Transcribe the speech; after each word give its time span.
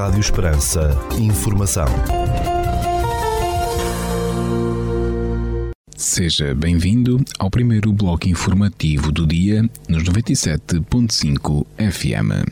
Rádio 0.00 0.20
Esperança. 0.20 0.98
Informação. 1.18 1.84
Seja 5.94 6.54
bem-vindo 6.54 7.22
ao 7.38 7.50
primeiro 7.50 7.92
bloco 7.92 8.26
informativo 8.26 9.12
do 9.12 9.26
dia 9.26 9.62
nos 9.86 10.02
97.5 10.04 11.66
FM. 11.76 12.48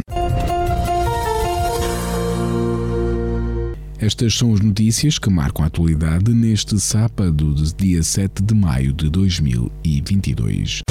Estas 3.99 4.35
são 4.35 4.53
as 4.53 4.61
notícias 4.61 5.19
que 5.19 5.30
marcam 5.30 5.65
a 5.65 5.69
atualidade 5.69 6.35
neste 6.35 6.79
sábado, 6.79 7.55
dia 7.79 8.03
7 8.03 8.43
de 8.43 8.55
maio 8.55 8.93
de 8.93 9.09
2022. 9.09 10.83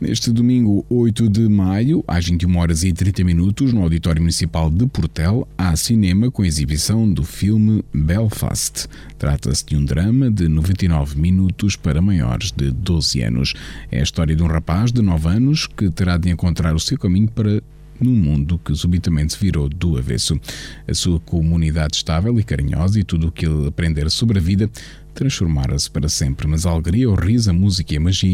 Neste 0.00 0.30
domingo 0.30 0.86
8 0.88 1.28
de 1.28 1.48
maio, 1.48 2.04
às 2.06 2.24
21 2.24 2.56
horas 2.56 2.84
e 2.84 2.92
30 2.92 3.24
minutos, 3.24 3.72
no 3.72 3.82
Auditório 3.82 4.22
Municipal 4.22 4.70
de 4.70 4.86
Portel, 4.86 5.46
há 5.58 5.74
cinema 5.74 6.30
com 6.30 6.44
exibição 6.44 7.12
do 7.12 7.24
filme 7.24 7.84
Belfast. 7.92 8.86
Trata-se 9.18 9.66
de 9.66 9.76
um 9.76 9.84
drama 9.84 10.30
de 10.30 10.46
99 10.46 11.20
minutos 11.20 11.74
para 11.74 12.00
maiores 12.00 12.52
de 12.52 12.70
12 12.70 13.22
anos. 13.22 13.54
É 13.90 13.98
a 13.98 14.04
história 14.04 14.36
de 14.36 14.42
um 14.42 14.46
rapaz 14.46 14.92
de 14.92 15.02
9 15.02 15.28
anos 15.30 15.66
que 15.66 15.90
terá 15.90 16.16
de 16.16 16.30
encontrar 16.30 16.76
o 16.76 16.80
seu 16.80 16.96
caminho 16.96 17.26
para 17.26 17.60
num 18.00 18.14
mundo 18.14 18.56
que 18.64 18.72
subitamente 18.76 19.32
se 19.32 19.40
virou 19.40 19.68
do 19.68 19.98
avesso. 19.98 20.38
A 20.86 20.94
sua 20.94 21.18
comunidade 21.18 21.96
estável 21.96 22.38
e 22.38 22.44
carinhosa 22.44 23.00
e 23.00 23.02
tudo 23.02 23.26
o 23.26 23.32
que 23.32 23.46
ele 23.46 23.66
aprender 23.66 24.08
sobre 24.10 24.38
a 24.38 24.42
vida 24.42 24.70
transformara-se 25.18 25.90
para 25.90 26.08
sempre, 26.08 26.46
mas 26.46 26.64
a 26.64 26.70
alegria, 26.70 27.10
o 27.10 27.14
riso, 27.16 27.50
a 27.50 27.52
música 27.52 27.92
e 27.92 27.96
a 27.96 28.00
magia 28.00 28.30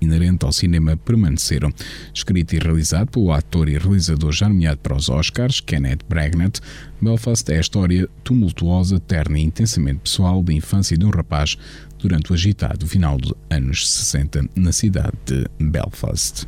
inerente 0.00 0.44
ao 0.44 0.52
cinema 0.52 0.96
permaneceram. 0.96 1.72
Escrito 2.14 2.54
e 2.54 2.60
realizado 2.60 3.10
pelo 3.10 3.32
ator 3.32 3.68
e 3.68 3.76
realizador 3.76 4.30
já 4.30 4.48
nomeado 4.48 4.78
para 4.78 4.96
os 4.96 5.08
Oscars, 5.08 5.58
Kenneth 5.58 6.04
Branagh, 6.08 6.60
Belfast 7.02 7.50
é 7.50 7.56
a 7.56 7.60
história 7.60 8.08
tumultuosa, 8.22 9.00
terna 9.00 9.36
e 9.36 9.42
intensamente 9.42 9.98
pessoal 10.04 10.40
da 10.40 10.52
infância 10.52 10.96
de 10.96 11.04
um 11.04 11.10
rapaz 11.10 11.58
durante 11.98 12.30
o 12.30 12.34
agitado 12.34 12.86
final 12.86 13.18
dos 13.18 13.34
anos 13.50 13.90
60 13.90 14.48
na 14.54 14.70
cidade 14.70 15.16
de 15.26 15.44
Belfast. 15.58 16.46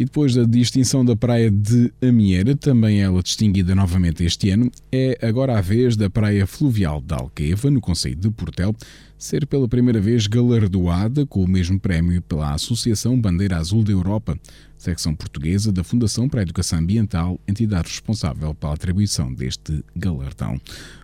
E 0.00 0.04
depois 0.06 0.34
da 0.34 0.44
distinção 0.44 1.04
da 1.04 1.14
praia 1.14 1.50
de 1.50 1.92
Amieira, 2.00 2.56
também 2.56 3.02
ela 3.02 3.22
distinguida 3.22 3.74
novamente 3.74 4.24
este 4.24 4.48
ano, 4.48 4.72
é 4.90 5.18
agora 5.20 5.58
a 5.58 5.60
vez 5.60 5.94
da 5.94 6.08
praia 6.08 6.46
fluvial 6.46 7.02
de 7.02 7.12
Alqueva, 7.12 7.70
no 7.70 7.82
Conselho 7.82 8.16
de 8.16 8.30
Portel, 8.30 8.74
ser 9.18 9.46
pela 9.46 9.68
primeira 9.68 10.00
vez 10.00 10.26
galardoada 10.26 11.26
com 11.26 11.44
o 11.44 11.46
mesmo 11.46 11.78
prémio 11.78 12.22
pela 12.22 12.54
Associação 12.54 13.20
Bandeira 13.20 13.58
Azul 13.58 13.84
da 13.84 13.92
Europa, 13.92 14.40
secção 14.78 15.14
portuguesa 15.14 15.70
da 15.70 15.84
Fundação 15.84 16.26
para 16.26 16.40
a 16.40 16.44
Educação 16.44 16.78
Ambiental, 16.78 17.38
entidade 17.46 17.88
responsável 17.88 18.54
pela 18.54 18.72
atribuição 18.72 19.30
deste 19.30 19.84
galardão. 19.94 20.58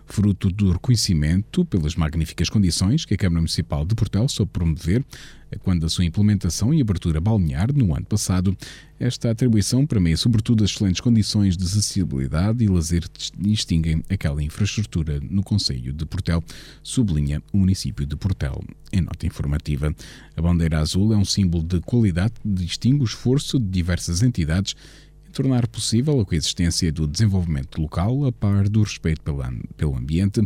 Fruto 0.07 0.49
do 0.49 0.71
reconhecimento 0.71 1.63
pelas 1.65 1.95
magníficas 1.95 2.49
condições 2.49 3.05
que 3.05 3.13
a 3.13 3.17
Câmara 3.17 3.41
Municipal 3.41 3.85
de 3.85 3.93
Portel 3.93 4.27
soube 4.27 4.51
promover 4.51 5.05
quando 5.63 5.85
a 5.85 5.89
sua 5.89 6.05
implementação 6.05 6.73
e 6.73 6.81
abertura 6.81 7.21
balnear 7.21 7.73
no 7.73 7.95
ano 7.95 8.05
passado, 8.05 8.55
esta 8.99 9.29
atribuição 9.29 9.85
permeia 9.85 10.17
sobretudo 10.17 10.63
as 10.63 10.71
excelentes 10.71 11.01
condições 11.01 11.55
de 11.55 11.63
acessibilidade 11.63 12.63
e 12.63 12.67
lazer 12.67 13.03
distinguem 13.37 14.03
aquela 14.09 14.41
infraestrutura 14.43 15.19
no 15.21 15.43
Conselho 15.43 15.93
de 15.93 16.05
Portel, 16.05 16.43
sublinha 16.81 17.41
o 17.53 17.57
município 17.57 18.05
de 18.05 18.15
Portel. 18.15 18.63
Em 18.91 19.01
nota 19.01 19.27
informativa, 19.27 19.93
a 20.35 20.41
bandeira 20.41 20.79
azul 20.79 21.13
é 21.13 21.17
um 21.17 21.25
símbolo 21.25 21.63
de 21.63 21.79
qualidade 21.81 22.33
que 22.41 22.49
distingue 22.49 23.01
o 23.01 23.05
esforço 23.05 23.59
de 23.59 23.69
diversas 23.69 24.23
entidades 24.23 24.75
tornar 25.37 25.67
possível 25.67 26.19
a 26.19 26.25
coexistência 26.25 26.91
do 26.91 27.05
desenvolvimento 27.05 27.79
local 27.79 28.25
a 28.25 28.31
par 28.31 28.67
do 28.67 28.81
respeito 28.81 29.21
pelo 29.77 29.95
ambiente, 29.95 30.41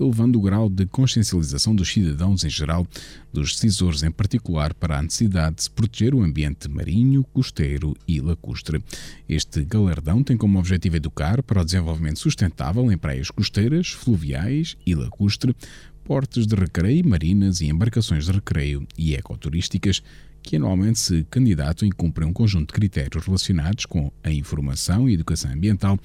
elevando 0.00 0.36
o 0.36 0.42
grau 0.42 0.68
de 0.68 0.84
consciencialização 0.84 1.76
dos 1.76 1.88
cidadãos 1.88 2.42
em 2.42 2.50
geral, 2.50 2.84
dos 3.32 3.52
decisores 3.52 4.02
em 4.02 4.10
particular, 4.10 4.74
para 4.74 4.98
a 4.98 5.02
necessidade 5.02 5.54
de 5.56 5.62
se 5.62 5.70
proteger 5.70 6.12
o 6.12 6.24
ambiente 6.24 6.68
marinho, 6.68 7.22
costeiro 7.32 7.94
e 8.06 8.20
lacustre. 8.20 8.82
Este 9.28 9.62
galardão 9.62 10.24
tem 10.24 10.36
como 10.36 10.58
objetivo 10.58 10.96
educar 10.96 11.40
para 11.40 11.62
o 11.62 11.64
desenvolvimento 11.64 12.18
sustentável 12.18 12.90
em 12.90 12.98
praias 12.98 13.30
costeiras, 13.30 13.90
fluviais 13.90 14.76
e 14.84 14.92
lacustre, 14.92 15.54
portos 16.02 16.48
de 16.48 16.56
recreio, 16.56 17.08
marinas 17.08 17.60
e 17.60 17.66
embarcações 17.66 18.24
de 18.24 18.32
recreio 18.32 18.84
e 18.98 19.14
ecoturísticas 19.14 20.02
que 20.42 20.56
anualmente 20.56 20.98
se 20.98 21.24
candidatam 21.30 21.86
e 21.86 21.92
cumprem 21.92 22.28
um 22.28 22.32
conjunto 22.32 22.68
de 22.68 22.74
critérios 22.74 23.24
relacionados 23.24 23.86
com 23.86 24.10
a 24.22 24.30
informação 24.30 25.08
e 25.08 25.14
educação 25.14 25.52
ambiental, 25.52 25.98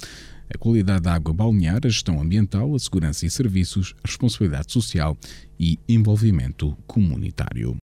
a 0.53 0.57
qualidade 0.57 1.01
da 1.01 1.13
água 1.13 1.33
balnear, 1.33 1.79
a 1.83 1.89
gestão 1.89 2.21
ambiental, 2.21 2.73
a 2.73 2.79
segurança 2.79 3.25
e 3.25 3.29
serviços, 3.29 3.93
a 4.03 4.07
responsabilidade 4.07 4.71
social 4.71 5.17
e 5.59 5.79
envolvimento 5.87 6.77
comunitário. 6.85 7.75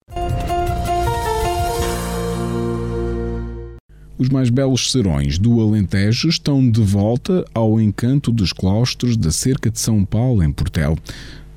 Os 4.17 4.29
mais 4.29 4.49
belos 4.49 4.93
serões 4.93 5.39
do 5.39 5.61
Alentejo 5.61 6.29
estão 6.29 6.71
de 6.71 6.81
volta 6.81 7.45
ao 7.53 7.81
encanto 7.81 8.31
dos 8.31 8.53
claustros 8.53 9.17
da 9.17 9.33
cerca 9.33 9.69
de 9.69 9.81
São 9.81 10.05
Paulo, 10.05 10.43
em 10.43 10.53
Portel 10.53 10.97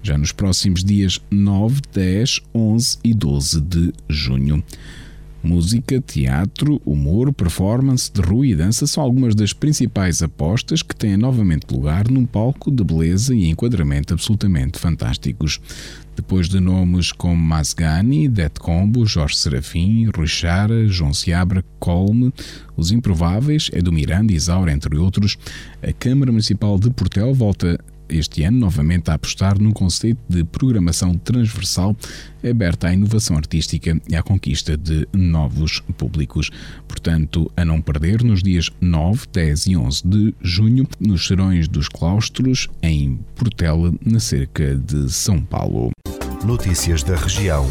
já 0.08 0.18
nos 0.18 0.32
próximos 0.32 0.86
dias 0.86 1.20
9, 1.30 1.82
10, 1.94 2.42
11 2.56 2.98
e 3.04 3.14
12 3.14 3.60
de 3.60 3.94
junho. 4.08 4.64
Música, 5.44 6.00
teatro, 6.00 6.82
humor, 6.86 7.34
performance 7.34 8.10
de 8.10 8.22
rua 8.22 8.48
e 8.48 8.56
dança 8.56 8.88
são 8.88 9.04
algumas 9.04 9.36
das 9.36 9.52
principais 9.52 10.24
apostas 10.24 10.82
que 10.82 10.96
têm 10.96 11.18
novamente 11.18 11.70
lugar 11.70 12.10
num 12.10 12.26
palco 12.26 12.72
de 12.72 12.86
beleza 12.86 13.36
e 13.36 13.50
enquadramento 13.50 14.14
absolutamente 14.14 14.80
fantásticos. 14.80 15.60
Depois 16.16 16.48
de 16.48 16.62
nomes 16.62 17.12
como 17.12 17.36
Masgani, 17.36 18.30
Det 18.30 18.62
Combo, 18.62 19.06
Jorge 19.06 19.36
Serafim, 19.36 20.10
Rui 20.16 20.28
Chara, 20.28 20.88
João 20.88 21.14
Seabra, 21.14 21.64
Colme, 21.80 22.34
Os 22.78 22.92
Improváveis, 22.92 23.70
Edu 23.74 23.92
Miranda 23.92 24.32
e 24.32 24.38
Isaura, 24.38 24.72
entre 24.72 24.98
outros, 24.98 25.38
a 25.84 25.92
Câmara 25.92 26.32
Municipal 26.32 26.80
de 26.80 26.90
Portel 26.92 27.34
volta 27.34 27.78
este 28.10 28.44
ano 28.44 28.58
novamente 28.58 29.10
a 29.10 29.14
apostar 29.14 29.60
num 29.60 29.72
conceito 29.72 30.20
de 30.30 30.44
programação 30.44 31.14
transversal 31.18 31.96
aberta 32.48 32.88
à 32.88 32.94
inovação 32.94 33.36
artística 33.36 34.00
e 34.08 34.16
à 34.16 34.24
conquista 34.24 34.78
de 34.78 35.08
novos 35.14 35.80
públicos. 35.98 36.50
Portanto, 36.88 37.52
a 37.56 37.66
não 37.66 37.82
perder 37.82 38.24
nos 38.24 38.42
dias 38.44 38.72
9, 38.80 39.26
10 39.32 39.68
e 39.68 39.78
11 39.78 40.08
de 40.08 40.36
junho, 40.42 40.88
nos 41.00 41.28
Serões 41.28 41.68
dos 41.68 41.88
Claustros, 41.88 42.68
em 42.82 43.20
Portela, 43.36 43.94
na 44.06 44.20
cerca 44.20 44.76
de 44.76 45.12
São 45.12 45.42
Paulo. 45.42 45.92
Notícias 46.46 47.04
da 47.04 47.16
região. 47.16 47.66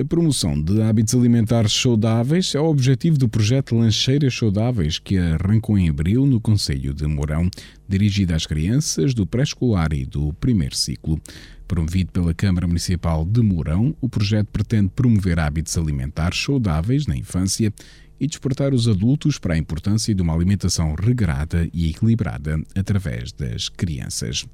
A 0.00 0.04
promoção 0.04 0.54
de 0.62 0.80
hábitos 0.80 1.12
alimentares 1.12 1.72
saudáveis 1.72 2.54
é 2.54 2.60
o 2.60 2.66
objetivo 2.66 3.18
do 3.18 3.28
projeto 3.28 3.74
Lancheiras 3.74 4.32
Saudáveis, 4.32 5.00
que 5.00 5.18
arrancou 5.18 5.76
em 5.76 5.88
abril 5.88 6.24
no 6.24 6.40
Conselho 6.40 6.94
de 6.94 7.04
Mourão, 7.04 7.50
dirigido 7.88 8.32
às 8.32 8.46
crianças 8.46 9.12
do 9.12 9.26
pré-escolar 9.26 9.92
e 9.92 10.06
do 10.06 10.32
primeiro 10.34 10.76
ciclo. 10.76 11.20
Promovido 11.66 12.12
pela 12.12 12.32
Câmara 12.32 12.68
Municipal 12.68 13.24
de 13.24 13.42
Mourão, 13.42 13.92
o 14.00 14.08
projeto 14.08 14.46
pretende 14.52 14.88
promover 14.94 15.40
hábitos 15.40 15.76
alimentares 15.76 16.40
saudáveis 16.40 17.08
na 17.08 17.16
infância 17.16 17.74
e 18.20 18.26
despertar 18.28 18.72
os 18.72 18.86
adultos 18.86 19.36
para 19.36 19.54
a 19.54 19.58
importância 19.58 20.14
de 20.14 20.22
uma 20.22 20.32
alimentação 20.32 20.94
regrada 20.94 21.68
e 21.74 21.90
equilibrada 21.90 22.62
através 22.76 23.32
das 23.32 23.68
crianças. 23.68 24.46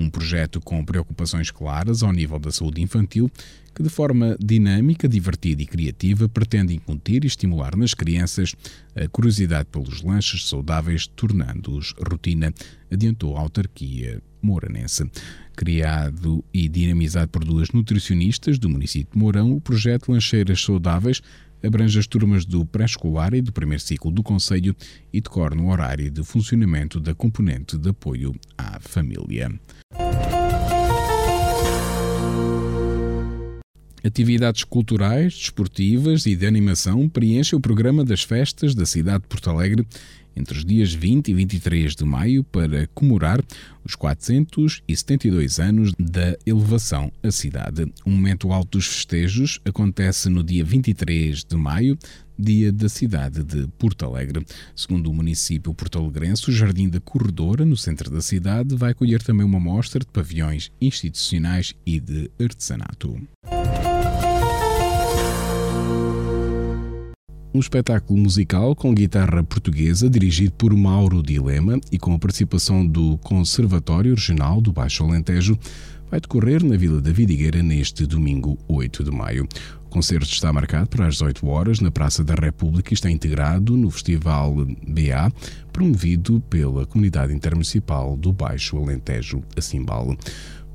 Um 0.00 0.08
projeto 0.08 0.62
com 0.62 0.82
preocupações 0.82 1.50
claras 1.50 2.02
ao 2.02 2.10
nível 2.10 2.38
da 2.38 2.50
saúde 2.50 2.80
infantil, 2.80 3.30
que 3.74 3.82
de 3.82 3.90
forma 3.90 4.34
dinâmica, 4.42 5.06
divertida 5.06 5.62
e 5.62 5.66
criativa 5.66 6.26
pretende 6.26 6.74
incutir 6.74 7.22
e 7.22 7.26
estimular 7.26 7.76
nas 7.76 7.92
crianças 7.92 8.54
a 8.96 9.06
curiosidade 9.08 9.68
pelos 9.70 10.02
lanches 10.02 10.48
saudáveis, 10.48 11.06
tornando-os 11.06 11.94
rotina, 12.10 12.50
adiantou 12.90 13.36
a 13.36 13.40
autarquia 13.40 14.22
moranense. 14.40 15.04
Criado 15.54 16.42
e 16.50 16.66
dinamizado 16.66 17.28
por 17.28 17.44
duas 17.44 17.68
nutricionistas 17.68 18.58
do 18.58 18.70
município 18.70 19.12
de 19.12 19.18
Mourão, 19.18 19.52
o 19.52 19.60
projeto 19.60 20.12
Lancheiras 20.12 20.62
Saudáveis 20.62 21.20
abrange 21.62 21.98
as 21.98 22.06
turmas 22.06 22.46
do 22.46 22.64
pré-escolar 22.64 23.34
e 23.34 23.42
do 23.42 23.52
primeiro 23.52 23.82
ciclo 23.82 24.10
do 24.10 24.22
Conselho 24.22 24.74
e 25.12 25.20
decorre 25.20 25.56
no 25.56 25.70
horário 25.70 26.10
de 26.10 26.24
funcionamento 26.24 26.98
da 26.98 27.14
componente 27.14 27.76
de 27.76 27.90
apoio 27.90 28.34
à 28.56 28.80
família. 28.80 29.52
Atividades 34.02 34.64
culturais, 34.64 35.34
desportivas 35.34 36.24
e 36.24 36.34
de 36.34 36.46
animação 36.46 37.06
preenchem 37.06 37.58
o 37.58 37.60
programa 37.60 38.02
das 38.02 38.22
festas 38.22 38.74
da 38.74 38.86
cidade 38.86 39.22
de 39.22 39.28
Porto 39.28 39.50
Alegre 39.50 39.86
entre 40.34 40.56
os 40.56 40.64
dias 40.64 40.94
20 40.94 41.28
e 41.28 41.34
23 41.34 41.94
de 41.94 42.04
maio 42.04 42.42
para 42.42 42.86
comemorar 42.94 43.44
os 43.84 43.94
472 43.94 45.60
anos 45.60 45.92
da 45.98 46.36
elevação 46.46 47.12
à 47.22 47.30
cidade. 47.30 47.92
O 48.04 48.10
momento 48.10 48.52
alto 48.52 48.78
dos 48.78 48.86
festejos 48.86 49.60
acontece 49.66 50.30
no 50.30 50.42
dia 50.42 50.64
23 50.64 51.44
de 51.44 51.56
maio, 51.56 51.98
dia 52.40 52.72
da 52.72 52.88
cidade 52.88 53.44
de 53.44 53.66
Porto 53.78 54.04
Alegre. 54.04 54.44
Segundo 54.74 55.10
o 55.10 55.14
município 55.14 55.74
porto-alegrense, 55.74 56.48
o 56.48 56.52
Jardim 56.52 56.88
da 56.88 57.00
Corredora, 57.00 57.64
no 57.64 57.76
centro 57.76 58.10
da 58.10 58.20
cidade, 58.20 58.74
vai 58.74 58.92
acolher 58.92 59.22
também 59.22 59.44
uma 59.44 59.60
mostra 59.60 60.00
de 60.00 60.06
pavilhões 60.06 60.72
institucionais 60.80 61.74
e 61.84 62.00
de 62.00 62.30
artesanato. 62.40 63.20
Um 67.52 67.58
espetáculo 67.58 68.16
musical 68.16 68.76
com 68.76 68.94
guitarra 68.94 69.42
portuguesa 69.42 70.08
dirigido 70.08 70.52
por 70.52 70.72
Mauro 70.72 71.20
Dilema 71.20 71.80
e 71.90 71.98
com 71.98 72.14
a 72.14 72.18
participação 72.18 72.86
do 72.86 73.18
Conservatório 73.18 74.14
Regional 74.14 74.60
do 74.60 74.72
Baixo 74.72 75.02
Alentejo 75.02 75.58
vai 76.08 76.20
decorrer 76.20 76.64
na 76.64 76.76
Vila 76.76 77.00
da 77.00 77.12
Vidigueira 77.12 77.62
neste 77.62 78.06
domingo 78.06 78.58
8 78.68 79.02
de 79.02 79.10
maio. 79.10 79.48
O 79.90 79.92
concerto 79.92 80.30
está 80.30 80.52
marcado 80.52 80.88
para 80.88 81.08
as 81.08 81.14
18 81.14 81.48
horas 81.48 81.80
na 81.80 81.90
Praça 81.90 82.22
da 82.22 82.34
República 82.34 82.92
e 82.92 82.94
está 82.94 83.10
integrado 83.10 83.76
no 83.76 83.90
Festival 83.90 84.54
BA, 84.86 85.32
promovido 85.72 86.40
pela 86.48 86.86
Comunidade 86.86 87.34
Intermunicipal 87.34 88.16
do 88.16 88.32
Baixo 88.32 88.76
Alentejo, 88.76 89.42
a 89.56 89.60
Cimbal. 89.60 90.16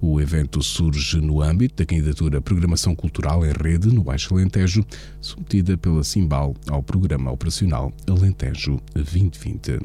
O 0.01 0.19
evento 0.19 0.61
surge 0.61 1.21
no 1.21 1.41
âmbito 1.41 1.75
da 1.75 1.85
candidatura 1.85 2.41
Programação 2.41 2.93
Cultural 2.93 3.45
em 3.45 3.53
Rede 3.53 3.87
no 3.87 4.03
Baixo 4.03 4.33
Alentejo, 4.33 4.85
submetida 5.21 5.77
pela 5.77 6.03
Cimbal 6.03 6.53
ao 6.69 6.83
Programa 6.83 7.31
Operacional 7.31 7.93
Alentejo 8.05 8.81
2020. 8.93 9.79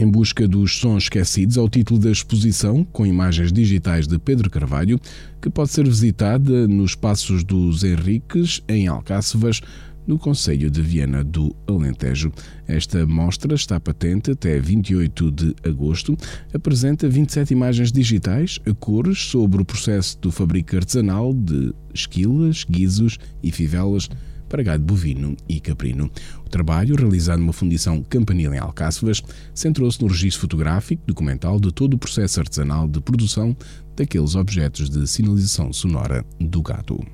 Em 0.00 0.08
busca 0.08 0.46
dos 0.46 0.78
sons 0.78 1.04
esquecidos 1.04 1.56
é 1.56 1.60
o 1.60 1.68
título 1.68 1.98
da 1.98 2.08
exposição, 2.08 2.84
com 2.84 3.04
imagens 3.04 3.52
digitais 3.52 4.06
de 4.06 4.16
Pedro 4.16 4.48
Carvalho, 4.48 5.00
que 5.42 5.50
pode 5.50 5.72
ser 5.72 5.84
visitada 5.88 6.68
nos 6.68 6.94
Passos 6.94 7.42
dos 7.42 7.82
Henriques, 7.82 8.62
em 8.68 8.86
Alcácevas, 8.86 9.60
no 10.06 10.16
Conselho 10.16 10.70
de 10.70 10.80
Viena 10.80 11.24
do 11.24 11.52
Alentejo. 11.66 12.32
Esta 12.68 13.04
mostra 13.04 13.56
está 13.56 13.80
patente 13.80 14.30
até 14.30 14.60
28 14.60 15.32
de 15.32 15.56
agosto. 15.64 16.16
Apresenta 16.54 17.08
27 17.08 17.52
imagens 17.52 17.90
digitais 17.90 18.60
a 18.64 18.72
cores 18.72 19.18
sobre 19.18 19.60
o 19.60 19.64
processo 19.64 20.16
do 20.20 20.30
fabrico 20.30 20.76
artesanal 20.76 21.34
de 21.34 21.74
esquilas, 21.92 22.64
guizos 22.64 23.18
e 23.42 23.50
fivelas 23.50 24.08
para 24.48 24.62
gado 24.62 24.84
bovino 24.84 25.36
e 25.48 25.60
caprino. 25.60 26.10
O 26.44 26.48
trabalho, 26.48 26.96
realizado 26.96 27.40
numa 27.40 27.52
fundição 27.52 28.02
campanil 28.02 28.54
em 28.54 28.58
Alcácevas, 28.58 29.22
centrou-se 29.54 30.00
no 30.00 30.08
registro 30.08 30.42
fotográfico 30.42 31.02
documental 31.06 31.60
de 31.60 31.72
todo 31.72 31.94
o 31.94 31.98
processo 31.98 32.40
artesanal 32.40 32.88
de 32.88 33.00
produção 33.00 33.56
daqueles 33.96 34.34
objetos 34.34 34.88
de 34.88 35.06
sinalização 35.06 35.72
sonora 35.72 36.24
do 36.40 36.62
gado. 36.62 37.04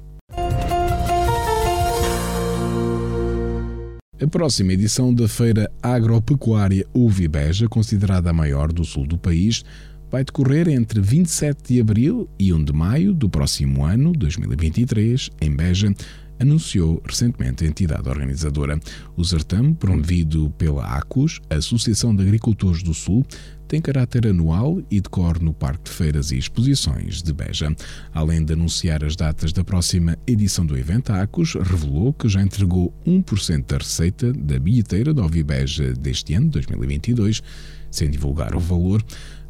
A 4.23 4.29
próxima 4.29 4.73
edição 4.73 5.13
da 5.13 5.29
Feira 5.29 5.71
Agropecuária 5.83 6.87
Uvibeja, 6.95 7.69
considerada 7.69 8.31
a 8.31 8.33
maior 8.33 8.73
do 8.73 8.85
sul 8.85 9.07
do 9.07 9.19
país, 9.19 9.65
vai 10.11 10.23
decorrer 10.23 10.69
entre 10.69 11.01
27 11.01 11.75
de 11.75 11.81
abril 11.81 12.29
e 12.39 12.53
1 12.53 12.65
de 12.65 12.73
maio 12.73 13.13
do 13.13 13.29
próximo 13.29 13.85
ano, 13.85 14.13
2023, 14.13 15.31
em 15.41 15.51
Beja, 15.51 15.93
anunciou 16.39 17.03
recentemente 17.07 17.65
a 17.65 17.69
entidade 17.69 18.09
organizadora. 18.09 18.79
O 19.17 19.25
certame, 19.25 19.75
promovido 19.75 20.51
pela 20.59 20.85
ACUS, 20.97 21.41
Associação 21.51 22.15
de 22.15 22.23
Agricultores 22.23 22.83
do 22.83 22.95
Sul, 22.95 23.25
tem 23.67 23.81
caráter 23.81 24.27
anual 24.27 24.81
e 24.91 25.01
decorre 25.01 25.41
no 25.41 25.53
Parque 25.53 25.85
de 25.85 25.91
Feiras 25.91 26.31
e 26.31 26.39
Exposições 26.39 27.23
de 27.23 27.33
Beja. 27.33 27.75
Além 28.13 28.45
de 28.45 28.53
anunciar 28.53 29.03
as 29.03 29.17
datas 29.17 29.53
da 29.53 29.65
próxima 29.65 30.19
edição 30.27 30.67
do 30.67 30.77
evento, 30.77 31.11
a 31.11 31.23
ACUS 31.23 31.55
revelou 31.55 32.13
que 32.13 32.29
já 32.29 32.43
entregou 32.43 32.93
1% 33.07 33.67
da 33.67 33.79
receita 33.79 34.33
da 34.33 34.59
bilheteira 34.59 35.15
da 35.15 35.25
Ovibeja 35.25 35.93
deste 35.95 36.35
ano, 36.35 36.51
2022, 36.51 37.43
sem 37.91 38.11
divulgar 38.11 38.55
o 38.55 38.61
valor, 38.61 39.03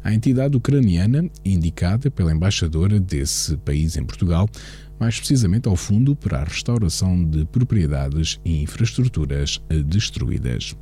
à 0.03 0.13
entidade 0.13 0.55
ucraniana 0.55 1.27
indicada 1.43 2.11
pela 2.11 2.31
embaixadora 2.31 2.99
desse 2.99 3.57
país 3.57 3.97
em 3.97 4.03
Portugal, 4.03 4.47
mais 4.99 5.17
precisamente 5.17 5.67
ao 5.67 5.75
Fundo 5.75 6.15
para 6.15 6.39
a 6.39 6.43
Restauração 6.43 7.23
de 7.23 7.45
Propriedades 7.45 8.39
e 8.45 8.61
Infraestruturas 8.61 9.61
Destruídas. 9.85 10.75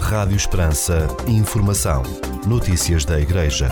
Rádio 0.00 0.36
Esperança. 0.36 1.06
Informação. 1.26 2.02
Notícias 2.46 3.04
da 3.04 3.18
Igreja. 3.20 3.68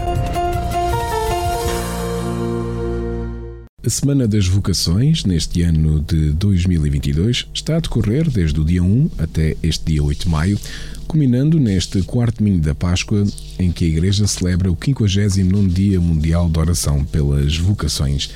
A 3.83 3.89
Semana 3.89 4.29
das 4.29 4.47
Vocações, 4.47 5.25
neste 5.25 5.63
ano 5.63 6.01
de 6.01 6.33
2022, 6.33 7.47
está 7.55 7.79
a 7.79 7.81
decorrer 7.81 8.29
desde 8.29 8.61
o 8.61 8.65
dia 8.65 8.83
1 8.83 9.11
até 9.17 9.57
este 9.63 9.87
dia 9.87 10.05
8 10.05 10.25
de 10.25 10.29
maio, 10.29 10.61
culminando 11.09 11.59
neste 11.59 12.03
quarto 12.03 12.45
domingo 12.45 12.61
da 12.61 12.75
Páscoa, 12.75 13.25
em 13.59 13.73
que 13.73 13.87
a 13.87 13.89
Igreja 13.89 14.27
celebra 14.27 14.71
o 14.71 14.77
59 14.77 15.69
Dia 15.69 15.99
Mundial 15.99 16.51
de 16.51 16.59
Oração 16.59 17.03
pelas 17.07 17.57
Vocações. 17.57 18.29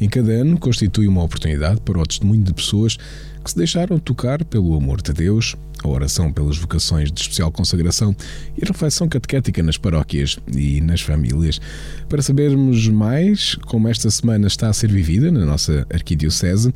Em 0.00 0.08
cada 0.08 0.32
ano, 0.32 0.58
constitui 0.58 1.06
uma 1.06 1.22
oportunidade 1.22 1.78
para 1.82 2.00
o 2.00 2.06
testemunho 2.06 2.42
de 2.42 2.54
pessoas 2.54 2.96
que 3.46 3.52
se 3.52 3.56
deixaram 3.56 3.96
tocar 4.00 4.44
pelo 4.44 4.76
amor 4.76 5.00
de 5.00 5.12
Deus, 5.12 5.54
a 5.84 5.88
oração 5.88 6.32
pelas 6.32 6.58
vocações 6.58 7.12
de 7.12 7.20
especial 7.20 7.52
consagração 7.52 8.14
e 8.58 8.64
a 8.64 8.66
reflexão 8.66 9.08
catequética 9.08 9.62
nas 9.62 9.78
paróquias 9.78 10.36
e 10.52 10.80
nas 10.80 11.00
famílias. 11.00 11.60
Para 12.08 12.20
sabermos 12.22 12.88
mais 12.88 13.54
como 13.66 13.86
esta 13.86 14.10
semana 14.10 14.48
está 14.48 14.68
a 14.68 14.72
ser 14.72 14.90
vivida 14.90 15.30
na 15.30 15.44
nossa 15.44 15.86
Arquidiocese, 15.92 16.72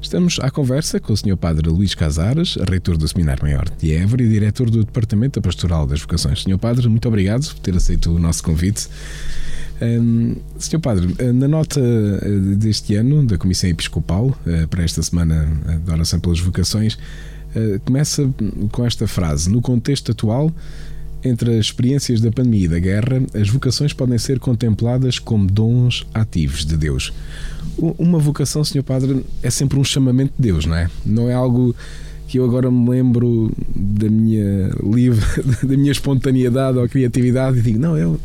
Estamos 0.00 0.38
à 0.40 0.50
conversa 0.50 1.00
com 1.00 1.12
o 1.12 1.16
Sr. 1.16 1.36
Padre 1.36 1.68
Luís 1.68 1.92
Casares, 1.92 2.56
reitor 2.70 2.96
do 2.96 3.08
Seminário 3.08 3.42
Maior 3.42 3.68
de 3.68 3.92
Évora 3.92 4.22
e 4.22 4.28
diretor 4.28 4.70
do 4.70 4.84
Departamento 4.84 5.42
Pastoral 5.42 5.84
das 5.84 6.00
Vocações. 6.00 6.42
Sr. 6.42 6.58
Padre, 6.58 6.86
muito 6.86 7.08
obrigado 7.08 7.44
por 7.46 7.58
ter 7.58 7.74
aceito 7.74 8.14
o 8.14 8.18
nosso 8.18 8.40
convite. 8.44 8.86
Sr. 10.58 10.80
Padre, 10.80 11.14
na 11.32 11.46
nota 11.46 11.80
eh, 11.80 12.28
deste 12.56 12.94
ano 12.94 13.26
da 13.26 13.36
Comissão 13.36 13.68
Episcopal 13.68 14.26
uh, 14.26 14.68
para 14.68 14.82
esta 14.82 15.02
semana 15.02 15.46
de 15.84 15.90
oração 15.90 16.18
pelas 16.18 16.40
vocações, 16.40 16.98
começa 17.84 18.28
com 18.72 18.84
esta 18.84 19.06
frase: 19.06 19.50
No 19.50 19.60
contexto 19.60 20.12
atual, 20.12 20.52
entre 21.24 21.58
as 21.58 21.66
experiências 21.66 22.20
da 22.20 22.30
pandemia 22.30 22.66
e 22.66 22.68
da 22.68 22.78
guerra, 22.78 23.22
as 23.34 23.48
vocações 23.48 23.92
podem 23.92 24.18
ser 24.18 24.38
contempladas 24.38 25.18
como 25.18 25.46
dons 25.46 26.06
ativos 26.14 26.64
de 26.64 26.76
Deus. 26.76 27.12
Uma 27.76 28.18
vocação, 28.18 28.64
Sr. 28.64 28.82
Padre, 28.82 29.24
é 29.42 29.50
sempre 29.50 29.78
um 29.78 29.84
chamamento 29.84 30.32
de 30.36 30.42
Deus, 30.42 30.66
não 30.66 30.76
é? 30.76 30.88
Não 31.04 31.28
é 31.28 31.34
algo 31.34 31.74
que 32.28 32.38
eu 32.38 32.44
agora 32.44 32.70
me 32.70 32.90
lembro 32.90 33.52
da 33.74 34.08
minha 34.08 34.70
livre, 34.82 35.24
da 35.62 35.76
minha 35.76 35.92
espontaneidade 35.92 36.78
ou 36.78 36.88
criatividade 36.88 37.58
e 37.58 37.62
digo, 37.62 37.78
não, 37.78 37.96
eu 37.96 38.18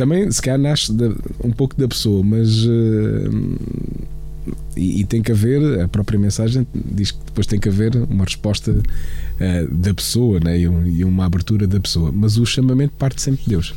também 0.00 0.32
se 0.32 0.40
calhar 0.40 0.58
nasce 0.58 0.90
de, 0.94 1.14
um 1.44 1.50
pouco 1.50 1.78
da 1.78 1.86
pessoa, 1.86 2.24
mas 2.24 2.64
uh, 2.64 3.58
e, 4.74 5.00
e, 5.00 5.04
tem 5.04 5.20
que 5.22 5.30
haver, 5.30 5.78
a 5.78 5.88
própria 5.88 6.18
mensagem 6.18 6.66
diz 6.72 7.10
que 7.10 7.18
depois 7.26 7.46
tem 7.46 7.60
que 7.60 7.68
haver 7.68 7.94
uma 7.96 8.24
resposta 8.24 8.70
uh, 8.72 9.74
da 9.74 9.92
pessoa 9.92 10.40
né? 10.40 10.58
e, 10.58 10.66
um, 10.66 10.86
e 10.86 11.04
uma 11.04 11.26
abertura 11.26 11.66
da 11.66 11.78
pessoa, 11.78 12.10
mas 12.10 12.38
o 12.38 12.46
chamamento 12.46 12.94
parte 12.96 13.20
sempre 13.20 13.44
de 13.44 13.50
Deus. 13.50 13.74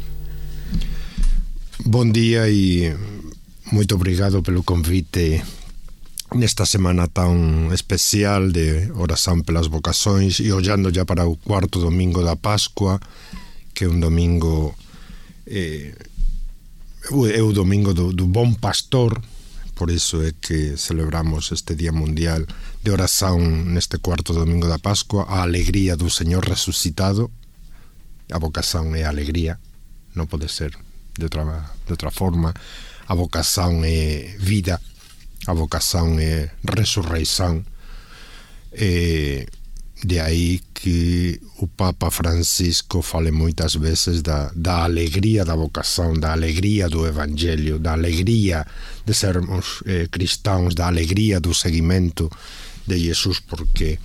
Bom 1.86 2.10
dia 2.10 2.50
e 2.50 2.96
muito 3.70 3.94
obrigado 3.94 4.42
pelo 4.42 4.64
convite 4.64 5.44
nesta 6.34 6.66
semana 6.66 7.06
tão 7.10 7.74
especial 7.74 8.48
de 8.48 8.90
oração 8.96 9.42
pelas 9.42 9.68
vocações 9.68 10.40
e 10.40 10.54
olhando 10.54 10.90
já 10.94 11.04
para 11.04 11.28
o 11.28 11.36
quarto 11.36 11.82
domingo 11.82 12.24
da 12.24 12.38
Páscoa, 12.38 12.98
que 13.74 13.84
é 13.84 13.90
um 13.90 14.00
domingo 14.00 14.74
eh, 15.46 15.92
é 17.12 17.42
o 17.42 17.52
domingo 17.52 17.94
do, 17.94 18.14
do 18.14 18.26
Bom 18.26 18.54
Pastor, 18.54 19.22
por 19.76 19.92
iso 19.92 20.24
é 20.24 20.32
que 20.32 20.78
celebramos 20.78 21.52
este 21.52 21.76
Día 21.76 21.92
Mundial 21.92 22.48
de 22.84 22.92
Oración 22.92 23.74
neste 23.74 24.00
cuarto 24.00 24.32
domingo 24.32 24.72
da 24.72 24.80
Pascua, 24.80 25.28
a 25.28 25.44
alegría 25.44 25.98
do 26.00 26.08
Señor 26.08 26.48
resucitado. 26.48 27.28
A 28.32 28.40
vocación 28.40 28.96
é 28.96 29.04
a 29.04 29.12
alegría, 29.12 29.60
non 30.16 30.32
pode 30.32 30.48
ser 30.48 30.72
de 31.20 31.28
outra, 31.28 31.76
de 31.84 31.96
forma. 32.16 32.56
A 33.10 33.14
vocación 33.20 33.84
é 33.84 34.32
vida, 34.40 34.80
a 35.44 35.52
vocación 35.52 36.24
é 36.24 36.56
resurreição. 36.64 37.68
E 38.72 39.44
de 40.02 40.20
aí 40.20 40.62
que 40.74 41.40
o 41.60 41.68
Papa 41.68 42.12
Francisco 42.12 43.02
fale 43.02 43.32
moitas 43.32 43.76
veces 43.76 44.22
da, 44.22 44.52
da 44.56 44.84
alegría 44.84 45.46
da 45.46 45.56
vocación, 45.56 46.20
da 46.20 46.34
alegría 46.34 46.90
do 46.90 47.06
Evangelio, 47.08 47.80
da 47.80 47.94
alegría 47.94 48.66
de 49.06 49.14
sermos 49.14 49.84
eh, 49.86 50.08
cristãos, 50.12 50.76
da 50.76 50.88
alegría 50.88 51.40
do 51.40 51.54
seguimento 51.54 52.30
de 52.86 53.00
Jesus 53.00 53.40
porque 53.40 54.00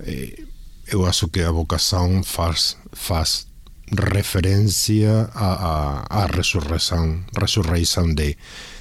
eh, 0.00 0.46
eu 0.86 1.06
acho 1.06 1.28
que 1.28 1.42
a 1.42 1.50
vocação 1.50 2.24
faz, 2.24 2.76
faz 2.92 3.46
referencia 3.92 5.28
á, 5.34 6.04
a 6.08 6.26
resurrección, 6.26 7.26
resurreição 7.34 8.14
de, 8.14 8.36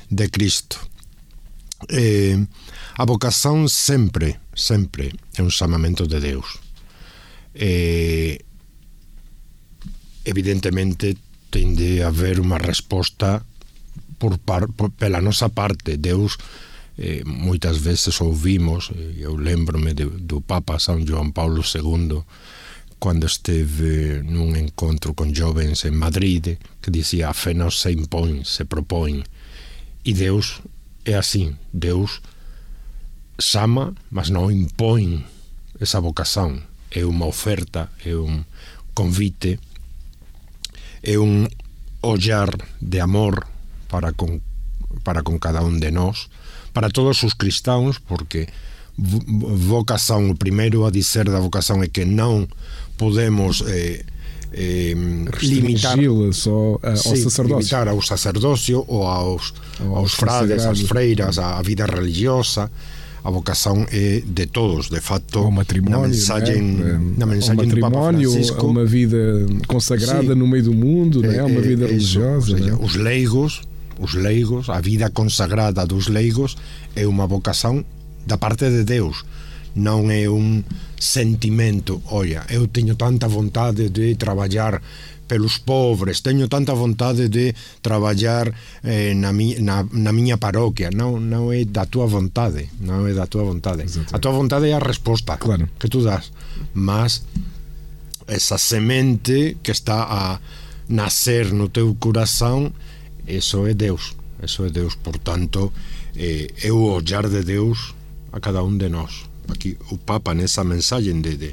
de 0.09 0.29
Cristo. 0.29 0.79
Eh, 1.89 2.37
a 2.97 3.05
vocación 3.05 3.69
sempre, 3.69 4.39
sempre 4.59 5.15
é 5.33 5.41
un 5.41 5.49
chamamento 5.49 6.03
de 6.03 6.19
Deus. 6.19 6.59
Evidentemente 10.27 11.15
ten 11.49 11.73
de 11.73 12.03
haber 12.05 12.37
unha 12.37 12.61
resposta 12.61 13.41
por, 14.21 14.37
par, 14.37 14.69
por 14.69 14.93
pela 14.93 15.23
nosa 15.23 15.49
parte. 15.49 15.97
Deus 15.97 16.37
eh, 16.99 17.23
moitas 17.25 17.81
veces 17.81 18.21
ouvimos, 18.21 18.91
eh, 18.93 19.25
eu 19.25 19.39
lembrome 19.39 19.95
do 19.95 20.43
Papa 20.43 20.77
San 20.77 21.07
João 21.07 21.31
Paulo 21.31 21.63
II, 21.65 22.21
cando 22.99 23.25
esteve 23.25 24.21
nun 24.21 24.59
encontro 24.59 25.15
con 25.15 25.31
jovens 25.31 25.87
en 25.87 25.95
Madrid 25.95 26.59
que 26.83 26.91
dicía 26.91 27.31
a 27.31 27.33
fe 27.33 27.55
non 27.55 27.71
se 27.71 27.95
impón, 27.95 28.43
se 28.43 28.67
propón 28.67 29.23
e 30.03 30.11
Deus 30.11 30.59
é 31.07 31.15
así 31.15 31.55
Deus 31.71 32.19
sama, 33.39 33.95
mas 34.11 34.29
non 34.29 34.51
impón 34.51 35.25
esa 35.79 36.03
vocación. 36.03 36.67
É 36.91 37.07
unha 37.07 37.25
oferta, 37.25 37.89
é 38.03 38.13
un 38.13 38.45
convite, 38.93 39.57
é 41.01 41.15
un 41.17 41.47
ollar 42.03 42.51
de 42.83 42.99
amor 42.99 43.47
para 43.87 44.11
con, 44.11 44.43
para 45.03 45.23
con 45.23 45.39
cada 45.39 45.63
un 45.63 45.79
de 45.79 45.91
nós, 45.91 46.27
para 46.73 46.91
todos 46.91 47.23
os 47.23 47.33
cristãos, 47.33 47.99
porque 48.03 48.51
vocación, 48.99 50.29
o 50.29 50.35
primeiro 50.35 50.83
a 50.85 50.91
dizer 50.91 51.31
da 51.31 51.39
vocación 51.39 51.81
é 51.83 51.89
que 51.89 52.03
non 52.03 52.51
podemos 52.99 53.63
eh, 53.63 54.03
eh, 54.51 54.91
limitar 55.39 55.95
só 56.35 56.75
ao 56.83 56.99
sí, 56.99 57.23
sacerdocio. 57.23 57.63
limitar 57.63 57.87
ao 57.87 58.01
sacerdocio 58.03 58.83
ou 58.91 59.07
aos, 59.07 59.55
ou 59.79 59.95
aos, 59.95 60.11
aos 60.11 60.13
frades, 60.19 60.67
sagrados. 60.67 60.83
às 60.83 60.87
freiras, 60.87 61.35
à 61.39 61.61
vida 61.63 61.87
religiosa 61.87 62.67
a 63.23 63.29
vocação 63.29 63.85
é 63.91 64.21
de 64.25 64.45
todos, 64.45 64.89
de 64.89 64.99
facto, 65.01 65.41
o 65.41 65.51
matrimónio, 65.51 66.01
na 66.01 66.07
mensagem, 66.07 66.61
né? 66.61 66.99
na 67.17 67.25
mensagem 67.25 67.63
o 67.63 67.67
matrimónio, 67.67 68.31
Francisco, 68.31 68.67
uma 68.67 68.85
vida 68.85 69.17
consagrada 69.67 70.33
Sim, 70.33 70.39
no 70.39 70.47
meio 70.47 70.63
do 70.63 70.73
mundo, 70.73 71.23
é, 71.25 71.27
né? 71.27 71.43
uma 71.43 71.61
vida 71.61 71.85
é, 71.85 71.87
religiosa. 71.89 72.57
Seja, 72.57 72.71
né? 72.71 72.77
Os 72.81 72.95
leigos, 72.95 73.61
os 73.99 74.13
leigos, 74.13 74.69
a 74.69 74.79
vida 74.79 75.09
consagrada 75.09 75.85
dos 75.85 76.07
leigos 76.07 76.55
é 76.95 77.05
uma 77.05 77.27
vocação 77.27 77.83
da 78.25 78.37
parte 78.37 78.69
de 78.69 78.83
Deus 78.83 79.25
non 79.75 80.09
é 80.09 80.27
un 80.27 80.65
sentimento, 80.97 82.01
olla, 82.09 82.43
eu 82.49 82.67
teño 82.67 82.97
tanta 82.97 83.29
vontade 83.29 83.89
de 83.89 84.15
traballar 84.15 84.81
pelos 85.29 85.61
pobres, 85.61 86.25
teño 86.25 86.49
tanta 86.49 86.73
vontade 86.73 87.29
de 87.29 87.53
traballar 87.85 88.49
eh, 88.81 89.13
na, 89.13 89.29
mi, 89.29 89.53
na, 89.61 89.85
na 89.93 90.09
miña 90.09 90.41
parroquia, 90.41 90.89
non, 90.89 91.29
non 91.29 91.53
é 91.53 91.61
da 91.69 91.85
túa 91.85 92.09
vontade, 92.09 92.73
non 92.81 93.05
é 93.05 93.13
da 93.13 93.29
túa 93.29 93.45
vontade. 93.45 93.85
Exacto. 93.85 94.09
A 94.09 94.17
túa 94.17 94.33
vontade 94.33 94.67
é 94.67 94.73
a 94.73 94.81
resposta 94.81 95.37
claro. 95.37 95.69
que 95.77 95.85
tú 95.85 96.01
das, 96.01 96.33
mas 96.73 97.29
esa 98.25 98.57
semente 98.57 99.61
que 99.61 99.69
está 99.69 100.09
a 100.09 100.41
nacer 100.89 101.53
no 101.53 101.69
teu 101.69 101.93
corazón, 102.01 102.73
eso 103.29 103.69
é 103.69 103.77
Deus, 103.77 104.17
eso 104.41 104.65
é 104.65 104.73
Deus, 104.73 104.97
por 104.97 105.21
tanto, 105.21 105.69
eh, 106.17 106.49
é 106.65 106.73
o 106.73 106.89
ollar 106.89 107.29
de 107.29 107.45
Deus 107.45 107.93
a 108.33 108.41
cada 108.41 108.65
un 108.65 108.81
de 108.81 108.89
nós. 108.89 109.29
Aquí 109.49 109.77
o 109.93 109.97
Papa 110.01 110.33
nesa 110.33 110.65
mensaxe 110.65 111.13
de, 111.13 111.37
de 111.37 111.49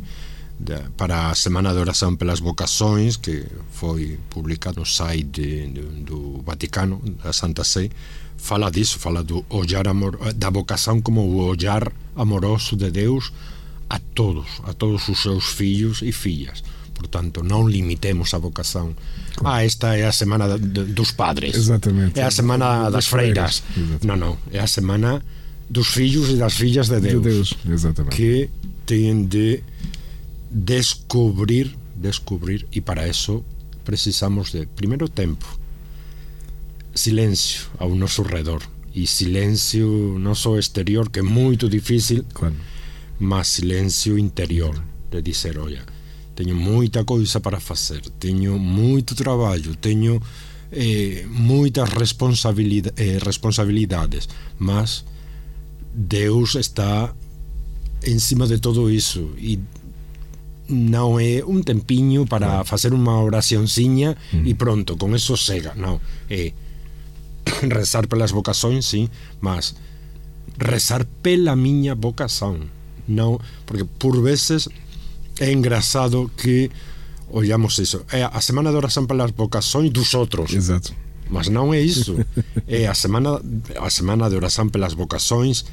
para 0.97 1.31
a 1.31 1.35
Semana 1.35 1.73
de 1.73 1.79
Oración 1.79 2.17
pelas 2.17 2.41
Vocações 2.41 3.17
que 3.17 3.45
foi 3.71 4.19
publicado 4.31 4.81
no 4.81 4.87
site 4.87 5.25
de, 5.25 5.69
de, 5.69 5.83
do 6.03 6.43
Vaticano 6.43 7.01
da 7.23 7.33
Santa 7.33 7.63
Sé 7.63 7.91
fala 8.37 8.71
disso, 8.71 8.99
fala 8.99 9.23
do 9.23 9.45
olhar 9.49 9.87
amor, 9.89 10.19
da 10.35 10.51
vocação 10.51 11.01
como 11.01 11.23
o 11.23 11.45
olhar 11.47 11.93
amoroso 12.17 12.77
de 12.77 12.91
Deus 12.91 13.33
a 13.89 13.99
todos, 13.99 14.47
a 14.65 14.73
todos 14.73 15.09
os 15.09 15.21
seus 15.21 15.45
fillos 15.45 16.03
e 16.03 16.11
fillas 16.11 16.65
portanto 16.97 17.45
non 17.45 17.69
limitemos 17.69 18.33
a 18.33 18.41
vocación 18.41 18.97
ah, 19.45 19.61
esta 19.61 19.93
é 19.93 20.09
a 20.09 20.13
semana 20.13 20.57
de, 20.57 20.97
dos 20.97 21.13
padres. 21.13 21.55
Exatamente. 21.55 22.19
é 22.19 22.25
a 22.25 22.31
semana 22.31 22.89
das, 22.89 23.07
freiras, 23.07 23.61
freiras. 23.61 24.01
non, 24.01 24.17
non, 24.17 24.35
é 24.49 24.65
a 24.65 24.67
semana 24.67 25.21
dos 25.69 25.93
fillos 25.93 26.33
e 26.33 26.41
das 26.41 26.57
fillas 26.57 26.89
de 26.89 27.01
Deus, 27.01 27.21
de 27.21 27.29
Deus. 27.29 27.49
Exatamente. 27.69 28.17
que 28.17 28.49
têm 28.87 29.27
de 29.27 29.61
descobrir 30.51 31.77
descobrir 31.97 32.67
e 32.73 32.81
para 32.81 33.09
isso 33.09 33.45
precisamos 33.85 34.53
de 34.53 34.67
primeiro 34.67 35.09
tempo 35.09 35.47
silencio 36.95 37.67
ao 37.79 37.95
nosso 37.95 38.23
redor 38.23 38.63
e 38.95 39.07
silencio 39.07 40.17
non 40.19 40.37
só 40.37 40.57
exterior 40.57 41.09
que 41.11 41.21
é 41.21 41.27
moito 41.27 41.69
difícil 41.69 42.25
claro. 42.33 42.57
mas 43.21 43.49
silencio 43.49 44.19
interior 44.19 44.77
de 45.11 45.21
dizer, 45.21 45.59
olha 45.59 45.85
teño 46.37 46.57
moita 46.57 47.05
coisa 47.05 47.41
para 47.41 47.61
facer 47.61 48.05
teño 48.21 48.61
moito 48.61 49.15
traballo 49.17 49.77
teño 49.77 50.21
eh, 50.73 51.25
moitas 51.29 51.89
responsabilidade, 51.93 52.97
eh, 53.01 53.19
responsabilidades 53.21 54.29
mas 54.61 55.05
Deus 55.97 56.57
está 56.57 57.15
encima 58.05 58.47
de 58.47 58.59
todo 58.61 58.91
iso 58.91 59.33
e 59.41 59.61
non 60.69 61.23
é 61.23 61.47
un 61.47 61.63
tempiño 61.63 62.27
para 62.27 62.63
claro. 62.63 62.67
facer 62.67 62.91
unha 62.91 63.23
oraciónciña 63.23 64.19
mm. 64.35 64.45
e 64.47 64.53
pronto, 64.59 64.99
con 64.99 65.15
eso 65.15 65.39
sega 65.39 65.79
non, 65.79 66.03
é 66.27 66.51
rezar 67.71 68.11
pelas 68.11 68.35
vocações, 68.35 68.83
sí, 68.87 69.07
mas 69.39 69.79
rezar 70.59 71.07
pela 71.23 71.55
miña 71.55 71.95
vocación 71.95 72.73
non, 73.07 73.39
porque 73.71 73.87
por 73.87 74.19
veces 74.19 74.67
é 75.39 75.53
engraçado 75.53 76.31
que 76.35 76.71
ollamos 77.31 77.79
iso 77.79 78.03
é 78.11 78.23
a 78.25 78.41
semana 78.41 78.71
de 78.71 78.77
oración 78.77 79.07
pelas 79.07 79.31
vocações 79.31 79.91
dos 79.93 80.15
outros 80.15 80.55
Exato. 80.55 80.95
mas 81.31 81.51
non 81.51 81.75
é 81.75 81.83
iso 81.83 82.19
é 82.67 82.87
a 82.87 82.95
semana 82.95 83.39
a 83.79 83.91
semana 83.91 84.31
de 84.31 84.37
oración 84.39 84.71
pelas 84.71 84.95
vocações 84.95 85.67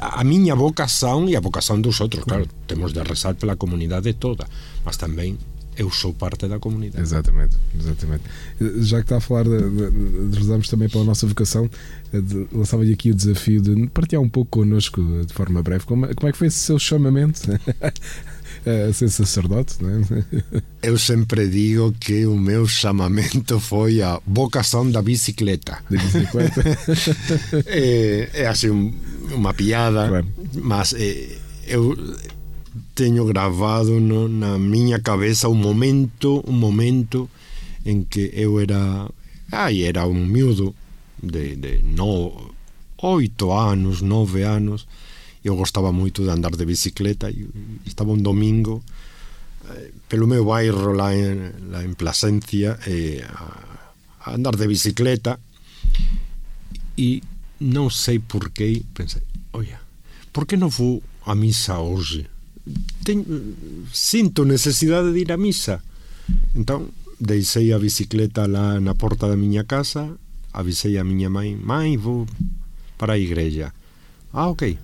a 0.00 0.22
miña 0.24 0.54
vocación 0.54 1.28
e 1.28 1.36
a 1.36 1.40
vocación 1.40 1.80
dos 1.80 2.00
outros, 2.00 2.24
claro, 2.24 2.44
temos 2.68 2.92
de 2.92 3.00
rezar 3.00 3.34
pela 3.34 3.56
comunidade 3.56 4.12
toda, 4.14 4.44
mas 4.84 5.00
tamén 5.00 5.40
eu 5.76 5.90
sou 5.90 6.14
parte 6.14 6.46
da 6.46 6.58
comunidade. 6.58 7.02
Exatamente, 7.02 7.56
exatamente. 7.78 8.22
Já 8.84 8.98
que 8.98 9.04
está 9.04 9.16
a 9.16 9.20
falar 9.20 9.44
de, 9.44 9.58
de, 9.58 10.28
de 10.30 10.38
rezarmos 10.38 10.68
também 10.68 10.88
pela 10.88 11.04
nossa 11.04 11.26
vocação, 11.26 11.68
lançava-lhe 12.52 12.92
aqui 12.92 13.10
o 13.10 13.14
desafio 13.14 13.60
de 13.60 13.86
partilhar 13.88 14.22
um 14.22 14.28
pouco 14.28 14.60
connosco, 14.60 15.02
de 15.26 15.32
forma 15.32 15.62
breve, 15.62 15.84
como, 15.84 16.06
como 16.14 16.28
é 16.28 16.32
que 16.32 16.38
foi 16.38 16.46
esse 16.46 16.58
seu 16.58 16.78
chamamento 16.78 17.40
a 18.66 18.92
ser 18.92 19.08
sacerdote, 19.08 19.76
não 19.82 19.90
é? 19.90 20.62
Eu 20.82 20.98
sempre 20.98 21.48
digo 21.48 21.92
que 21.92 22.26
o 22.26 22.36
meu 22.36 22.66
chamamento 22.66 23.58
foi 23.58 24.02
a 24.02 24.20
vocação 24.26 24.90
da 24.90 25.02
bicicleta. 25.02 25.78
Da 25.90 26.02
bicicleta? 26.02 26.62
é, 27.66 28.30
é 28.34 28.46
assim 28.46 28.70
um, 28.70 28.92
uma 29.32 29.54
piada, 29.54 30.08
claro. 30.08 30.26
mas 30.62 30.94
é, 30.94 31.38
eu 31.66 31.96
teño 32.94 33.24
gravado 33.24 33.98
no, 34.00 34.28
na 34.28 34.58
miña 34.58 35.00
cabeza 35.00 35.48
un 35.48 35.60
momento, 35.60 36.42
un 36.46 36.58
momento 36.60 37.28
en 37.84 38.04
que 38.04 38.30
eu 38.34 38.60
era, 38.60 39.08
ai, 39.50 39.82
era 39.82 40.06
un 40.06 40.30
miúdo 40.30 40.74
de, 41.20 41.56
de 41.56 41.82
no, 41.82 42.54
oito 42.98 43.52
anos, 43.52 44.00
nove 44.02 44.44
anos, 44.44 44.86
eu 45.44 45.54
gostaba 45.56 45.92
moito 45.92 46.24
de 46.24 46.30
andar 46.30 46.56
de 46.56 46.64
bicicleta 46.64 47.30
e 47.30 47.46
estaba 47.84 48.12
un 48.12 48.22
domingo 48.24 48.82
eh, 49.70 49.92
pelo 50.08 50.26
meu 50.26 50.44
bairro 50.44 50.96
lá 50.96 51.12
en, 51.14 51.70
lá 51.70 51.84
en 51.84 51.94
Plasencia 51.94 52.80
eh, 52.88 53.20
a, 53.20 54.32
andar 54.32 54.56
de 54.56 54.66
bicicleta 54.66 55.38
e 56.96 57.20
non 57.60 57.92
sei 57.92 58.18
por 58.18 58.50
que 58.56 58.82
pensei, 58.96 59.22
oia, 59.52 59.78
por 60.32 60.48
que 60.48 60.56
non 60.56 60.72
vou 60.72 61.04
a 61.28 61.36
misa 61.36 61.76
hoxe? 61.76 62.24
Ten, 63.04 63.20
sinto 63.92 64.48
necesidade 64.48 65.12
de 65.12 65.20
ir 65.20 65.28
a 65.28 65.36
misa. 65.36 65.84
Entón 66.56 66.88
deixei 67.20 67.72
a 67.72 67.78
bicicleta 67.78 68.48
lá 68.48 68.80
na 68.80 68.96
porta 68.96 69.28
da 69.28 69.36
miña 69.36 69.64
casa 69.64 70.16
avisei 70.52 70.98
a 70.98 71.04
miña 71.04 71.28
mãe 71.28 71.56
mãe, 71.56 71.96
vou 71.96 72.26
para 72.96 73.14
a 73.14 73.18
igreja 73.18 73.74
ah, 74.32 74.48
ok 74.48 74.78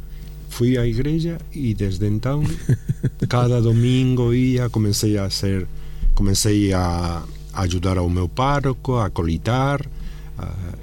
fui 0.51 0.77
á 0.77 0.85
igreja 0.85 1.39
e 1.55 1.73
desde 1.73 2.05
entón 2.05 2.45
cada 3.33 3.63
domingo 3.63 4.35
ia, 4.35 4.69
comecei 4.69 5.17
a 5.17 5.31
ser 5.31 5.65
comecei 6.13 6.75
a, 6.75 7.25
ajudar 7.55 7.99
ao 7.99 8.09
meu 8.09 8.29
párroco, 8.29 8.97
a 8.97 9.11
colitar 9.11 9.87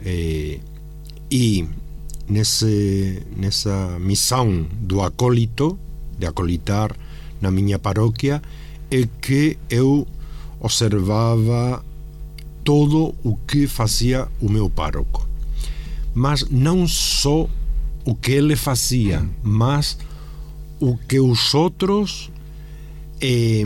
e, 0.05 0.59
e 1.31 1.67
nesse, 2.27 3.24
nessa 3.36 3.97
missão 4.00 4.65
do 4.74 5.01
acólito, 5.01 5.77
de 6.17 6.25
acolitar 6.25 6.95
na 7.41 7.51
minha 7.51 7.79
paróquia, 7.79 8.41
é 8.91 9.07
que 9.21 9.57
eu 9.69 10.07
observava 10.59 11.83
todo 12.63 13.13
o 13.24 13.36
que 13.47 13.67
fazia 13.67 14.27
o 14.41 14.50
meu 14.50 14.69
pároco. 14.69 15.27
Mas 16.13 16.50
não 16.50 16.88
só 16.88 17.47
o 18.07 18.15
que 18.15 18.31
ele 18.31 18.55
fazia, 18.55 19.21
mas 19.43 19.97
o 20.79 20.95
que 20.95 21.19
os 21.19 21.53
outros 21.53 22.31
eh, 23.19 23.65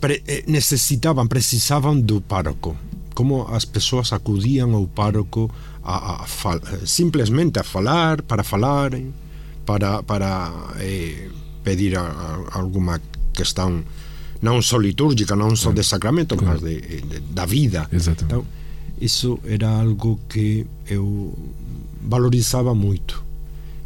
eh, 0.00 0.44
necessitavam, 0.46 1.28
precisavam 1.28 2.00
do 2.00 2.22
pároco. 2.22 2.74
Como 3.14 3.42
as 3.48 3.66
pessoas 3.66 4.14
acudiam 4.14 4.72
ao 4.74 4.86
pároco 4.86 5.50
a, 5.84 5.94
a, 5.94 6.24
a, 6.24 6.86
simplesmente 6.86 7.58
a 7.58 7.62
falar, 7.62 8.22
para 8.22 8.42
falar, 8.42 8.92
para, 9.66 10.02
para 10.02 10.50
eh, 10.80 11.28
pedir 11.62 11.92
alguma 12.52 12.98
questão 13.34 13.84
não 14.40 14.62
só 14.62 14.78
litúrgica, 14.78 15.36
não 15.36 15.54
só 15.54 15.70
de 15.70 15.84
sacramento, 15.84 16.34
mas 16.42 16.62
de, 16.62 16.80
de, 16.80 17.20
da 17.30 17.44
vida. 17.44 17.86
Exatamente. 17.92 18.24
Então, 18.24 18.46
isso 18.98 19.38
era 19.44 19.68
algo 19.68 20.18
que 20.30 20.66
eu 20.86 21.36
valorizava 22.02 22.74
muito. 22.74 23.24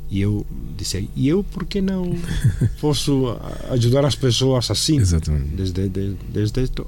E 0.08 0.20
eu 0.20 0.46
disse, 0.76 1.08
e 1.16 1.28
eu 1.28 1.42
por 1.42 1.64
que 1.64 1.80
não 1.80 2.16
posso 2.80 3.36
ajudar 3.70 4.04
as 4.04 4.14
pessoas 4.14 4.70
assim? 4.70 4.98
Exatamente. 4.98 5.56
Desde, 5.56 5.88
de, 5.88 6.16
desde 6.32 6.62
isto. 6.62 6.86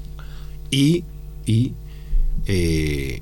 E, 0.71 1.05
e 1.47 1.75
eh, 2.47 3.21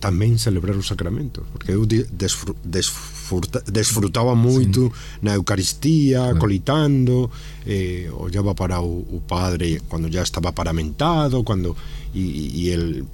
também 0.00 0.38
celebrar 0.38 0.76
o 0.76 0.82
sacramento, 0.82 1.44
porque 1.52 1.72
eu 1.72 1.84
desfruta, 1.86 3.62
desfrutaba 3.70 4.34
muito 4.34 4.84
Sim. 4.86 4.92
na 5.20 5.34
Eucaristia, 5.34 6.20
claro. 6.20 6.38
colitando, 6.38 7.30
eh, 7.66 8.08
olhava 8.12 8.54
para 8.54 8.80
o, 8.80 9.00
o, 9.00 9.22
padre 9.28 9.80
quando 9.88 10.10
já 10.10 10.22
estava 10.22 10.50
paramentado, 10.52 11.44
quando 11.44 11.76
e, 12.14 12.64
e 12.64 12.68
ele 12.68 13.04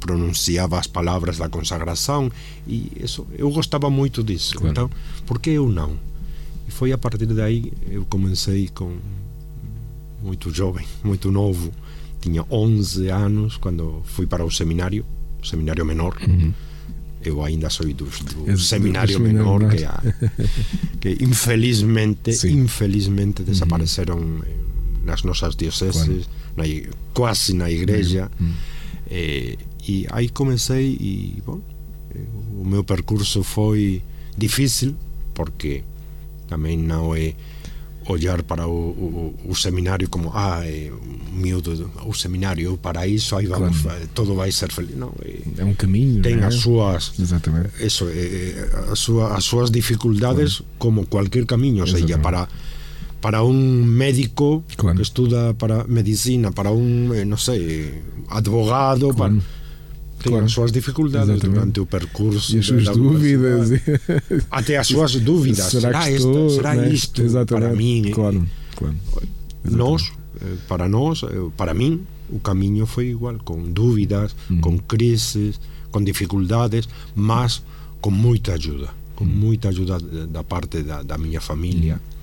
pronunciava 0.00 0.78
as 0.78 0.86
palavras 0.86 1.38
da 1.38 1.48
consagração 1.48 2.30
e 2.66 2.92
isso 3.00 3.26
eu 3.36 3.50
gostava 3.50 3.88
muito 3.88 4.22
disso. 4.22 4.54
Claro. 4.54 4.70
Então, 4.70 4.90
por 5.26 5.40
que 5.40 5.50
eu 5.50 5.68
não? 5.68 5.96
E 6.68 6.70
foi 6.70 6.92
a 6.92 6.98
partir 6.98 7.26
daí 7.26 7.72
eu 7.90 8.04
comecei 8.04 8.68
com 8.68 8.96
muito 10.22 10.50
jovem, 10.50 10.86
muito 11.02 11.30
novo, 11.30 11.72
tinha 12.20 12.44
11 12.50 13.08
anos 13.08 13.56
quando 13.56 14.02
fui 14.04 14.26
para 14.26 14.44
o 14.44 14.50
seminário 14.50 15.04
seminário 15.42 15.84
menor. 15.84 16.16
Uhum. 16.26 16.52
Eu 17.22 17.42
ainda 17.42 17.70
sou 17.70 17.86
do, 17.86 18.04
do 18.04 18.58
seminário 18.58 19.18
menor 19.18 19.70
que, 19.70 19.84
há, 19.84 20.02
que 21.00 21.16
infelizmente, 21.22 22.34
Sim. 22.34 22.64
infelizmente 22.64 23.42
desapareceram 23.42 24.18
uhum. 24.18 24.42
nas 25.04 25.22
nossas 25.22 25.56
dioceses, 25.56 26.04
claro. 26.04 26.24
Na, 26.56 26.64
quase 27.12 27.54
na 27.54 27.70
igreja. 27.70 28.30
Uhum. 28.40 28.52
E, 29.10 29.58
e 29.86 30.06
aí 30.10 30.28
comecei 30.28 30.96
e 31.00 31.42
bom, 31.44 31.60
o 32.58 32.64
meu 32.64 32.82
percurso 32.84 33.42
foi 33.42 34.02
difícil 34.36 34.94
porque 35.34 35.82
também 36.48 36.76
não 36.78 37.14
é 37.14 37.34
olhar 38.06 38.42
para 38.42 38.66
o, 38.66 38.72
o, 38.72 39.34
o 39.46 39.54
seminário 39.54 40.08
como 40.08 40.30
ah, 40.34 40.60
é 40.64 40.90
miúdo, 41.32 41.90
o 42.04 42.12
seminário, 42.12 42.74
o 42.74 42.78
paraíso, 42.78 43.36
aí 43.36 43.46
vamos, 43.46 43.80
claro. 43.80 44.06
todo 44.14 44.34
vai 44.34 44.52
ser 44.52 44.70
feliz. 44.70 44.96
Não, 44.96 45.12
é, 45.24 45.62
é 45.62 45.64
um 45.64 45.74
caminho. 45.74 46.22
Tem 46.22 46.38
é? 46.38 46.44
as 46.44 46.56
suas 46.56 47.12
Exatamente. 47.18 47.70
Isso, 47.80 48.06
é, 48.08 48.90
as, 48.90 48.98
sua, 48.98 49.34
as 49.36 49.44
suas 49.44 49.70
dificuldades 49.70 50.56
claro. 50.56 50.72
como 50.78 51.06
qualquer 51.06 51.46
caminho, 51.46 51.80
ou 51.80 51.86
seja, 51.86 52.18
para 52.18 52.48
para 53.24 53.42
um 53.42 53.82
médico 53.82 54.62
claro. 54.76 54.96
que 54.96 55.02
estuda 55.02 55.54
para 55.54 55.84
medicina, 55.84 56.52
para 56.52 56.70
um, 56.70 57.14
eh, 57.14 57.24
não 57.24 57.38
sei, 57.38 58.02
advogado, 58.28 59.14
para 59.14 59.30
tem 59.30 60.30
claro. 60.30 60.44
as 60.44 60.52
suas 60.52 60.70
dificuldades 60.70 61.30
Exatamente. 61.30 61.54
durante 61.54 61.80
o 61.80 61.86
percurso. 61.86 62.54
E 62.54 62.58
as 62.58 62.66
suas 62.66 62.84
dúvidas. 62.84 63.70
Até 64.50 64.76
as 64.76 64.88
suas 64.88 65.16
dúvidas. 65.16 65.64
Será, 65.64 66.02
será, 66.02 66.10
estou, 66.10 66.50
será 66.50 66.74
né? 66.74 66.90
isto 66.92 67.22
Exatamente. 67.22 67.66
para 67.66 67.74
mim? 67.74 68.10
Claro, 68.12 68.46
claro. 68.76 68.96
Nós, 69.64 70.12
eh, 70.42 70.56
para 70.68 70.86
nós, 70.86 71.22
eh, 71.22 71.28
para 71.56 71.72
mim, 71.72 72.02
o 72.28 72.38
caminho 72.38 72.84
foi 72.84 73.06
igual, 73.06 73.38
com 73.42 73.62
dúvidas, 73.62 74.36
hum. 74.50 74.60
com 74.60 74.78
crises, 74.78 75.58
com 75.90 76.04
dificuldades, 76.04 76.86
mas 77.16 77.62
com 78.02 78.10
muita 78.10 78.52
ajuda. 78.52 78.90
Com 79.16 79.24
hum. 79.24 79.28
muita 79.28 79.70
ajuda 79.70 79.98
da 80.26 80.44
parte 80.44 80.82
da, 80.82 81.02
da 81.02 81.16
minha 81.16 81.40
família, 81.40 81.94
hum. 81.94 82.13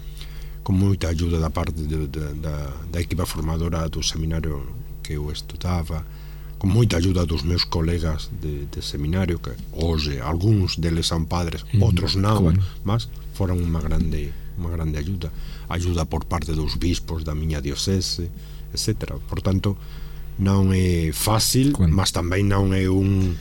Com 0.63 0.73
muita 0.73 1.09
ajuda 1.09 1.39
da 1.39 1.49
parte 1.49 1.73
de, 1.73 2.07
de, 2.07 2.33
da, 2.35 2.73
da 2.91 3.01
equipa 3.01 3.25
formadora 3.25 3.89
do 3.89 4.03
seminário 4.03 4.61
que 5.03 5.13
eu 5.13 5.31
estudava 5.31 6.05
con 6.61 6.69
moita 6.69 6.97
ajuda 7.01 7.25
dos 7.25 7.41
meus 7.41 7.65
colegas 7.65 8.29
de, 8.37 8.69
de 8.69 8.81
seminario 8.85 9.41
que 9.41 9.49
hoxe 9.73 10.21
algúns 10.21 10.77
deles 10.77 11.09
son 11.09 11.25
padres, 11.25 11.65
mm, 11.73 11.81
outros 11.81 12.13
non, 12.13 12.53
claro. 12.53 12.61
mas 12.85 13.09
foron 13.33 13.57
unha 13.57 13.81
grande 13.81 14.29
unha 14.61 14.69
grande 14.69 15.01
ajuda, 15.01 15.33
ajuda 15.73 16.05
por 16.05 16.29
parte 16.29 16.53
dos 16.53 16.77
bispos 16.77 17.25
da 17.25 17.33
miña 17.33 17.65
diocese, 17.65 18.29
etc. 18.77 19.17
Por 19.25 19.41
tanto, 19.41 19.73
non 20.37 20.69
é 20.69 21.09
fácil, 21.09 21.73
claro. 21.73 21.89
mas 21.89 22.13
tamén 22.13 22.45
non 22.45 22.77
é 22.77 22.85
un 22.85 23.33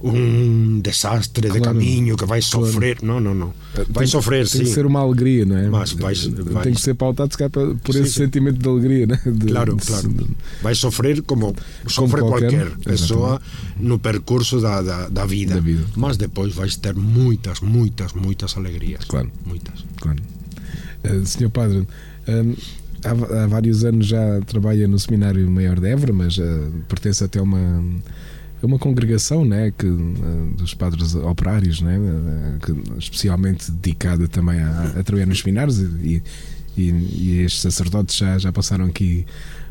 un 0.00 0.82
desastre 0.82 1.48
claro, 1.48 1.54
de 1.54 1.60
caminho 1.60 2.16
que 2.16 2.26
vai 2.26 2.42
sofrer. 2.42 2.98
Claro. 2.98 3.20
Não, 3.20 3.34
não, 3.34 3.34
não. 3.34 3.54
Vai 3.74 4.04
tem, 4.04 4.06
sofrer, 4.06 4.48
tem 4.48 4.60
sim. 4.60 4.64
que 4.64 4.74
ser 4.74 4.86
uma 4.86 5.00
alegria, 5.00 5.44
não 5.44 5.56
é? 5.56 5.68
Mas 5.68 5.92
vai, 5.92 6.14
vai... 6.14 6.64
Tem 6.64 6.74
que 6.74 6.80
ser 6.80 6.94
pautado 6.94 7.32
se 7.32 7.48
por 7.48 7.92
sim, 7.92 8.00
esse 8.00 8.10
sim. 8.10 8.24
sentimento 8.24 8.58
de 8.58 8.68
alegria, 8.68 9.06
né? 9.06 9.20
De, 9.24 9.46
claro, 9.46 9.76
claro. 9.76 10.28
Vai 10.62 10.74
sofrer 10.74 11.22
como 11.22 11.54
sofre 11.86 12.20
como 12.20 12.32
qualquer, 12.32 12.68
qualquer 12.70 12.78
pessoa 12.84 13.40
no 13.78 13.98
percurso 13.98 14.60
da, 14.60 14.82
da, 14.82 15.08
da, 15.08 15.26
vida. 15.26 15.54
da, 15.54 15.60
vida. 15.60 15.84
Mas 15.96 16.16
depois 16.16 16.54
vais 16.54 16.76
ter 16.76 16.94
muitas, 16.94 17.60
muitas, 17.60 18.12
muitas 18.12 18.56
alegrias. 18.56 19.04
Claro. 19.04 19.30
Muitas. 19.44 19.84
Claro. 20.00 20.18
Uh, 21.04 21.24
senhor 21.24 21.50
Padre, 21.50 21.86
um, 22.28 22.54
há, 23.04 23.42
há, 23.44 23.46
vários 23.46 23.84
anos 23.84 24.06
já 24.06 24.40
trabalha 24.46 24.88
no 24.88 24.98
Seminário 24.98 25.48
Maior 25.50 25.78
de 25.78 25.88
Évora, 25.88 26.12
mas 26.12 26.36
uh, 26.38 26.70
pertence 26.88 27.22
até 27.22 27.40
uma 27.40 27.82
uma 28.66 28.78
congregação 28.78 29.44
né, 29.44 29.72
que, 29.76 29.86
eh, 29.86 30.56
dos 30.56 30.74
padres 30.74 31.14
operários, 31.14 31.80
né, 31.80 31.96
eh, 31.96 32.58
que, 32.64 32.98
especialmente 32.98 33.70
dedicada 33.70 34.28
também 34.28 34.60
a, 34.60 34.94
a 34.98 35.02
trabalhar 35.02 35.26
nos 35.26 35.40
seminários 35.40 35.78
e, 35.78 36.22
e, 36.76 36.90
e, 36.90 37.40
estes 37.44 37.62
sacerdotes 37.62 38.16
já, 38.16 38.38
já 38.38 38.52
passaram 38.52 38.84
aqui 38.84 39.24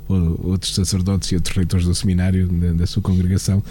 outros 0.07 0.75
sacerdotes 0.75 1.31
e 1.31 1.35
outros 1.35 1.55
reitores 1.55 1.85
do 1.85 1.95
seminário 1.95 2.47
da, 2.47 2.73
da 2.73 2.87
sua 2.87 3.01
congregação 3.01 3.63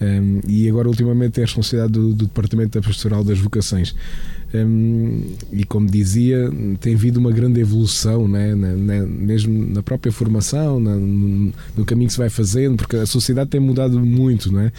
um, 0.00 0.40
e 0.48 0.68
agora 0.68 0.88
ultimamente 0.88 1.38
é 1.38 1.42
a 1.42 1.46
responsabilidade 1.46 1.92
do, 1.92 2.14
do 2.14 2.26
Departamento 2.26 2.78
da 2.78 2.86
Pastoral 2.86 3.22
das 3.22 3.38
Vocações 3.38 3.94
um, 4.54 5.34
e 5.50 5.64
como 5.64 5.86
dizia, 5.86 6.50
tem 6.78 6.94
havido 6.94 7.18
uma 7.18 7.32
grande 7.32 7.60
evolução, 7.60 8.28
né? 8.28 8.54
Na, 8.54 8.72
na, 8.74 9.06
mesmo 9.06 9.66
na 9.72 9.82
própria 9.82 10.12
formação, 10.12 10.78
na, 10.78 10.94
no, 10.94 11.52
no, 11.74 11.84
caminho 11.86 12.08
que 12.08 12.12
se 12.12 12.18
vai 12.18 12.28
fazendo, 12.28 12.76
porque 12.76 12.96
a 12.96 13.06
sociedade 13.06 13.48
tem 13.48 13.60
mudado 13.60 13.98
muito, 13.98 14.52
não 14.52 14.60
é? 14.60 14.72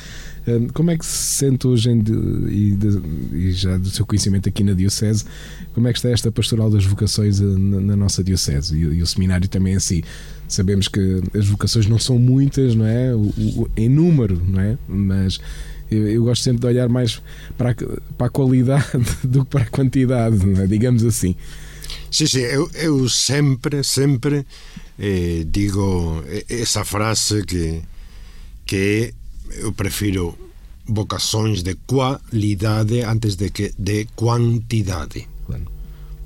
Um, 0.48 0.68
como 0.68 0.92
é 0.92 0.98
que 0.98 1.06
se 1.06 1.38
sente 1.38 1.66
hoje 1.66 1.90
em, 1.90 2.00
e, 2.00 2.76
de, 2.76 3.02
e, 3.34 3.52
já 3.52 3.78
do 3.78 3.90
seu 3.90 4.06
conhecimento 4.06 4.48
aqui 4.48 4.64
na 4.64 4.74
Diocese, 4.74 5.26
como 5.74 5.88
é 5.88 5.92
que 5.92 5.98
está 5.98 6.10
esta 6.10 6.32
pastoral 6.32 6.70
das 6.70 6.86
vocações 6.86 7.42
eh, 7.42 7.44
na, 7.44 7.96
nossa 7.96 8.24
Diocese 8.24 8.78
e, 8.78 8.82
e, 8.82 9.02
o 9.02 9.08
seminário 9.08 9.48
também 9.48 9.74
em 9.74 9.80
si? 9.80 10.04
Sabemos 10.54 10.88
que 10.88 11.22
as 11.36 11.48
vocações 11.48 11.88
não 11.88 11.98
são 11.98 12.20
muitas, 12.20 12.76
não 12.76 12.86
é? 12.86 13.14
O, 13.14 13.22
o, 13.22 13.70
em 13.76 13.90
número, 13.90 14.42
não 14.48 14.62
é? 14.62 14.78
Mas 14.88 15.40
eu, 15.90 16.08
eu, 16.08 16.24
gosto 16.24 16.44
sempre 16.44 16.62
de 16.62 16.68
olhar 16.68 16.88
mais 16.88 17.22
para 17.58 17.72
a, 17.72 17.76
para 18.18 18.28
a 18.28 18.30
qualidade 18.30 18.86
do 19.24 19.44
que 19.44 19.52
para 19.52 19.64
a 19.64 19.70
quantidade, 19.70 20.38
é? 20.62 20.68
digamos 20.68 21.04
assim. 21.04 21.36
Sim, 22.12 22.28
sim, 22.28 22.42
eu, 22.42 22.70
eu 22.76 23.10
sempre, 23.10 23.84
sempre 23.84 24.46
eh, 25.00 25.44
digo 25.48 26.24
essa 26.48 26.86
frase 26.86 27.44
que, 27.44 27.82
que 28.66 29.14
eu 29.58 29.74
prefiro 29.74 30.38
vocações 30.86 31.64
de 31.64 31.76
qualidade 31.88 33.02
antes 33.02 33.36
de 33.36 33.50
que 33.50 33.74
de 33.78 34.06
quantidade. 34.16 35.28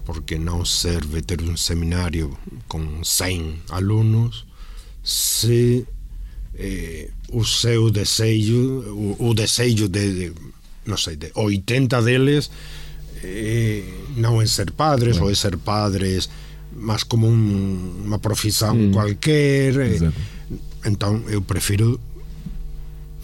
Porque 0.07 0.39
não 0.39 0.63
serve 0.63 1.19
ter 1.21 1.43
um 1.43 1.59
seminário 1.59 2.31
com 2.71 3.03
100 3.03 3.67
alunos 3.75 4.47
se 5.03 5.85
eh, 6.55 7.11
o 7.31 7.43
seu 7.43 7.91
desejo 7.91 8.87
o, 8.87 9.29
o 9.29 9.33
desejo 9.33 9.87
de, 9.87 10.31
de 10.31 10.33
non 10.87 10.95
sei, 10.95 11.19
de 11.19 11.31
80 11.35 12.01
deles 12.01 12.49
eh, 13.23 13.83
non 14.15 14.39
é 14.39 14.47
ser 14.47 14.71
padres 14.71 15.19
ou 15.19 15.27
é 15.27 15.35
ser 15.35 15.59
padres 15.59 16.31
mas 16.75 17.03
como 17.03 17.27
un, 17.27 18.07
unha 18.07 18.19
profesión 18.19 18.89
mm. 18.89 18.91
cualquer 18.95 19.71
eh, 19.79 19.99
entón 20.87 21.27
eu 21.27 21.43
prefiro 21.43 21.99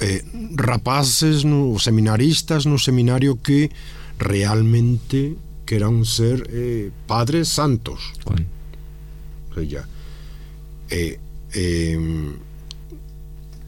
eh, 0.03 0.23
rapaces 0.59 1.47
no, 1.47 1.79
seminaristas 1.79 2.67
no 2.67 2.75
seminario 2.75 3.39
que 3.39 3.71
realmente 4.19 5.39
que 5.65 5.76
eran 5.76 6.06
ser 6.06 6.47
eh, 6.52 6.91
padres 7.08 7.47
santos. 7.49 8.13
Con. 8.23 8.45
Ella. 9.56 9.88
Eh, 10.89 11.19
eh, 11.54 12.34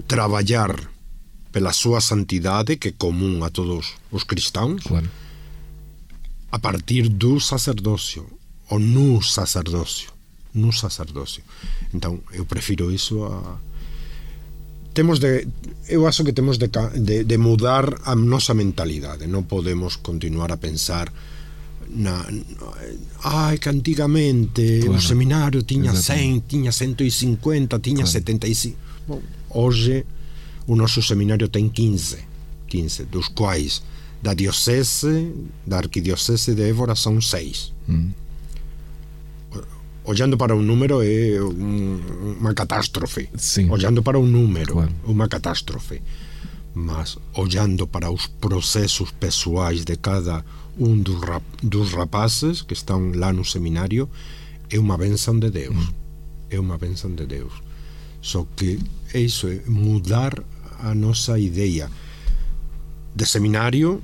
traballar 0.07 0.75
pela 1.55 1.71
súa 1.71 2.03
santidade 2.03 2.75
que 2.75 2.91
é 2.91 2.99
común 2.99 3.39
a 3.39 3.49
todos 3.49 3.95
os 4.11 4.27
cristáns 4.27 4.83
claro. 4.83 5.07
a 6.51 6.59
partir 6.59 7.07
do 7.07 7.39
sacerdocio 7.39 8.27
ou 8.67 8.75
no 8.75 9.23
sacerdocio 9.23 10.11
no 10.51 10.75
sacerdocio 10.75 11.47
então 11.95 12.19
eu 12.35 12.43
prefiro 12.43 12.91
isso 12.91 13.23
a 13.23 13.55
temos 14.91 15.23
de 15.23 15.47
eu 15.87 16.03
acho 16.03 16.27
que 16.27 16.35
temos 16.35 16.59
de, 16.59 16.67
de, 16.67 17.23
de 17.23 17.37
mudar 17.39 18.03
a 18.03 18.19
nosa 18.19 18.51
mentalidade 18.51 19.23
non 19.23 19.47
podemos 19.47 19.95
continuar 20.03 20.51
a 20.51 20.59
pensar 20.59 21.07
na, 21.93 22.25
na 22.25 22.67
ai 23.23 23.57
que 23.61 23.69
antigamente 23.69 24.81
Claro. 24.81 24.97
o 24.97 25.01
seminario 25.01 25.61
tiña 25.63 25.91
Exatamente. 25.93 26.47
100 26.47 26.51
tiña 26.51 26.71
150 26.71 27.79
tiña 27.79 28.03
Claro. 28.05 28.19
75 28.19 28.77
Bom, 29.07 29.21
hoxe 29.53 30.05
o 30.65 30.73
noso 30.75 31.01
seminario 31.05 31.47
ten 31.53 31.69
15 31.69 32.17
15, 32.67 33.05
dos 33.11 33.29
quais 33.29 33.85
da 34.25 34.33
diocese 34.33 35.29
da 35.65 35.77
arquidiocese 35.77 36.55
de 36.57 36.65
Évora 36.69 36.95
son 36.97 37.21
6 37.21 37.73
Hum. 37.87 38.11
Ollando 40.07 40.37
para 40.37 40.53
un 40.53 40.67
número 40.69 41.01
é 41.01 41.41
un, 41.41 41.97
unha 42.37 42.53
catástrofe 42.53 43.25
Sim. 43.37 43.73
Ollando 43.73 44.05
para 44.05 44.21
un 44.21 44.29
número 44.29 44.77
Claro. 44.85 44.93
Unha 45.09 45.25
catástrofe 45.25 46.01
mas 46.75 47.17
ollando 47.33 47.87
para 47.87 48.11
os 48.11 48.27
procesos 48.27 49.11
pessoais 49.15 49.87
de 49.87 49.95
cada 49.95 50.43
un 50.77 51.03
dos, 51.03 51.23
rap, 51.23 51.43
dos 51.63 51.95
rapaces 51.95 52.63
que 52.63 52.75
están 52.75 53.15
lá 53.15 53.31
no 53.31 53.47
seminario 53.47 54.11
é 54.69 54.75
unha 54.75 54.99
benção 54.99 55.39
de 55.39 55.49
Deus. 55.49 55.71
Mm. 55.71 55.93
É 56.51 56.57
unha 56.59 56.77
benção 56.77 57.15
de 57.15 57.23
Deus. 57.25 57.53
Só 58.19 58.43
que 58.59 58.75
é 59.15 59.23
iso 59.23 59.47
é 59.47 59.63
mudar 59.71 60.35
a 60.83 60.91
nosa 60.91 61.39
idea 61.39 61.87
de 63.15 63.25
seminario 63.25 64.03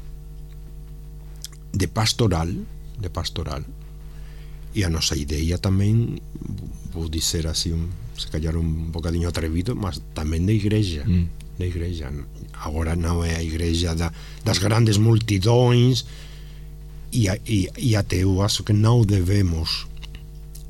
de 1.75 1.87
pastoral 1.91 2.47
de 3.01 3.09
pastoral. 3.09 3.63
E 4.71 4.87
a 4.87 4.89
nosa 4.89 5.19
idea 5.19 5.59
tamén 5.59 6.23
vou 6.95 7.11
dizer 7.11 7.51
así 7.51 7.75
un, 7.75 7.91
se 8.15 8.31
callar 8.31 8.55
un 8.55 8.95
bocadiño 8.95 9.27
atrevido 9.27 9.75
mas 9.75 9.99
tamén 10.15 10.47
de 10.47 10.55
igrexa. 10.55 11.03
Mm. 11.03 11.40
De 11.61 11.69
igrexa 11.69 12.09
agora 12.65 12.97
non 12.97 13.21
é 13.21 13.37
a 13.37 13.43
igrexa 13.45 13.93
da, 13.93 14.09
das 14.41 14.57
grandes 14.57 14.97
multidões 14.97 16.09
e, 17.13 17.29
e, 17.45 17.69
e 17.77 17.93
até 17.93 18.25
eu 18.25 18.41
acho 18.41 18.65
que 18.65 18.73
non 18.73 19.05
debemos 19.05 19.85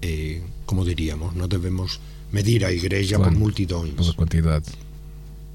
eh, 0.04 0.44
como 0.68 0.84
diríamos 0.84 1.32
non 1.40 1.48
debemos 1.48 2.04
medir 2.36 2.68
a 2.68 2.72
igrexa 2.76 3.16
por 3.20 3.32
Claro. 3.32 3.40
multidões 3.40 3.96
Pela 3.96 4.16
quantidade. 4.20 4.68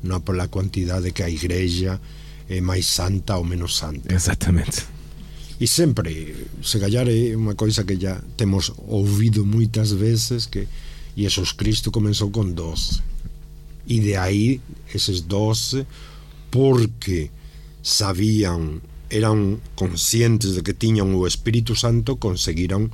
non 0.04 0.24
pola 0.24 0.48
quantidade 0.48 1.12
que 1.12 1.20
a 1.24 1.28
igrexa 1.28 2.00
é 2.48 2.60
máis 2.64 2.86
santa 2.88 3.36
ou 3.36 3.44
menos 3.44 3.76
santa 3.76 4.08
Exatamente. 4.12 4.86
E 5.56 5.64
sempre, 5.64 6.36
se 6.60 6.76
callar 6.76 7.08
é 7.08 7.32
unha 7.32 7.56
coisa 7.56 7.82
que 7.88 7.96
já 7.96 8.20
temos 8.36 8.76
ouvido 8.92 9.40
moitas 9.42 9.88
veces 9.96 10.44
que 10.46 10.68
Jesus 11.16 11.56
Cristo 11.56 11.88
comenzou 11.88 12.28
con 12.28 12.52
12 12.52 13.00
e 13.86 14.00
de 14.00 14.16
aí 14.16 14.60
eses 14.92 15.26
12 15.26 15.86
porque 16.50 17.30
sabían 17.82 18.82
eran 19.10 19.62
conscientes 19.78 20.58
de 20.58 20.62
que 20.66 20.74
tiñan 20.74 21.14
o 21.14 21.26
Espírito 21.26 21.78
Santo 21.78 22.18
conseguiron 22.18 22.90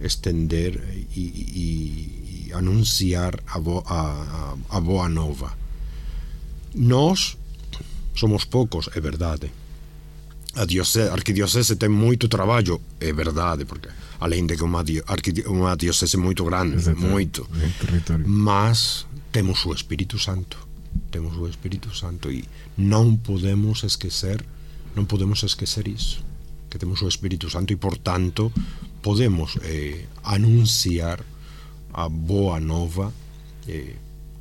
estender 0.00 0.80
e, 1.12 1.20
e, 1.20 2.48
e 2.48 2.52
anunciar 2.56 3.44
a, 3.46 3.60
bo, 3.60 3.84
a, 3.86 4.56
a, 4.72 4.80
boa 4.80 5.08
nova. 5.08 5.52
Nós 6.72 7.36
somos 8.16 8.48
poucos, 8.48 8.88
é 8.96 9.00
verdade 9.00 9.52
a, 10.56 10.64
diocese, 10.64 11.08
a 11.08 11.12
arquidiocese 11.12 11.76
ten 11.76 11.90
moito 11.90 12.28
traballo, 12.28 12.80
é 13.00 13.12
verdade, 13.12 13.64
porque 13.64 13.88
além 14.20 14.46
de 14.46 14.56
que 14.56 14.64
unha, 14.64 14.82
arquidi, 15.06 15.42
unha 15.46 15.76
diocese 15.76 16.16
moito 16.16 16.44
grande, 16.44 16.76
Exatamente. 16.78 17.10
moito, 17.10 17.40
mas 18.24 19.06
temos 19.34 19.66
o 19.66 19.74
Espírito 19.74 20.14
Santo, 20.22 20.56
temos 21.10 21.34
o 21.34 21.50
Espírito 21.50 21.90
Santo 21.90 22.30
e 22.30 22.46
non 22.78 23.18
podemos 23.18 23.82
esquecer, 23.82 24.46
non 24.94 25.10
podemos 25.10 25.42
esquecer 25.42 25.90
iso, 25.90 26.22
que 26.70 26.78
temos 26.78 27.02
o 27.02 27.10
Espírito 27.10 27.50
Santo 27.50 27.74
e 27.74 27.76
por 27.76 27.98
tanto 27.98 28.54
podemos 29.02 29.58
eh, 29.66 30.06
anunciar 30.22 31.18
a 31.90 32.06
boa 32.06 32.62
nova 32.62 33.10
eh, 33.66 33.98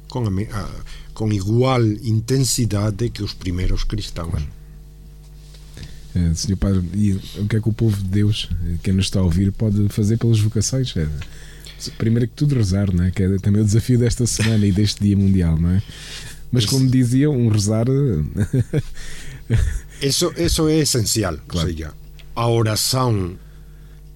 con, 0.07 0.29
a, 0.29 0.31
me- 0.31 0.49
a, 0.53 0.69
con 1.17 1.33
igual 1.33 1.81
intensidade 2.05 3.09
que 3.09 3.25
os 3.25 3.33
primeiros 3.33 3.83
cristãos. 3.89 4.45
Eh, 6.13 6.33
Senhor 6.37 6.57
Padre, 6.61 6.85
e 6.93 7.17
o 7.41 7.47
que 7.49 7.57
é 7.57 7.61
que 7.61 7.69
o 7.69 7.73
povo 7.73 7.97
de 7.97 8.09
Deus, 8.09 8.45
eh, 8.69 8.77
quem 8.85 8.93
nos 8.93 9.09
está 9.09 9.19
a 9.19 9.25
ouvir, 9.25 9.51
pode 9.51 9.89
fazer 9.89 10.17
pelas 10.21 10.39
vocações? 10.39 10.93
É, 10.95 11.09
primeiro 11.91 12.27
que 12.27 12.33
tudo 12.35 12.55
rezar, 12.55 12.93
não 12.93 13.05
é? 13.05 13.11
que 13.11 13.23
é 13.23 13.37
também 13.37 13.61
o 13.61 13.65
desafio 13.65 13.97
desta 13.97 14.25
semana 14.25 14.65
e 14.65 14.71
deste 14.71 15.01
Dia 15.01 15.17
Mundial, 15.17 15.57
não 15.59 15.71
é? 15.71 15.81
Mas 16.51 16.65
como 16.65 16.87
dizia, 16.87 17.29
um 17.29 17.49
rezar. 17.49 17.87
eh, 17.89 18.81
Eso, 20.01 20.33
eso 20.35 20.67
é 20.67 20.79
esencial. 20.79 21.39
Claro. 21.47 21.67
Ou 21.67 21.73
seja, 21.73 21.93
a 22.35 22.47
oración 22.47 23.39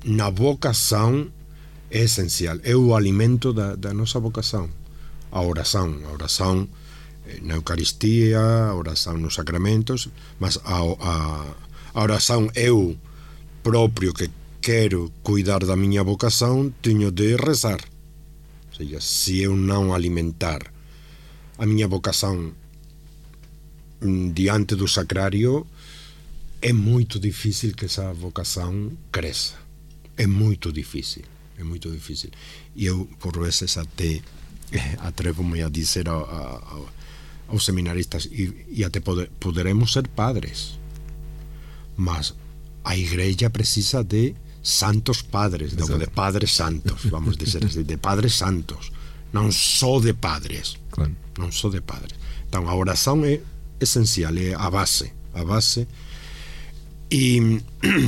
na 0.03 0.29
vocación 0.29 1.31
é 1.89 2.03
esencial. 2.03 2.59
É 2.63 2.75
o 2.75 2.93
alimento 2.95 3.53
da, 3.53 3.75
da 3.75 3.93
nosa 3.93 4.19
vocación. 4.19 4.69
A 5.31 5.41
oración. 5.41 6.03
A 6.03 6.13
eh, 7.27 7.39
na 7.41 7.55
Eucaristía, 7.55 8.69
a 8.69 8.75
oración 8.75 9.21
nos 9.21 9.35
sacramentos, 9.35 10.09
mas 10.39 10.59
a, 10.63 10.79
a, 10.83 11.15
a 11.93 11.99
oración 11.99 12.51
eu 12.55 12.95
propio 13.63 14.13
que 14.13 14.29
quero 14.67 15.15
cuidar 15.23 15.63
da 15.63 15.79
miña 15.79 16.03
vocación, 16.03 16.75
teño 16.83 17.07
de 17.15 17.39
rezar. 17.39 17.79
Ou 18.67 18.75
seja, 18.75 18.99
se 18.99 19.47
eu 19.47 19.55
non 19.55 19.95
alimentar 19.95 20.75
a 21.55 21.63
miña 21.63 21.87
vocación 21.87 22.51
mm, 24.03 24.35
diante 24.35 24.75
do 24.75 24.91
sacrario 24.91 25.63
é 26.59 26.75
moito 26.75 27.15
difícil 27.15 27.79
que 27.79 27.87
esa 27.87 28.11
vocación 28.11 28.99
creza. 29.07 29.55
É 30.19 30.27
moito 30.27 30.75
difícil 30.75 31.23
é 31.57 31.63
moito 31.63 31.87
difícil. 31.89 32.29
E 32.75 32.91
eu 32.91 33.07
por 33.23 33.39
veces 33.39 33.79
até 33.79 34.19
eh, 34.75 34.97
atrevo-me 34.99 35.63
a 35.63 35.69
dizer 35.69 36.11
a, 36.11 36.19
a, 36.19 36.43
a, 36.59 36.75
aos 37.47 37.63
seminaristas 37.63 38.27
e, 38.27 38.67
e 38.67 38.83
até 38.83 38.99
pode, 38.99 39.31
poderemos 39.39 39.93
ser 39.95 40.11
padres 40.11 40.75
mas 41.95 42.35
a 42.83 42.95
igreja 42.95 43.49
precisa 43.49 44.03
de 44.03 44.35
santos 44.67 45.23
padres 45.23 45.79
de, 45.79 46.07
padres 46.11 46.51
santos 46.51 47.07
vamos 47.07 47.39
dizer 47.39 47.63
así, 47.63 47.87
de 47.87 47.95
padres 47.95 48.35
santos 48.35 48.91
non 49.31 49.51
só 49.55 50.03
de 50.03 50.11
padres 50.11 50.75
claro. 50.91 51.15
non 51.37 51.53
só 51.53 51.69
de 51.69 51.79
padres. 51.81 52.17
Então 52.47 52.67
a 52.67 52.73
oração 52.75 53.23
é 53.23 53.39
esencial, 53.79 54.35
é 54.37 54.53
a 54.53 54.69
base, 54.69 55.13
a 55.33 55.43
base. 55.43 55.87
E 57.11 57.61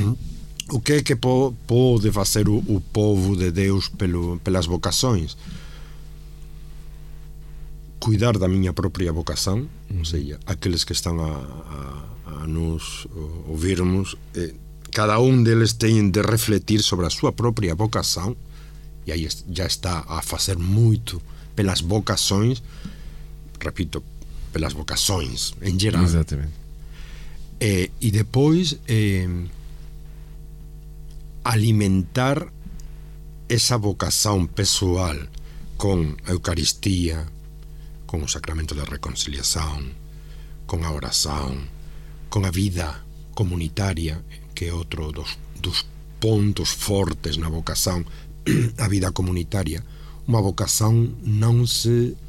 o 0.71 0.79
que 0.81 0.93
é 0.93 1.01
que 1.03 1.15
po, 1.15 1.55
pode 1.67 2.11
facer 2.11 2.49
o, 2.49 2.57
o 2.67 2.81
povo 2.81 3.35
de 3.35 3.51
Deus 3.51 3.89
pelo, 3.89 4.39
pelas 4.39 4.65
vocações? 4.65 5.37
Cuidar 7.99 8.37
da 8.39 8.47
miña 8.47 8.71
propia 8.71 9.11
vocación, 9.11 9.67
ou 9.91 10.07
seja, 10.07 10.39
aqueles 10.47 10.87
que 10.87 10.95
están 10.95 11.19
a, 11.19 11.35
a, 11.35 12.43
a 12.43 12.47
nos 12.47 13.11
ouvirmos, 13.51 14.15
eh, 14.33 14.55
cada 14.89 15.19
un 15.19 15.43
deles 15.43 15.77
ten 15.77 16.11
de 16.11 16.21
refletir 16.21 16.83
sobre 16.83 17.07
a 17.07 17.13
súa 17.13 17.33
propia 17.33 17.73
vocación 17.73 18.35
e 19.05 19.11
aí 19.11 19.27
já 19.49 19.65
está 19.65 20.05
a 20.05 20.21
facer 20.21 20.57
moito 20.57 21.21
pelas 21.55 21.81
vocações 21.81 22.61
repito, 23.59 24.03
pelas 24.53 24.73
vocações 24.73 25.53
en 25.61 25.79
geral 25.79 26.03
Exatamente. 26.03 26.53
e, 27.59 27.91
e 27.99 28.09
depois 28.11 28.77
eh, 28.87 29.27
alimentar 31.43 32.51
esa 33.49 33.77
vocación 33.77 34.47
pessoal 34.47 35.29
con 35.77 36.17
a 36.25 36.31
Eucaristía 36.31 37.25
con 38.05 38.21
o 38.21 38.27
sacramento 38.27 38.75
da 38.75 38.85
reconciliación 38.85 39.93
con 40.69 40.85
a 40.85 40.91
oración 40.91 41.69
con 42.29 42.45
a 42.45 42.51
vida 42.51 43.03
comunitaria 43.33 44.21
que 44.59 44.67
é 44.67 44.73
outro 44.75 45.15
dos, 45.15 45.39
dos 45.63 45.87
pontos 46.19 46.75
fortes 46.75 47.39
na 47.39 47.47
vocación 47.47 48.03
a 48.83 48.91
vida 48.91 49.15
comunitaria 49.15 49.79
unha 50.27 50.43
vocación 50.43 51.15
non 51.23 51.63
se 51.63 52.19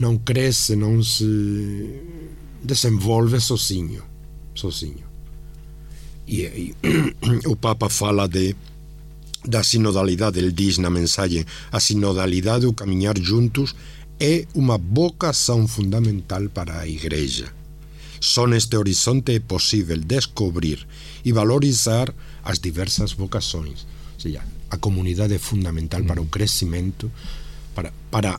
non 0.00 0.20
crece, 0.24 0.76
non 0.76 1.04
se 1.04 1.28
desenvolve 2.64 3.40
sozinho, 3.40 4.00
sozinho. 4.54 5.04
e, 6.28 6.44
e 6.46 7.48
o 7.52 7.56
Papa 7.56 7.88
fala 7.88 8.28
de 8.28 8.54
da 9.40 9.64
sinodalidade, 9.64 10.38
ele 10.38 10.52
diz 10.52 10.76
na 10.76 10.90
mensagem, 10.90 11.46
a 11.72 11.80
sinodalidade, 11.80 12.66
o 12.66 12.74
caminhar 12.74 13.16
juntos, 13.16 13.74
é 14.20 14.44
uma 14.54 14.76
vocação 14.76 15.66
fundamental 15.66 16.46
para 16.50 16.80
a 16.80 16.86
Igreja. 16.86 17.48
Só 18.20 18.46
neste 18.46 18.76
horizonte 18.76 19.34
é 19.34 19.40
possível 19.40 19.98
descobrir 19.98 20.86
e 21.24 21.32
valorizar 21.32 22.14
as 22.44 22.58
diversas 22.58 23.12
vocações. 23.12 23.86
Ou 24.14 24.20
seja, 24.20 24.42
a 24.68 24.76
comunidade 24.76 25.34
é 25.34 25.38
fundamental 25.38 26.04
para 26.04 26.20
o 26.20 26.26
crescimento, 26.26 27.10
para, 27.74 27.92
para 28.10 28.38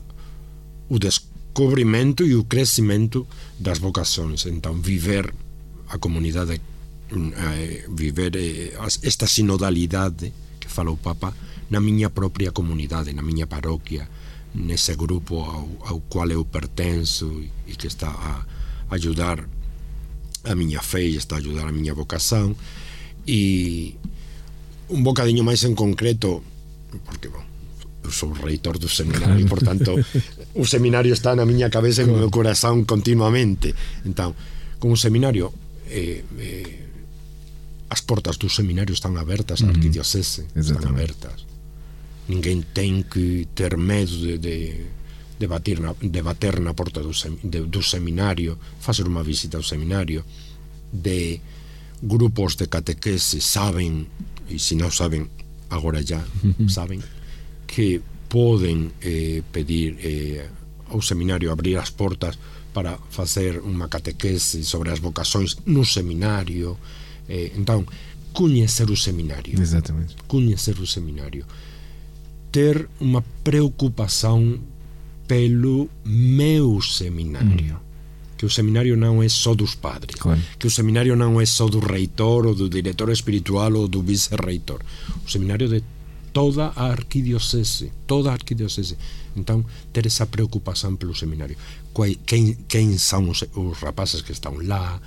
o 0.88 0.98
descobrimento 0.98 2.24
e 2.24 2.36
o 2.36 2.44
crescimento 2.44 3.26
das 3.58 3.78
vocações. 3.78 4.46
Então, 4.46 4.80
viver 4.80 5.34
a 5.88 5.98
comunidade, 5.98 6.60
eh, 7.10 7.84
viver 7.90 8.36
eh, 8.36 8.72
esta 9.02 9.26
sinodalidade 9.26 10.32
que 10.60 10.68
fala 10.68 10.92
o 10.92 10.96
Papa 10.96 11.34
na 11.68 11.80
minha 11.80 12.08
própria 12.08 12.52
comunidade, 12.52 13.12
na 13.12 13.22
minha 13.22 13.46
paróquia, 13.48 14.08
nesse 14.54 14.94
grupo 14.94 15.40
ao, 15.40 15.68
ao 15.80 16.00
qual 16.00 16.30
eu 16.30 16.44
pertenço 16.44 17.42
e 17.66 17.74
que 17.74 17.88
está 17.88 18.08
a 18.08 18.94
ajudar 18.94 19.44
a 20.44 20.54
minha 20.54 20.80
fé 20.82 21.02
e 21.02 21.16
está 21.16 21.36
a 21.36 21.38
ajudar 21.38 21.68
a 21.68 21.72
minha 21.72 21.94
vocação 21.94 22.56
e 23.26 23.94
un 24.90 25.02
bocadinho 25.02 25.44
máis 25.44 25.62
en 25.64 25.74
concreto 25.74 26.42
porque, 27.06 27.28
bom, 27.28 27.44
eu 28.04 28.10
sou 28.10 28.32
reitor 28.32 28.78
do 28.78 28.88
seminario, 28.88 29.46
portanto, 29.46 29.94
o 30.54 30.66
seminario 30.66 31.12
está 31.12 31.34
na 31.34 31.46
miña 31.46 31.70
cabeza 31.70 32.02
e 32.02 32.06
no 32.06 32.18
meu 32.18 32.30
corazón 32.30 32.84
continuamente. 32.84 33.74
Entón, 34.04 34.34
como 34.82 34.98
seminario 34.98 35.54
eh, 35.88 36.26
eh, 36.36 36.82
as 37.88 38.02
portas 38.02 38.36
do 38.36 38.48
seminario 38.48 38.92
están 38.92 39.16
abertas, 39.16 39.62
a 39.62 39.70
arquidiocese 39.70 40.48
están 40.56 40.84
abertas. 40.88 41.46
Ninguén 42.26 42.64
ten 42.74 43.04
que 43.06 43.46
ter 43.54 43.76
medo 43.76 44.16
de, 44.16 44.38
de, 44.38 44.56
de, 45.42 45.50
batir 45.50 45.82
na, 45.82 45.98
de 45.98 46.22
bater 46.22 46.62
na 46.62 46.70
porta 46.70 47.02
do, 47.02 47.10
sem, 47.10 47.34
de, 47.42 47.66
do 47.66 47.82
seminario, 47.82 48.54
facer 48.78 49.02
unha 49.10 49.26
visita 49.26 49.58
ao 49.58 49.66
seminario, 49.66 50.22
de 50.94 51.42
grupos 51.98 52.54
de 52.54 52.70
catequese 52.70 53.42
saben, 53.42 54.06
e 54.46 54.62
se 54.62 54.78
non 54.78 54.94
saben, 54.94 55.26
agora 55.74 55.98
já 55.98 56.22
saben, 56.70 57.02
que 57.66 57.98
poden 58.30 58.94
eh, 59.02 59.42
pedir 59.50 59.98
eh, 59.98 60.46
ao 60.94 61.02
seminario 61.02 61.50
abrir 61.50 61.74
as 61.82 61.90
portas 61.90 62.38
para 62.70 62.96
facer 63.10 63.58
unha 63.58 63.90
catequese 63.90 64.62
sobre 64.62 64.94
as 64.94 65.02
vocações 65.02 65.58
no 65.66 65.82
seminario 65.82 66.78
eh, 67.26 67.52
entón, 67.58 67.84
coñecer 68.32 68.88
o 68.88 68.96
seminario 68.96 69.58
Exactamente. 69.60 70.16
coñecer 70.30 70.80
o 70.80 70.88
seminario 70.88 71.44
ter 72.52 72.88
unha 73.00 73.20
preocupación 73.44 74.71
pelo 75.32 75.88
meu 76.04 76.82
seminario. 76.82 77.80
Mm. 77.80 77.92
que 78.36 78.44
o 78.44 78.50
seminario 78.50 78.98
non 78.98 79.22
é 79.22 79.30
só 79.30 79.54
dos 79.54 79.78
padres. 79.78 80.18
Claro. 80.18 80.42
que 80.58 80.66
o 80.66 80.72
seminario 80.74 81.14
non 81.14 81.38
é 81.38 81.46
só 81.46 81.70
do 81.70 81.78
reitor 81.78 82.42
ou 82.50 82.58
do 82.58 82.66
director 82.66 83.06
espiritual 83.14 83.70
ou 83.78 83.86
do 83.86 84.02
vice-reitor. 84.02 84.82
O 85.22 85.30
seminario 85.30 85.70
de 85.70 85.80
toda 86.34 86.74
a 86.74 86.90
arquidiocese 86.90 87.94
toda 88.04 88.34
a 88.34 88.36
arquidiocese. 88.36 88.98
Entón 89.38 89.64
ter 89.94 90.10
esa 90.10 90.26
preocupación 90.26 90.98
pelo 90.98 91.14
seminario. 91.14 91.56
Quai, 91.94 92.18
quen, 92.26 92.58
quen 92.66 92.98
son 92.98 93.30
os, 93.30 93.46
os 93.54 93.78
rapaces 93.78 94.26
que 94.26 94.34
están 94.34 94.58
lá? 94.66 94.98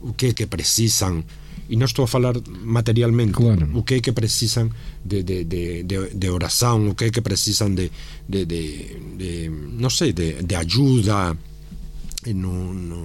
O 0.00 0.14
que 0.14 0.30
é 0.30 0.36
que 0.38 0.46
precisan 0.46 1.26
e 1.68 1.74
non 1.80 1.88
estou 1.88 2.04
a 2.04 2.10
falar 2.10 2.36
materialmente 2.60 3.40
Claro. 3.40 3.64
o 3.72 3.82
que 3.88 3.96
é 3.96 4.00
que 4.04 4.12
precisan 4.12 4.68
de, 5.00 5.24
de, 5.24 5.48
de, 5.48 5.80
de, 5.84 6.12
de 6.12 6.28
oración 6.28 6.92
o 6.92 6.94
que 6.94 7.08
é 7.08 7.10
que 7.10 7.24
precisan 7.24 7.72
de, 7.72 7.88
de, 8.28 8.44
de, 8.44 8.62
de 9.16 9.30
non 9.48 9.88
sei, 9.88 10.12
de, 10.12 10.44
de 10.44 10.54
ayuda 10.60 11.32
no, 12.32 12.72
no, 12.72 13.00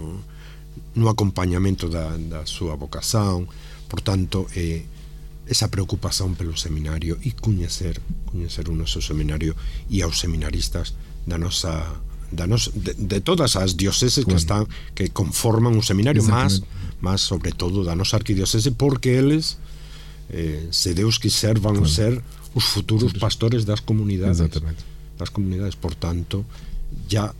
no 0.96 1.06
acompañamento 1.08 1.88
da, 1.88 2.16
da 2.20 2.44
súa 2.44 2.76
vocación 2.76 3.48
por 3.88 4.04
tanto 4.04 4.48
eh, 4.56 4.84
esa 5.48 5.72
preocupación 5.72 6.36
pelo 6.36 6.54
seminario 6.60 7.18
e 7.24 7.32
coñecer 7.40 8.04
coñecer 8.28 8.68
o 8.70 8.76
noso 8.76 9.00
seminario 9.00 9.56
e 9.88 10.04
aos 10.04 10.20
seminaristas 10.20 10.94
da 11.26 11.40
nosa 11.40 11.88
da 12.32 12.46
nos, 12.48 12.72
de, 12.74 12.94
de 12.94 13.20
todas 13.22 13.56
as 13.56 13.76
dioceses 13.76 14.26
que 14.26 14.38
están 14.38 14.70
que 14.94 15.10
conforman 15.10 15.74
o 15.78 15.84
seminario 15.84 16.22
máis 16.26 16.62
máis 17.02 17.22
sobre 17.22 17.52
todo 17.52 17.82
da 17.82 17.98
nosa 17.98 18.18
arquidiocese 18.22 18.72
porque 18.76 19.18
eles 19.18 19.58
eh, 20.30 20.70
se 20.70 20.94
Deus 20.94 21.18
quiser 21.18 21.58
van 21.60 21.82
claro. 21.82 21.90
ser 21.90 22.14
os 22.54 22.66
futuros 22.66 23.14
pastores 23.14 23.66
das 23.66 23.82
comunidades. 23.82 24.42
Exatamente. 24.42 24.84
das 25.18 25.30
comunidades. 25.30 25.76
Por 25.76 25.96
tanto 25.96 26.46
ya 27.08 27.34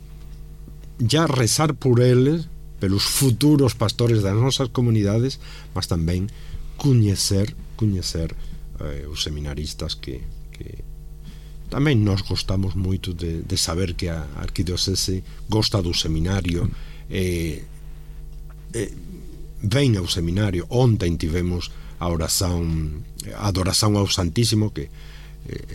ya 0.98 1.26
rezar 1.26 1.74
por 1.74 2.00
eles 2.00 2.46
pelos 2.78 3.04
futuros 3.04 3.74
pastores 3.74 4.22
das 4.22 4.34
nosas 4.34 4.68
comunidades 4.68 5.40
mas 5.74 5.86
tamén 5.86 6.28
coñecer 6.76 7.56
coñecer 7.76 8.36
eh, 8.80 9.08
os 9.08 9.22
seminaristas 9.24 9.96
que, 9.96 10.24
que 10.52 10.84
tamén 11.70 12.02
nos 12.02 12.26
gostamos 12.26 12.74
moito 12.74 13.14
de, 13.14 13.46
de 13.46 13.56
saber 13.56 13.94
que 13.94 14.10
a 14.10 14.26
arquidiocese 14.42 15.22
gosta 15.48 15.78
do 15.80 15.94
seminario. 15.94 16.66
Eh, 17.08 17.64
ven 19.62 19.96
ao 19.96 20.08
seminario 20.08 20.66
ontem 20.68 21.16
tivemos 21.16 21.70
a 21.98 22.08
oración 22.08 23.04
a 23.36 23.48
adoración 23.48 23.96
ao 23.96 24.08
Santísimo 24.08 24.72
que 24.72 24.88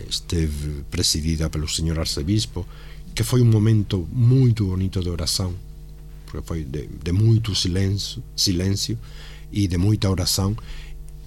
esteve 0.08 0.82
presidida 0.90 1.50
pelo 1.50 1.68
señor 1.68 1.98
arcebispo 1.98 2.66
que 3.14 3.22
foi 3.22 3.40
un 3.40 3.50
momento 3.50 4.02
moito 4.10 4.66
bonito 4.66 5.02
de 5.02 5.10
oración 5.10 5.54
porque 6.26 6.42
foi 6.42 6.60
de, 6.66 6.90
de 6.90 7.12
moito 7.12 7.54
silencio 7.54 8.22
silencio 8.34 8.98
e 9.54 9.70
de 9.70 9.78
moita 9.78 10.10
oración 10.10 10.58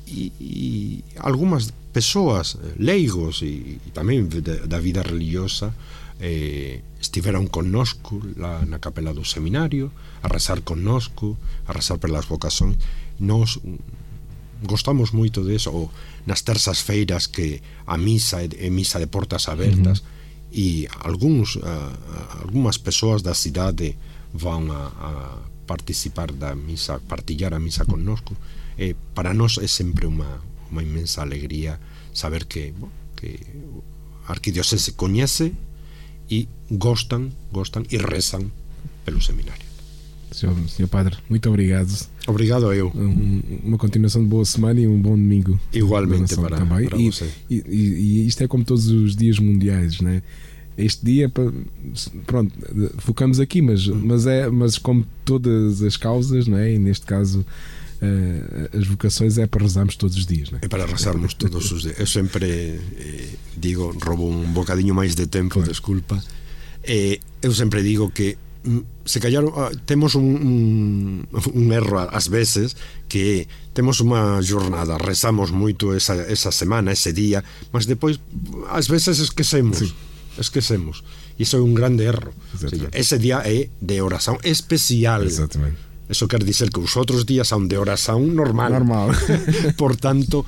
e, 0.09 0.33
e 0.41 0.53
algunhas 1.21 1.73
persoas 1.93 2.57
eh, 2.57 2.75
leigos 2.77 3.41
e, 3.41 3.77
e 3.77 3.89
tamén 3.93 4.29
de, 4.29 4.41
da 4.41 4.79
vida 4.81 5.05
religiosa 5.05 5.73
eh, 6.19 6.81
estiveron 6.99 7.47
connosco 7.47 8.19
lá 8.35 8.65
na 8.65 8.81
capela 8.81 9.13
do 9.13 9.23
seminario 9.23 9.93
a 10.25 10.27
rezar 10.27 10.65
connosco 10.65 11.37
a 11.69 11.71
rezar 11.71 12.01
pelas 12.01 12.25
vocacións 12.25 12.75
nos 13.21 13.61
gostamos 14.65 15.15
moito 15.15 15.45
de 15.45 15.55
eso 15.55 15.71
ou 15.71 15.85
nas 16.27 16.43
terzas 16.43 16.83
feiras 16.83 17.31
que 17.31 17.63
a 17.87 17.95
misa 17.95 18.43
é 18.43 18.69
misa 18.69 18.99
de 18.99 19.07
portas 19.07 19.47
abertas 19.47 20.01
uh 20.01 20.03
-huh. 20.03 20.59
e 20.59 20.67
algúns 21.05 21.55
uh, 21.55 22.43
algunhas 22.43 22.81
persoas 22.81 23.23
da 23.23 23.37
cidade 23.37 23.95
van 24.33 24.69
a, 24.69 24.81
a 24.89 25.11
participar 25.65 26.33
da 26.33 26.57
misa, 26.57 26.97
partillar 27.05 27.53
a 27.53 27.61
misa 27.61 27.85
connosco 27.85 28.33
uh 28.33 28.58
eh, 28.79 28.95
para 29.13 29.35
nós 29.35 29.59
é 29.59 29.67
sempre 29.67 30.07
unha, 30.07 30.39
unha 30.71 30.81
inmensa 30.81 31.21
alegría 31.21 31.77
saber 32.15 32.47
que, 32.47 32.71
bo, 32.71 32.87
que 33.19 33.35
a 34.25 34.31
arquidiocese 34.31 34.95
coñece 34.95 35.51
e 36.31 36.47
gostan, 36.71 37.35
gostan 37.51 37.83
e 37.91 37.99
rezan 37.99 38.55
pelo 39.03 39.19
seminario. 39.19 39.67
Senhor, 40.31 40.55
senhor 40.69 40.87
Padre, 40.87 41.17
muito 41.27 41.49
obrigado. 41.49 41.89
Obrigado 42.27 42.69
a 42.69 42.75
eu. 42.75 42.93
Um, 42.93 43.41
uma 43.65 43.77
continuação 43.77 44.21
de 44.21 44.29
boa 44.29 44.45
semana 44.45 44.79
e 44.79 44.87
um 44.87 45.01
bom 45.01 45.17
domingo. 45.17 45.59
Igualmente 45.73 46.35
para, 46.35 46.57
também. 46.57 46.87
para 46.87 46.97
e, 46.97 47.11
você. 47.11 47.27
E, 47.49 47.63
e, 47.67 47.77
e 48.23 48.27
isto 48.27 48.43
é 48.43 48.47
como 48.47 48.63
todos 48.63 48.87
os 48.87 49.15
dias 49.15 49.39
mundiais, 49.39 49.99
né? 50.01 50.21
Este 50.77 51.03
dia, 51.03 51.29
pronto, 52.25 52.53
focamos 52.99 53.39
aqui, 53.39 53.61
mas, 53.61 53.85
mas, 53.87 54.25
é, 54.25 54.47
mas 54.49 54.77
como 54.77 55.05
todas 55.25 55.81
as 55.81 55.97
causas, 55.97 56.47
né? 56.47 56.73
e 56.73 56.79
neste 56.79 57.05
caso 57.05 57.45
as 58.73 58.87
vocações, 58.87 59.37
é 59.37 59.47
para 59.47 59.63
rezarmos 59.63 59.95
todos 59.95 60.15
os 60.15 60.25
dias. 60.25 60.51
Né? 60.51 60.59
É 60.61 60.67
para 60.67 60.85
rezarmos 60.85 61.33
todos 61.33 61.71
os 61.71 61.83
días. 61.83 61.99
Eu 61.99 62.07
sempre 62.07 62.79
eh, 62.79 63.29
digo, 63.57 63.91
robo 63.99 64.23
un 64.27 64.53
bocadiño 64.53 64.93
máis 64.95 65.15
de 65.15 65.27
tempo, 65.27 65.59
Claro. 65.59 65.67
desculpa. 65.69 66.23
Eh, 66.83 67.19
eu 67.41 67.51
sempre 67.53 67.83
digo 67.83 68.11
que 68.15 68.37
mm, 68.63 69.03
se 69.03 69.19
callar 69.19 69.43
ah, 69.55 69.71
temos 69.85 70.15
un, 70.15 70.25
un, 70.25 71.27
un 71.53 71.65
erro 71.75 71.99
ás 72.07 72.29
veces 72.31 72.77
que 73.11 73.47
temos 73.75 73.99
unha 73.99 74.39
jornada, 74.39 74.95
rezamos 74.95 75.51
moito 75.51 75.91
esa, 75.91 76.15
esa 76.27 76.51
semana, 76.55 76.95
ese 76.95 77.11
día, 77.11 77.43
mas 77.75 77.83
depois 77.83 78.23
ás 78.71 78.87
veces 78.87 79.19
esquecemos. 79.19 79.83
Sí. 79.83 79.91
Esquecemos. 80.39 81.03
E 81.35 81.43
iso 81.43 81.59
é 81.59 81.63
un 81.63 81.75
grande 81.75 82.07
erro. 82.07 82.31
Ese 82.95 83.19
día 83.19 83.43
é 83.43 83.67
de 83.83 83.99
oración 83.99 84.39
especial. 84.47 85.27
Exatamente. 85.27 85.88
Eso 86.09 86.27
quer 86.27 86.43
dizer 86.43 86.69
que 86.73 86.81
os 86.81 86.97
outros 86.97 87.25
días 87.25 87.47
son 87.47 87.69
de 87.69 87.77
oración 87.77 88.35
normal. 88.35 88.73
Normal. 88.73 89.13
Por 89.77 89.95
tanto, 89.95 90.43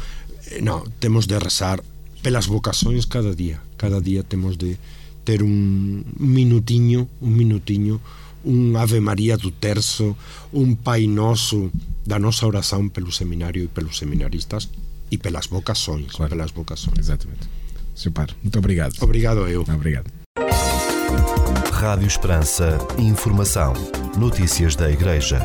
eh, 0.49 0.59
no, 0.61 0.83
temos 0.99 1.29
de 1.29 1.37
rezar 1.37 1.85
pelas 2.25 2.49
vocacións 2.49 3.05
cada 3.05 3.31
día. 3.31 3.61
Cada 3.77 4.01
día 4.01 4.25
temos 4.25 4.57
de 4.57 4.81
ter 5.23 5.45
un 5.45 6.03
minutiño, 6.17 7.07
un 7.21 7.33
minutiño 7.37 8.01
un 8.43 8.75
Ave 8.75 9.01
María 9.01 9.37
do 9.37 9.51
Terço, 9.51 10.17
un 10.51 10.75
Pai 10.75 11.07
Noso 11.07 11.69
da 12.05 12.17
nosa 12.17 12.49
oración 12.49 12.89
pelo 12.89 13.13
seminario 13.13 13.61
e 13.61 13.69
pelos 13.69 14.01
seminaristas 14.01 14.73
e 15.13 15.21
pelas 15.21 15.47
vocações, 15.47 16.09
claro. 16.09 16.33
pelas 16.33 16.51
vocações. 16.51 16.97
Exatamente. 16.97 17.45
Sr. 17.93 18.11
Padre, 18.11 18.35
muito 18.41 18.57
obrigado. 18.57 18.95
Obrigado 19.01 19.47
eu. 19.47 19.61
Obrigado. 19.61 20.09
Rádio 21.71 22.07
Esperança. 22.07 22.77
Informação. 22.97 24.00
Notícias 24.17 24.75
da 24.75 24.89
Igreja. 24.89 25.39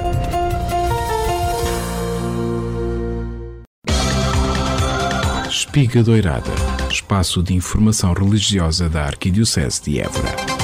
Espiga 5.48 6.02
Doirada. 6.02 6.50
Espaço 6.90 7.42
de 7.42 7.54
informação 7.54 8.12
religiosa 8.12 8.88
da 8.88 9.04
Arquidiocese 9.04 9.82
de 9.82 10.00
Évora. 10.00 10.55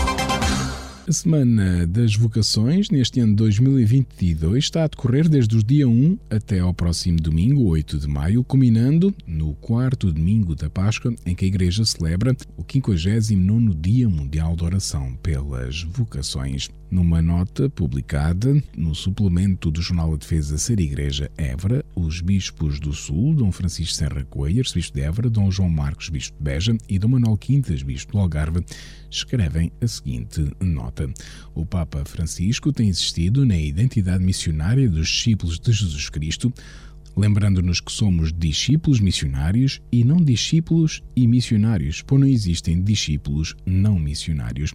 A 1.12 1.14
Semana 1.14 1.86
das 1.86 2.16
Vocações, 2.16 2.88
neste 2.88 3.20
ano 3.20 3.32
de 3.32 3.36
2022, 3.36 4.64
está 4.64 4.84
a 4.84 4.86
decorrer 4.86 5.28
desde 5.28 5.54
o 5.58 5.62
dia 5.62 5.86
1 5.86 6.18
até 6.30 6.60
ao 6.60 6.72
próximo 6.72 7.18
domingo, 7.20 7.64
8 7.64 7.98
de 7.98 8.08
maio, 8.08 8.42
culminando 8.42 9.14
no 9.26 9.52
quarto 9.56 10.10
domingo 10.10 10.54
da 10.54 10.70
Páscoa, 10.70 11.14
em 11.26 11.34
que 11.34 11.44
a 11.44 11.48
Igreja 11.48 11.84
celebra 11.84 12.34
o 12.56 12.64
59 12.66 13.74
Dia 13.78 14.08
Mundial 14.08 14.56
de 14.56 14.64
Oração 14.64 15.14
pelas 15.22 15.82
Vocações. 15.82 16.70
Numa 16.90 17.22
nota 17.22 17.70
publicada 17.70 18.62
no 18.76 18.94
suplemento 18.94 19.70
do 19.70 19.80
Jornal 19.80 20.10
da 20.10 20.18
Defesa 20.18 20.58
Ser 20.58 20.78
Igreja 20.78 21.30
Évora, 21.38 21.82
os 21.94 22.20
bispos 22.20 22.78
do 22.78 22.92
Sul, 22.92 23.34
Dom 23.34 23.50
Francisco 23.50 23.94
Serra 23.94 24.24
Coelho, 24.24 24.62
bispo 24.62 24.94
de 24.94 25.00
Évora, 25.00 25.30
Dom 25.30 25.50
João 25.50 25.70
Marcos, 25.70 26.10
bispo 26.10 26.36
de 26.36 26.44
Beja 26.44 26.76
e 26.88 26.98
Dom 26.98 27.08
Manuel 27.08 27.38
Quintas, 27.38 27.82
bispo 27.82 28.12
do 28.12 28.18
Algarve, 28.18 28.62
escrevem 29.10 29.72
a 29.80 29.86
seguinte 29.86 30.50
nota. 30.60 31.01
O 31.54 31.64
Papa 31.64 32.04
Francisco 32.04 32.72
tem 32.72 32.88
insistido 32.88 33.44
na 33.46 33.56
identidade 33.56 34.22
missionária 34.24 34.88
dos 34.88 35.08
discípulos 35.08 35.58
de 35.58 35.72
Jesus 35.72 36.08
Cristo, 36.08 36.52
lembrando-nos 37.16 37.80
que 37.80 37.92
somos 37.92 38.32
discípulos 38.32 39.00
missionários 39.00 39.80
e 39.90 40.04
não 40.04 40.16
discípulos 40.16 41.02
e 41.14 41.26
missionários, 41.26 42.02
pois 42.02 42.20
não 42.20 42.28
existem 42.28 42.82
discípulos 42.82 43.54
não 43.66 43.98
missionários. 43.98 44.72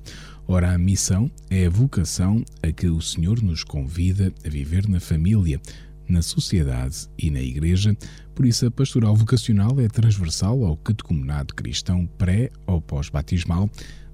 Ora, 0.47 0.73
a 0.73 0.77
missão 0.77 1.29
é 1.49 1.65
a 1.65 1.69
vocação 1.69 2.43
a 2.63 2.71
que 2.71 2.87
o 2.87 3.01
Senhor 3.01 3.41
nos 3.41 3.63
convida 3.63 4.33
a 4.45 4.49
viver 4.49 4.87
na 4.87 4.99
família, 4.99 5.59
na 6.07 6.21
sociedade 6.21 7.07
e 7.17 7.29
na 7.29 7.41
Igreja, 7.41 7.97
por 8.33 8.45
isso 8.45 8.65
a 8.65 8.71
pastoral 8.71 9.15
vocacional 9.15 9.79
é 9.79 9.87
transversal 9.87 10.63
ao 10.63 10.77
catecumenado 10.77 11.53
cristão 11.53 12.05
pré 12.17 12.51
ou 12.65 12.79
pós-batismal, 12.79 13.69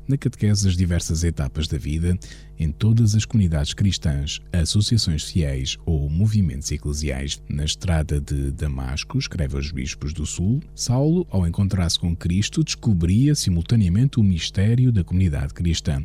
na 0.07 0.17
catequese 0.17 0.65
das 0.65 0.75
diversas 0.75 1.23
etapas 1.23 1.67
da 1.67 1.77
vida, 1.77 2.17
em 2.57 2.71
todas 2.71 3.15
as 3.15 3.25
comunidades 3.25 3.73
cristãs, 3.73 4.41
associações 4.51 5.23
fiéis 5.23 5.77
ou 5.85 6.09
movimentos 6.09 6.71
eclesiais. 6.71 7.41
Na 7.49 7.65
estrada 7.65 8.19
de 8.19 8.51
Damasco, 8.51 9.17
escreve 9.17 9.55
aos 9.55 9.71
bispos 9.71 10.13
do 10.13 10.25
Sul, 10.25 10.61
Saulo, 10.75 11.27
ao 11.29 11.47
encontrar-se 11.47 11.99
com 11.99 12.15
Cristo, 12.15 12.63
descobria 12.63 13.35
simultaneamente 13.35 14.19
o 14.19 14.23
mistério 14.23 14.91
da 14.91 15.03
comunidade 15.03 15.53
cristã. 15.53 16.03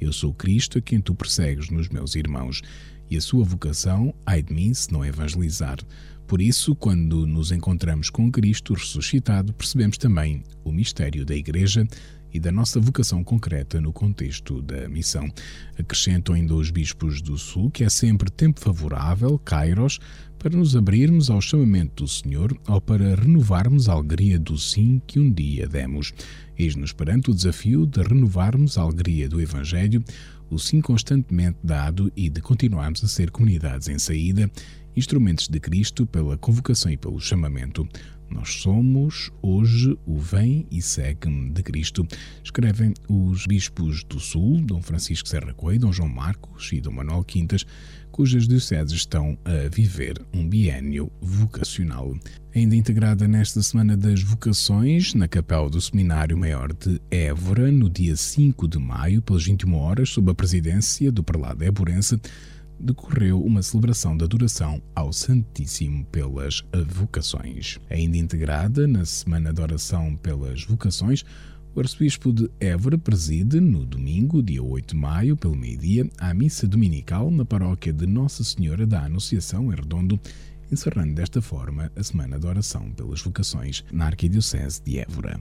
Eu 0.00 0.12
sou 0.12 0.32
Cristo 0.32 0.78
a 0.78 0.80
quem 0.80 1.00
tu 1.00 1.14
persegues 1.14 1.70
nos 1.70 1.88
meus 1.88 2.14
irmãos, 2.14 2.62
e 3.10 3.16
a 3.16 3.20
sua 3.20 3.44
vocação, 3.44 4.14
ai 4.26 4.42
de 4.42 4.52
mim, 4.52 4.72
se 4.74 4.92
não 4.92 5.04
evangelizar. 5.04 5.78
Por 6.26 6.42
isso, 6.42 6.76
quando 6.76 7.26
nos 7.26 7.52
encontramos 7.52 8.10
com 8.10 8.30
Cristo 8.30 8.74
ressuscitado, 8.74 9.50
percebemos 9.54 9.96
também 9.96 10.42
o 10.62 10.70
mistério 10.70 11.24
da 11.24 11.34
Igreja 11.34 11.88
e 12.32 12.40
da 12.40 12.52
nossa 12.52 12.80
vocação 12.80 13.22
concreta 13.24 13.80
no 13.80 13.92
contexto 13.92 14.60
da 14.62 14.88
missão. 14.88 15.28
Acrescentam 15.78 16.34
ainda 16.34 16.54
os 16.54 16.70
bispos 16.70 17.20
do 17.20 17.36
Sul 17.38 17.70
que 17.70 17.84
é 17.84 17.88
sempre 17.88 18.30
tempo 18.30 18.60
favorável, 18.60 19.38
Kairos, 19.38 19.98
para 20.38 20.56
nos 20.56 20.76
abrirmos 20.76 21.30
ao 21.30 21.40
chamamento 21.40 22.04
do 22.04 22.08
Senhor 22.08 22.56
ou 22.68 22.80
para 22.80 23.16
renovarmos 23.16 23.88
a 23.88 23.92
alegria 23.92 24.38
do 24.38 24.56
sim 24.56 25.02
que 25.06 25.18
um 25.18 25.30
dia 25.30 25.66
demos. 25.66 26.12
Eis-nos 26.56 26.92
perante 26.92 27.30
o 27.30 27.34
desafio 27.34 27.86
de 27.86 28.02
renovarmos 28.02 28.78
a 28.78 28.82
alegria 28.82 29.28
do 29.28 29.40
Evangelho, 29.40 30.02
o 30.50 30.58
sim 30.58 30.80
constantemente 30.80 31.58
dado 31.62 32.10
e 32.16 32.30
de 32.30 32.40
continuarmos 32.40 33.02
a 33.02 33.08
ser 33.08 33.30
comunidades 33.30 33.88
em 33.88 33.98
saída, 33.98 34.50
instrumentos 34.96 35.48
de 35.48 35.60
Cristo 35.60 36.06
pela 36.06 36.36
convocação 36.36 36.90
e 36.90 36.96
pelo 36.96 37.20
chamamento. 37.20 37.86
Nós 38.30 38.54
somos 38.54 39.30
hoje 39.40 39.98
o 40.06 40.18
Vem 40.18 40.66
e 40.70 40.82
Segue-me 40.82 41.50
de 41.50 41.62
Cristo, 41.62 42.06
escrevem 42.44 42.92
os 43.08 43.46
bispos 43.46 44.04
do 44.04 44.20
Sul, 44.20 44.60
Dom 44.60 44.82
Francisco 44.82 45.28
Serra 45.28 45.54
Coelho, 45.54 45.80
Dom 45.80 45.92
João 45.92 46.08
Marcos 46.08 46.70
e 46.72 46.80
Dom 46.80 46.92
Manuel 46.92 47.24
Quintas, 47.24 47.64
cujas 48.10 48.46
dioceses 48.46 48.92
estão 48.92 49.38
a 49.44 49.68
viver 49.68 50.20
um 50.34 50.46
biênio 50.48 51.10
vocacional. 51.20 52.14
Ainda 52.54 52.74
integrada 52.74 53.28
nesta 53.28 53.62
Semana 53.62 53.96
das 53.96 54.22
Vocações, 54.22 55.14
na 55.14 55.28
capela 55.28 55.70
do 55.70 55.80
Seminário 55.80 56.36
Maior 56.36 56.72
de 56.72 57.00
Évora, 57.10 57.70
no 57.70 57.88
dia 57.88 58.16
5 58.16 58.66
de 58.66 58.78
maio, 58.78 59.22
pelas 59.22 59.44
21 59.44 59.74
horas, 59.74 60.10
sob 60.10 60.30
a 60.30 60.34
presidência 60.34 61.12
do 61.12 61.22
prelado 61.22 61.62
éborense, 61.62 62.20
decorreu 62.78 63.42
uma 63.42 63.62
celebração 63.62 64.16
da 64.16 64.24
adoração 64.24 64.82
ao 64.94 65.12
Santíssimo 65.12 66.04
pelas 66.06 66.62
vocações. 66.86 67.78
Ainda 67.90 68.16
integrada 68.16 68.86
na 68.86 69.04
Semana 69.04 69.52
de 69.52 69.60
Oração 69.60 70.16
pelas 70.16 70.64
Vocações, 70.64 71.24
o 71.74 71.80
arcebispo 71.80 72.32
de 72.32 72.50
Évora 72.58 72.98
preside, 72.98 73.60
no 73.60 73.86
domingo, 73.86 74.42
dia 74.42 74.62
8 74.62 74.94
de 74.94 75.00
maio, 75.00 75.36
pelo 75.36 75.54
meio-dia, 75.54 76.08
a 76.18 76.34
missa 76.34 76.66
dominical 76.66 77.30
na 77.30 77.44
paróquia 77.44 77.92
de 77.92 78.06
Nossa 78.06 78.42
Senhora 78.42 78.86
da 78.86 79.04
Anunciação, 79.04 79.72
em 79.72 79.76
Redondo, 79.76 80.18
encerrando 80.72 81.14
desta 81.14 81.40
forma 81.40 81.92
a 81.94 82.02
Semana 82.02 82.38
de 82.38 82.46
Oração 82.46 82.90
pelas 82.90 83.20
Vocações 83.22 83.84
na 83.92 84.06
Arquidiocese 84.06 84.82
de 84.82 84.98
Évora. 84.98 85.38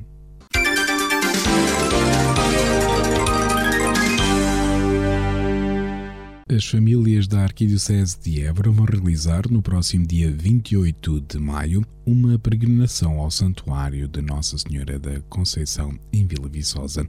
As 6.49 6.65
famílias 6.65 7.27
da 7.27 7.43
Arquidiocese 7.43 8.17
de 8.21 8.41
Évora 8.41 8.71
vão 8.71 8.85
realizar 8.85 9.51
no 9.51 9.61
próximo 9.61 10.07
dia 10.07 10.31
28 10.31 11.19
de 11.27 11.37
maio 11.37 11.85
uma 12.05 12.39
peregrinação 12.39 13.19
ao 13.19 13.29
Santuário 13.29 14.07
de 14.07 14.21
Nossa 14.21 14.57
Senhora 14.57 14.97
da 14.97 15.19
Conceição 15.27 15.99
em 16.13 16.25
Vila 16.25 16.47
Viçosa. 16.47 17.05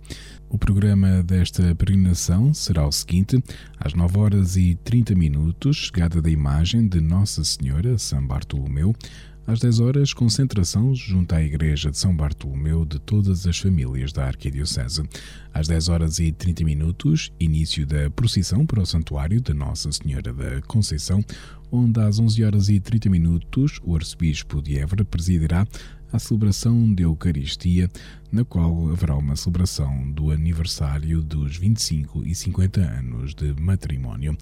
O 0.49 0.59
programa 0.59 1.23
desta 1.23 1.73
peregrinação 1.77 2.53
será 2.53 2.85
o 2.85 2.91
seguinte: 2.91 3.41
às 3.79 3.95
9 3.95 4.19
horas 4.19 4.57
e 4.57 4.75
30 4.83 5.15
minutos, 5.15 5.77
chegada 5.77 6.21
da 6.21 6.29
imagem 6.29 6.89
de 6.89 7.01
Nossa 7.01 7.45
Senhora 7.45 7.97
São 7.97 8.27
Bartolomeu, 8.27 8.93
às 9.49 9.61
10 9.61 9.81
horas, 9.81 10.13
concentração 10.13 10.95
junto 10.95 11.35
à 11.35 11.43
Igreja 11.43 11.91
de 11.91 11.97
São 11.97 12.15
Bartolomeu 12.15 12.85
de 12.85 12.99
todas 12.99 13.47
as 13.47 13.59
famílias 13.59 14.13
da 14.13 14.27
Arquidiocese. 14.27 15.09
Às 15.55 15.67
10 15.67 15.89
horas 15.89 16.19
e 16.19 16.31
30 16.31 16.65
minutos, 16.65 17.33
início 17.41 17.87
da 17.87 18.11
procissão 18.11 18.67
para 18.67 18.83
o 18.83 18.87
Santuário 18.87 19.41
de 19.41 19.55
Nossa 19.55 19.91
Senhora 19.91 20.35
da 20.35 20.61
Conceição, 20.67 21.25
onde 21.73 21.99
às 21.99 22.19
11 22.19 22.45
horas 22.45 22.69
e 22.69 22.79
30 22.79 23.09
minutos 23.09 23.81
o 23.83 23.97
Arcebispo 23.97 24.61
de 24.61 24.79
Évora 24.79 25.03
presidirá 25.03 25.67
a 26.13 26.19
celebração 26.19 26.93
de 26.93 27.05
Eucaristia, 27.05 27.91
na 28.31 28.45
qual 28.45 28.91
haverá 28.91 29.17
uma 29.17 29.35
celebração 29.35 30.11
do 30.13 30.31
aniversário 30.31 31.23
dos 31.23 31.57
25 31.57 32.23
e 32.27 32.35
50 32.35 32.83
anos 32.83 33.35
de 33.35 33.59
matrimónio. 33.59 34.37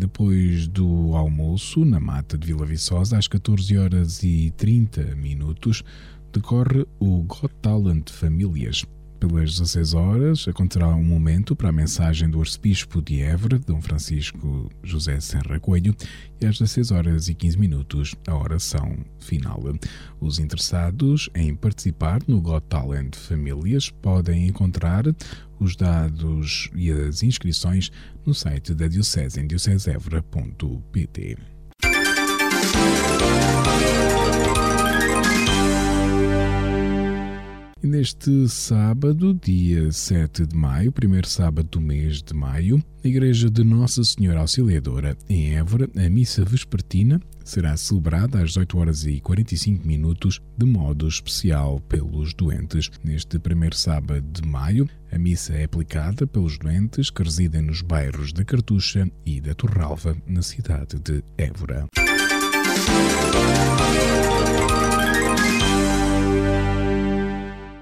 Depois 0.00 0.66
do 0.66 1.14
almoço, 1.14 1.84
na 1.84 2.00
mata 2.00 2.38
de 2.38 2.46
Vila 2.46 2.64
Viçosa, 2.64 3.18
às 3.18 3.28
14 3.28 3.76
horas 3.76 4.22
e 4.22 4.50
30 4.56 5.14
minutos, 5.14 5.84
decorre 6.32 6.86
o 6.98 7.22
Got 7.24 7.52
Talent 7.60 8.08
Famílias. 8.08 8.82
Pelas 9.18 9.58
16 9.58 9.92
horas, 9.92 10.48
acontecerá 10.48 10.88
um 10.88 11.04
momento 11.04 11.54
para 11.54 11.68
a 11.68 11.72
mensagem 11.72 12.30
do 12.30 12.40
arcebispo 12.40 13.02
de 13.02 13.20
Évora, 13.20 13.58
Dom 13.58 13.82
Francisco 13.82 14.70
José 14.82 15.20
Serra 15.20 15.60
Coelho, 15.60 15.94
e 16.40 16.46
às 16.46 16.58
16 16.58 16.90
horas 16.92 17.28
e 17.28 17.34
15 17.34 17.58
minutos, 17.58 18.14
a 18.26 18.34
oração 18.34 18.96
final. 19.18 19.62
Os 20.18 20.38
interessados 20.38 21.28
em 21.34 21.54
participar 21.54 22.22
no 22.26 22.40
Got 22.40 22.64
Talent 22.70 23.14
Famílias 23.16 23.90
podem 23.90 24.46
encontrar 24.48 25.04
os 25.60 25.76
dados 25.76 26.70
e 26.74 26.90
as 26.90 27.22
inscrições 27.22 27.92
no 28.24 28.34
site 28.34 28.74
da 28.74 28.88
Diocese 28.88 29.38
em 29.38 29.46
diocesevra.pt. 29.46 31.36
E 37.82 37.86
neste 37.86 38.46
sábado, 38.46 39.32
dia 39.32 39.90
7 39.90 40.44
de 40.44 40.54
maio, 40.54 40.92
primeiro 40.92 41.26
sábado 41.26 41.66
do 41.66 41.80
mês 41.80 42.22
de 42.22 42.34
maio, 42.34 42.76
na 43.02 43.08
Igreja 43.08 43.48
de 43.48 43.64
Nossa 43.64 44.04
Senhora 44.04 44.40
Auxiliadora, 44.40 45.16
em 45.26 45.54
Évora, 45.54 45.88
a 45.96 46.10
missa 46.10 46.44
vespertina 46.44 47.18
será 47.42 47.74
celebrada 47.78 48.42
às 48.42 48.50
18 48.50 48.78
horas 48.78 49.06
e 49.06 49.18
45 49.18 49.86
minutos 49.86 50.42
de 50.58 50.66
modo 50.66 51.08
especial 51.08 51.80
pelos 51.88 52.34
doentes. 52.34 52.90
Neste 53.02 53.38
primeiro 53.38 53.74
sábado 53.74 54.26
de 54.30 54.46
maio, 54.46 54.86
a 55.10 55.18
missa 55.18 55.54
é 55.54 55.64
aplicada 55.64 56.26
pelos 56.26 56.58
doentes 56.58 57.08
que 57.08 57.22
residem 57.22 57.62
nos 57.62 57.80
bairros 57.80 58.30
da 58.30 58.44
Cartucha 58.44 59.10
e 59.24 59.40
da 59.40 59.54
Torralva, 59.54 60.14
na 60.26 60.42
cidade 60.42 60.98
de 60.98 61.24
Évora. 61.38 61.86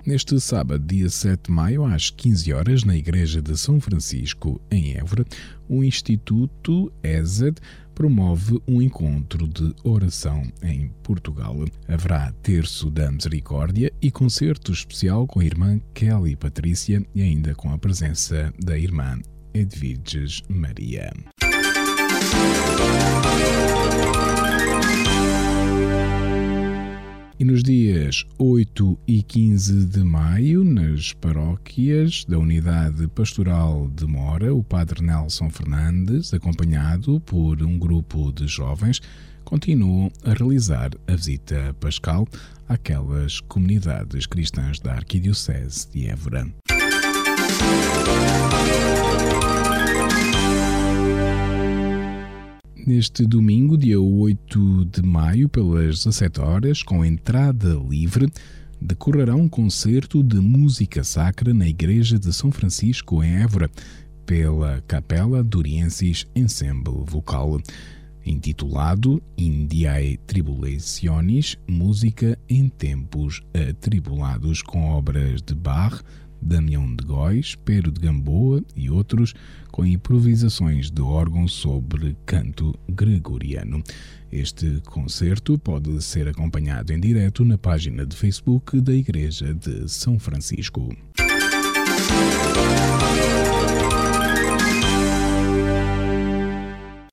Neste 0.09 0.40
sábado, 0.40 0.86
dia 0.86 1.11
7 1.11 1.48
de 1.48 1.50
maio, 1.50 1.84
às 1.84 2.09
15 2.09 2.50
horas, 2.54 2.82
na 2.82 2.96
Igreja 2.96 3.42
de 3.42 3.54
São 3.59 3.78
Francisco, 3.78 4.59
em 4.70 4.96
Évora, 4.96 5.22
o 5.68 5.84
Instituto 5.84 6.90
ESED 7.02 7.61
promove 7.94 8.59
um 8.66 8.80
encontro 8.80 9.46
de 9.46 9.74
oração 9.84 10.50
em 10.62 10.90
Portugal. 11.02 11.62
Haverá 11.86 12.32
terço 12.42 12.90
da 12.90 13.12
misericórdia 13.12 13.92
e 14.00 14.11
concerto 14.11 14.72
especial 14.72 15.26
com 15.26 15.40
a 15.40 15.44
irmã 15.44 15.78
Kelly 15.92 16.36
Patrícia 16.36 17.04
e 17.14 17.20
ainda 17.20 17.54
com 17.54 17.70
a 17.70 17.76
presença 17.76 18.50
da 18.64 18.78
irmã 18.78 19.20
Edviges 19.52 20.42
Maria. 20.48 21.12
E 27.41 27.45
nos 27.45 27.62
dias 27.62 28.26
8 28.36 28.99
e 29.07 29.22
15 29.22 29.86
de 29.86 30.01
maio, 30.01 30.64
nas 30.64 31.12
paróquias 31.12 32.24
da 32.24 32.36
Unidade 32.36 33.07
Pastoral 33.07 33.89
de 33.95 34.05
Mora, 34.07 34.53
o 34.53 34.64
Padre 34.64 35.05
Nelson 35.05 35.49
Fernandes, 35.49 36.34
acompanhado 36.34 37.20
por 37.20 37.62
um 37.62 37.78
grupo 37.78 38.32
de 38.32 38.49
jovens, 38.49 39.01
continuam 39.45 40.11
a 40.24 40.32
realizar 40.32 40.91
a 41.07 41.14
visita 41.14 41.76
pascal 41.78 42.26
àquelas 42.68 43.39
comunidades 43.39 44.26
cristãs 44.26 44.80
da 44.80 44.95
Arquidiocese 44.95 45.89
de 45.93 46.09
Évora. 46.09 46.45
Neste 52.89 53.26
domingo, 53.26 53.76
dia 53.76 54.01
8 54.01 54.86
de 54.86 55.03
maio, 55.03 55.47
pelas 55.47 55.99
17 56.05 56.41
horas, 56.41 56.82
com 56.82 57.05
entrada 57.05 57.74
livre, 57.86 58.32
decorrerá 58.80 59.36
um 59.36 59.47
concerto 59.47 60.22
de 60.22 60.36
música 60.36 61.05
sacra 61.05 61.53
na 61.53 61.68
Igreja 61.68 62.18
de 62.18 62.32
São 62.32 62.51
Francisco, 62.51 63.22
em 63.22 63.43
Évora, 63.43 63.70
pela 64.24 64.82
Capela 64.89 65.45
Duriensis 65.45 66.26
Ensemble 66.34 67.05
Vocal, 67.05 67.61
intitulado 68.24 69.22
Indiae 69.36 70.16
Tribulationis 70.26 71.59
Música 71.68 72.39
em 72.49 72.70
Tempos 72.70 73.43
Atribulados, 73.68 74.62
com 74.62 74.89
obras 74.89 75.43
de 75.43 75.55
Bach, 75.55 76.03
Damião 76.41 76.95
de 76.95 77.05
Góis, 77.05 77.57
Pero 77.64 77.91
de 77.91 78.01
Gamboa 78.01 78.62
e 78.74 78.91
outros, 78.91 79.34
com 79.70 79.84
improvisações 79.84 80.91
de 80.91 81.03
órgão 81.03 81.47
sobre 81.47 82.16
canto 82.24 82.74
gregoriano. 82.89 83.82
Este 84.30 84.80
concerto 84.86 85.59
pode 85.59 86.03
ser 86.03 86.28
acompanhado 86.28 86.93
em 86.93 87.01
direto 87.01 87.45
na 87.45 87.57
página 87.57 88.05
de 88.05 88.14
Facebook 88.14 88.80
da 88.80 88.93
Igreja 88.93 89.55
de 89.55 89.89
São 89.89 90.18
Francisco. 90.18 90.89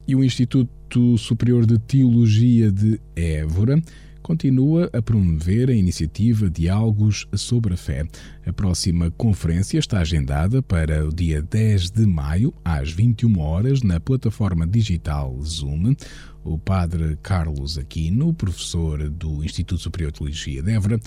E 0.07 0.15
o 0.15 0.23
Instituto 0.23 1.17
Superior 1.17 1.65
de 1.65 1.79
Teologia 1.79 2.71
de 2.71 2.99
Évora 3.15 3.81
continua 4.25 4.89
a 4.91 5.03
promover 5.03 5.69
a 5.69 5.73
iniciativa 5.75 6.49
Diálogos 6.49 7.27
sobre 7.35 7.75
a 7.75 7.77
Fé. 7.77 8.07
A 8.43 8.51
próxima 8.51 9.11
conferência 9.11 9.77
está 9.77 9.99
agendada 9.99 10.63
para 10.63 11.05
o 11.05 11.13
dia 11.13 11.43
10 11.43 11.91
de 11.91 12.07
maio, 12.07 12.51
às 12.65 12.91
21 12.91 13.39
horas, 13.39 13.83
na 13.83 13.99
plataforma 13.99 14.65
digital 14.65 15.39
Zoom. 15.43 15.93
O 16.43 16.57
padre 16.57 17.19
Carlos 17.21 17.77
Aquino, 17.77 18.33
professor 18.33 19.07
do 19.11 19.43
Instituto 19.43 19.79
Superior 19.79 20.11
de 20.11 20.17
Teologia 20.17 20.63
de 20.63 20.71
Évora, 20.71 20.99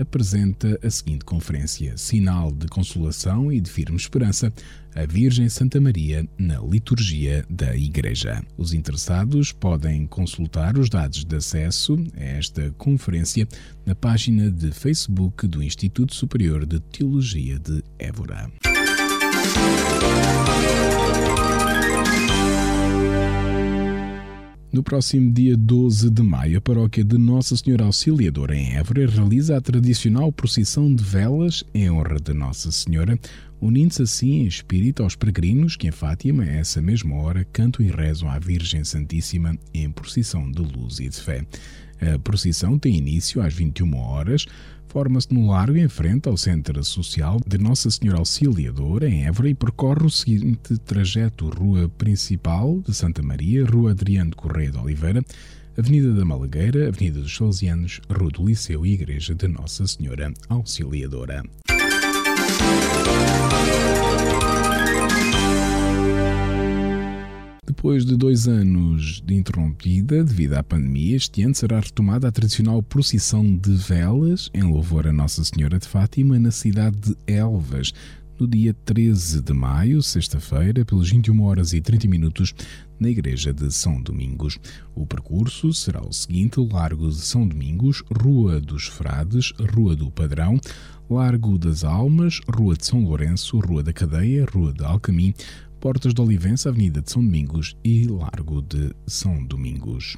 apresenta 0.00 0.78
a 0.82 0.90
seguinte 0.90 1.24
conferência: 1.24 1.96
Sinal 1.96 2.50
de 2.50 2.66
Consolação 2.66 3.52
e 3.52 3.60
de 3.60 3.70
Firme 3.70 3.96
Esperança, 3.96 4.52
a 4.94 5.04
Virgem 5.06 5.48
Santa 5.48 5.80
Maria 5.80 6.26
na 6.38 6.58
liturgia 6.60 7.44
da 7.48 7.76
Igreja. 7.76 8.42
Os 8.56 8.72
interessados 8.72 9.52
podem 9.52 10.06
consultar 10.06 10.76
os 10.78 10.88
dados 10.88 11.24
de 11.24 11.36
acesso 11.36 11.96
a 12.16 12.22
esta 12.22 12.70
conferência 12.72 13.46
na 13.84 13.94
página 13.94 14.50
de 14.50 14.72
Facebook 14.72 15.46
do 15.46 15.62
Instituto 15.62 16.14
Superior 16.14 16.66
de 16.66 16.80
Teologia 16.80 17.58
de 17.58 17.82
Évora. 17.98 18.50
No 24.72 24.84
próximo 24.84 25.32
dia 25.32 25.56
12 25.56 26.10
de 26.10 26.22
maio, 26.22 26.58
a 26.58 26.60
paróquia 26.60 27.02
de 27.02 27.18
Nossa 27.18 27.56
Senhora 27.56 27.86
Auxiliadora 27.86 28.54
em 28.54 28.76
Évora 28.76 29.04
realiza 29.04 29.56
a 29.56 29.60
tradicional 29.60 30.30
procissão 30.30 30.94
de 30.94 31.02
velas 31.02 31.64
em 31.74 31.90
honra 31.90 32.20
de 32.20 32.32
Nossa 32.32 32.70
Senhora, 32.70 33.18
unindo-se 33.60 34.02
assim 34.02 34.30
em 34.42 34.46
espírito 34.46 35.02
aos 35.02 35.16
peregrinos 35.16 35.74
que 35.74 35.88
em 35.88 35.90
Fátima, 35.90 36.44
a 36.44 36.46
essa 36.46 36.80
mesma 36.80 37.16
hora, 37.16 37.44
cantam 37.52 37.84
e 37.84 37.90
rezam 37.90 38.30
à 38.30 38.38
Virgem 38.38 38.84
Santíssima 38.84 39.58
em 39.74 39.90
procissão 39.90 40.48
de 40.48 40.62
luz 40.62 41.00
e 41.00 41.08
de 41.08 41.20
fé. 41.20 41.44
A 42.00 42.16
procissão 42.20 42.78
tem 42.78 42.96
início 42.96 43.42
às 43.42 43.52
21 43.52 43.96
horas, 43.96 44.46
forma-se 44.90 45.32
no 45.32 45.48
largo 45.48 45.76
em 45.76 45.88
frente 45.88 46.28
ao 46.28 46.36
Centro 46.36 46.82
Social 46.82 47.40
de 47.46 47.56
Nossa 47.58 47.88
Senhora 47.90 48.18
Auxiliadora, 48.18 49.08
em 49.08 49.24
Évora, 49.24 49.48
e 49.48 49.54
percorre 49.54 50.04
o 50.04 50.10
seguinte 50.10 50.76
trajeto: 50.78 51.48
Rua 51.48 51.88
Principal 51.96 52.80
de 52.80 52.92
Santa 52.92 53.22
Maria, 53.22 53.64
Rua 53.64 53.92
Adriano 53.92 54.34
Correia 54.34 54.72
de 54.72 54.78
Oliveira, 54.78 55.22
Avenida 55.78 56.12
da 56.12 56.24
Malagueira, 56.24 56.88
Avenida 56.88 57.20
dos 57.20 57.34
Salesianos, 57.34 58.00
Rua 58.10 58.30
do 58.30 58.44
Liceu 58.44 58.84
e 58.84 58.94
Igreja 58.94 59.32
de 59.32 59.46
Nossa 59.46 59.86
Senhora 59.86 60.32
Auxiliadora. 60.48 61.44
Depois 67.70 68.04
de 68.04 68.16
dois 68.16 68.48
anos 68.48 69.22
de 69.24 69.32
interrompida 69.32 70.24
devido 70.24 70.54
à 70.54 70.62
pandemia, 70.62 71.16
este 71.16 71.44
ano 71.44 71.54
será 71.54 71.78
retomada 71.78 72.26
a 72.26 72.32
tradicional 72.32 72.82
procissão 72.82 73.44
de 73.56 73.70
velas 73.76 74.50
em 74.52 74.64
louvor 74.64 75.06
a 75.06 75.12
Nossa 75.12 75.44
Senhora 75.44 75.78
de 75.78 75.86
Fátima 75.86 76.36
na 76.36 76.50
cidade 76.50 76.96
de 76.98 77.16
Elvas, 77.28 77.94
no 78.40 78.48
dia 78.48 78.74
13 78.74 79.40
de 79.40 79.52
maio, 79.52 80.02
sexta-feira, 80.02 80.84
pelas 80.84 81.10
21 81.10 81.42
horas 81.42 81.72
e 81.72 81.80
30 81.80 82.08
minutos, 82.08 82.52
na 82.98 83.08
Igreja 83.08 83.52
de 83.52 83.70
São 83.70 84.02
Domingos. 84.02 84.58
O 84.92 85.06
percurso 85.06 85.72
será 85.72 86.02
o 86.02 86.12
seguinte: 86.12 86.58
Largo 86.58 87.08
de 87.08 87.20
São 87.20 87.46
Domingos, 87.46 88.02
Rua 88.20 88.60
dos 88.60 88.88
Frades, 88.88 89.52
Rua 89.76 89.94
do 89.94 90.10
Padrão, 90.10 90.58
Largo 91.10 91.58
das 91.58 91.82
Almas, 91.82 92.40
Rua 92.56 92.76
de 92.76 92.86
São 92.86 93.02
Lourenço, 93.02 93.58
Rua 93.58 93.82
da 93.82 93.92
Cadeia, 93.92 94.46
Rua 94.46 94.72
de 94.72 94.84
Alcamim, 94.84 95.34
Portas 95.80 96.14
de 96.14 96.20
Olivença, 96.20 96.68
Avenida 96.68 97.02
de 97.02 97.10
São 97.10 97.20
Domingos 97.20 97.76
e 97.82 98.06
Largo 98.06 98.62
de 98.62 98.94
São 99.08 99.44
Domingos. 99.44 100.16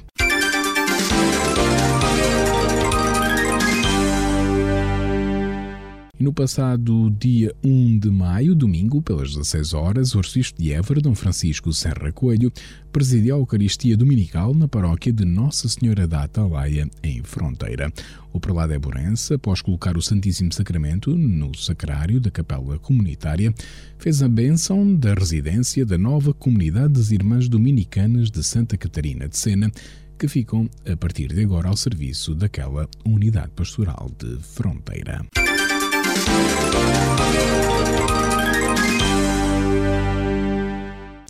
No 6.23 6.31
passado 6.31 7.09
dia 7.19 7.53
1 7.63 7.99
de 7.99 8.09
maio, 8.09 8.55
domingo, 8.55 9.01
pelas 9.01 9.31
16 9.31 9.73
horas, 9.73 10.15
o 10.15 10.19
arcebispo 10.19 10.61
de 10.61 10.71
Évora, 10.71 11.01
Dom 11.01 11.13
Francisco 11.13 11.73
Serra 11.73 12.11
Coelho, 12.11 12.51
presidiu 12.91 13.35
a 13.35 13.39
Eucaristia 13.39 13.97
Dominical 13.97 14.53
na 14.53 14.67
paróquia 14.67 15.11
de 15.11 15.25
Nossa 15.25 15.67
Senhora 15.67 16.07
da 16.07 16.23
Atalaia, 16.23 16.87
em 17.03 17.21
Fronteira. 17.23 17.91
O 18.31 18.39
prelado 18.39 18.73
Eborense, 18.73 19.33
após 19.33 19.61
colocar 19.61 19.97
o 19.97 20.01
Santíssimo 20.01 20.53
Sacramento 20.53 21.15
no 21.15 21.53
sacrário 21.57 22.21
da 22.21 22.31
capela 22.31 22.79
comunitária, 22.79 23.53
fez 23.97 24.23
a 24.23 24.29
bênção 24.29 24.95
da 24.95 25.13
residência 25.13 25.85
da 25.85 25.97
nova 25.97 26.33
comunidade 26.33 26.93
das 26.93 27.11
Irmãs 27.11 27.49
Dominicanas 27.49 28.31
de 28.31 28.41
Santa 28.43 28.77
Catarina 28.77 29.27
de 29.27 29.37
Sena, 29.37 29.69
que 30.17 30.27
ficam, 30.27 30.69
a 30.89 30.95
partir 30.95 31.33
de 31.33 31.43
agora, 31.43 31.67
ao 31.67 31.75
serviço 31.75 32.33
daquela 32.33 32.87
unidade 33.03 33.51
pastoral 33.55 34.09
de 34.17 34.37
Fronteira. 34.41 35.25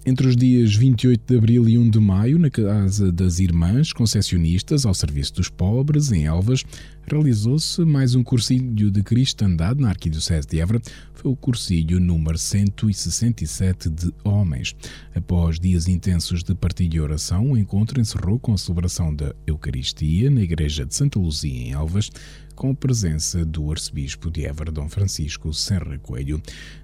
Entre 0.05 0.27
os 0.27 0.35
dias 0.35 0.75
28 0.75 1.23
de 1.25 1.37
abril 1.37 1.67
e 1.67 1.77
1 1.77 1.89
de 1.89 1.99
maio, 1.99 2.37
na 2.37 2.49
Casa 2.49 3.11
das 3.11 3.39
Irmãs 3.39 3.91
Concessionistas 3.91 4.85
ao 4.85 4.93
Serviço 4.93 5.33
dos 5.33 5.49
Pobres, 5.49 6.11
em 6.11 6.25
Elvas, 6.25 6.63
realizou-se 7.07 7.81
mais 7.85 8.13
um 8.13 8.21
cursilho 8.21 8.91
de 8.91 9.01
cristandade 9.01 9.81
na 9.81 9.89
Arquidiocese 9.89 10.47
de 10.47 10.59
Évora. 10.59 10.81
Foi 11.13 11.31
o 11.31 11.35
cursilho 11.35 11.99
número 11.99 12.37
167 12.37 13.89
de 13.89 14.13
homens. 14.23 14.75
Após 15.15 15.59
dias 15.59 15.87
intensos 15.87 16.43
de 16.43 16.53
partilha 16.53 16.97
e 16.97 17.01
oração, 17.01 17.51
o 17.51 17.57
encontro 17.57 17.99
encerrou 17.99 18.37
com 18.37 18.53
a 18.53 18.57
celebração 18.57 19.15
da 19.15 19.33
Eucaristia 19.47 20.29
na 20.29 20.41
Igreja 20.41 20.85
de 20.85 20.93
Santa 20.93 21.17
Luzia, 21.17 21.51
em 21.51 21.71
Elvas, 21.71 22.11
com 22.55 22.71
a 22.71 22.75
presença 22.75 23.43
do 23.45 23.71
arcebispo 23.71 24.29
de 24.29 24.45
Évora, 24.45 24.71
Dom 24.71 24.87
Francisco 24.87 25.53
Serra 25.53 25.97
Coelho. 25.97 26.41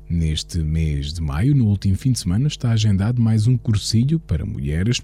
Neste 0.10 0.60
mês 0.60 1.14
de 1.14 1.22
maio, 1.22 1.56
no 1.56 1.68
último 1.68 1.96
fim 1.96 2.12
de 2.12 2.20
semana, 2.20 2.48
está 2.48 2.72
agendado 2.72 3.22
mais 3.22 3.48
um 3.48 3.58
cursilho 3.58 4.20
para 4.20 4.46
mulheres. 4.46 5.02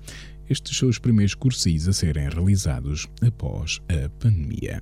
Estes 0.49 0.77
são 0.77 0.89
os 0.89 0.99
primeiros 0.99 1.33
cursilhos 1.33 1.87
a 1.87 1.93
serem 1.93 2.29
realizados 2.29 3.07
após 3.21 3.79
a 3.89 4.09
pandemia. 4.19 4.81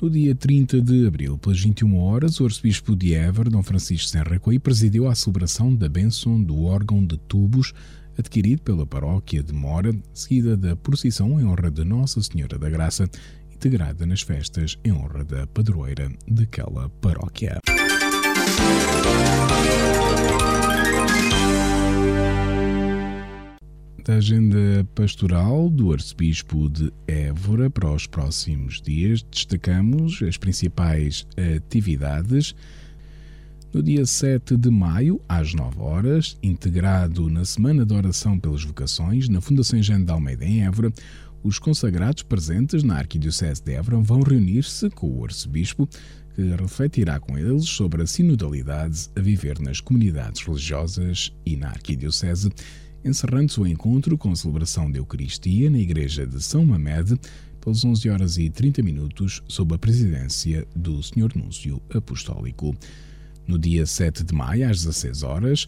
No 0.00 0.08
dia 0.08 0.34
30 0.34 0.80
de 0.80 1.06
abril, 1.06 1.36
pelas 1.36 1.60
21 1.60 1.98
horas, 1.98 2.40
o 2.40 2.46
arcebispo 2.46 2.96
de 2.96 3.12
Évora, 3.12 3.50
Dom 3.50 3.62
Francisco 3.62 4.16
Coelho, 4.40 4.58
presidiu 4.58 5.06
a 5.06 5.14
celebração 5.14 5.74
da 5.74 5.90
bênção 5.90 6.42
do 6.42 6.62
órgão 6.64 7.04
de 7.04 7.18
tubos 7.18 7.74
adquirido 8.18 8.62
pela 8.62 8.86
paróquia 8.86 9.42
de 9.42 9.52
Mora, 9.52 9.94
seguida 10.12 10.56
da 10.56 10.76
procissão 10.76 11.40
em 11.40 11.44
honra 11.44 11.70
de 11.70 11.84
Nossa 11.84 12.22
Senhora 12.22 12.58
da 12.58 12.68
Graça, 12.68 13.08
integrada 13.52 14.06
nas 14.06 14.22
festas 14.22 14.78
em 14.84 14.92
honra 14.92 15.24
da 15.24 15.46
padroeira 15.46 16.10
daquela 16.26 16.88
paróquia. 17.00 17.58
Da 24.04 24.14
agenda 24.14 24.84
pastoral 24.94 25.68
do 25.68 25.92
Arcebispo 25.92 26.68
de 26.70 26.92
Évora 27.06 27.70
para 27.70 27.92
os 27.92 28.06
próximos 28.06 28.80
dias, 28.80 29.22
destacamos 29.22 30.22
as 30.22 30.36
principais 30.36 31.26
atividades 31.56 32.54
no 33.72 33.82
dia 33.82 34.04
7 34.04 34.56
de 34.56 34.68
maio, 34.68 35.20
às 35.28 35.54
9 35.54 35.80
horas, 35.80 36.36
integrado 36.42 37.30
na 37.30 37.44
Semana 37.44 37.86
de 37.86 37.94
Oração 37.94 38.38
pelas 38.38 38.64
Vocações, 38.64 39.28
na 39.28 39.40
Fundação 39.40 39.78
Engenho 39.78 40.04
de 40.04 40.10
Almeida, 40.10 40.44
em 40.44 40.64
Évora, 40.64 40.92
os 41.42 41.58
consagrados 41.58 42.22
presentes 42.24 42.82
na 42.82 42.96
Arquidiocese 42.96 43.62
de 43.62 43.72
Évora 43.72 43.98
vão 43.98 44.22
reunir-se 44.22 44.90
com 44.90 45.08
o 45.08 45.24
arcebispo, 45.24 45.88
que 46.34 46.42
refletirá 46.42 47.20
com 47.20 47.38
eles 47.38 47.64
sobre 47.68 48.02
a 48.02 48.06
sinodalidade 48.06 49.08
a 49.16 49.20
viver 49.20 49.60
nas 49.60 49.80
comunidades 49.80 50.42
religiosas 50.42 51.32
e 51.46 51.56
na 51.56 51.68
Arquidiocese, 51.68 52.50
encerrando-se 53.04 53.60
o 53.60 53.66
encontro 53.66 54.18
com 54.18 54.32
a 54.32 54.36
celebração 54.36 54.90
da 54.90 54.98
Eucaristia 54.98 55.70
na 55.70 55.78
Igreja 55.78 56.26
de 56.26 56.42
São 56.42 56.64
Mamed, 56.66 57.18
pelas 57.60 57.84
11 57.84 58.10
horas 58.10 58.36
e 58.36 58.50
30 58.50 58.82
minutos, 58.82 59.42
sob 59.46 59.74
a 59.74 59.78
presidência 59.78 60.66
do 60.74 61.00
Sr. 61.02 61.36
Núncio 61.36 61.80
Apostólico. 61.94 62.74
No 63.50 63.58
dia 63.58 63.84
7 63.84 64.22
de 64.22 64.32
maio, 64.32 64.70
às 64.70 64.84
16 64.84 65.24
horas, 65.24 65.66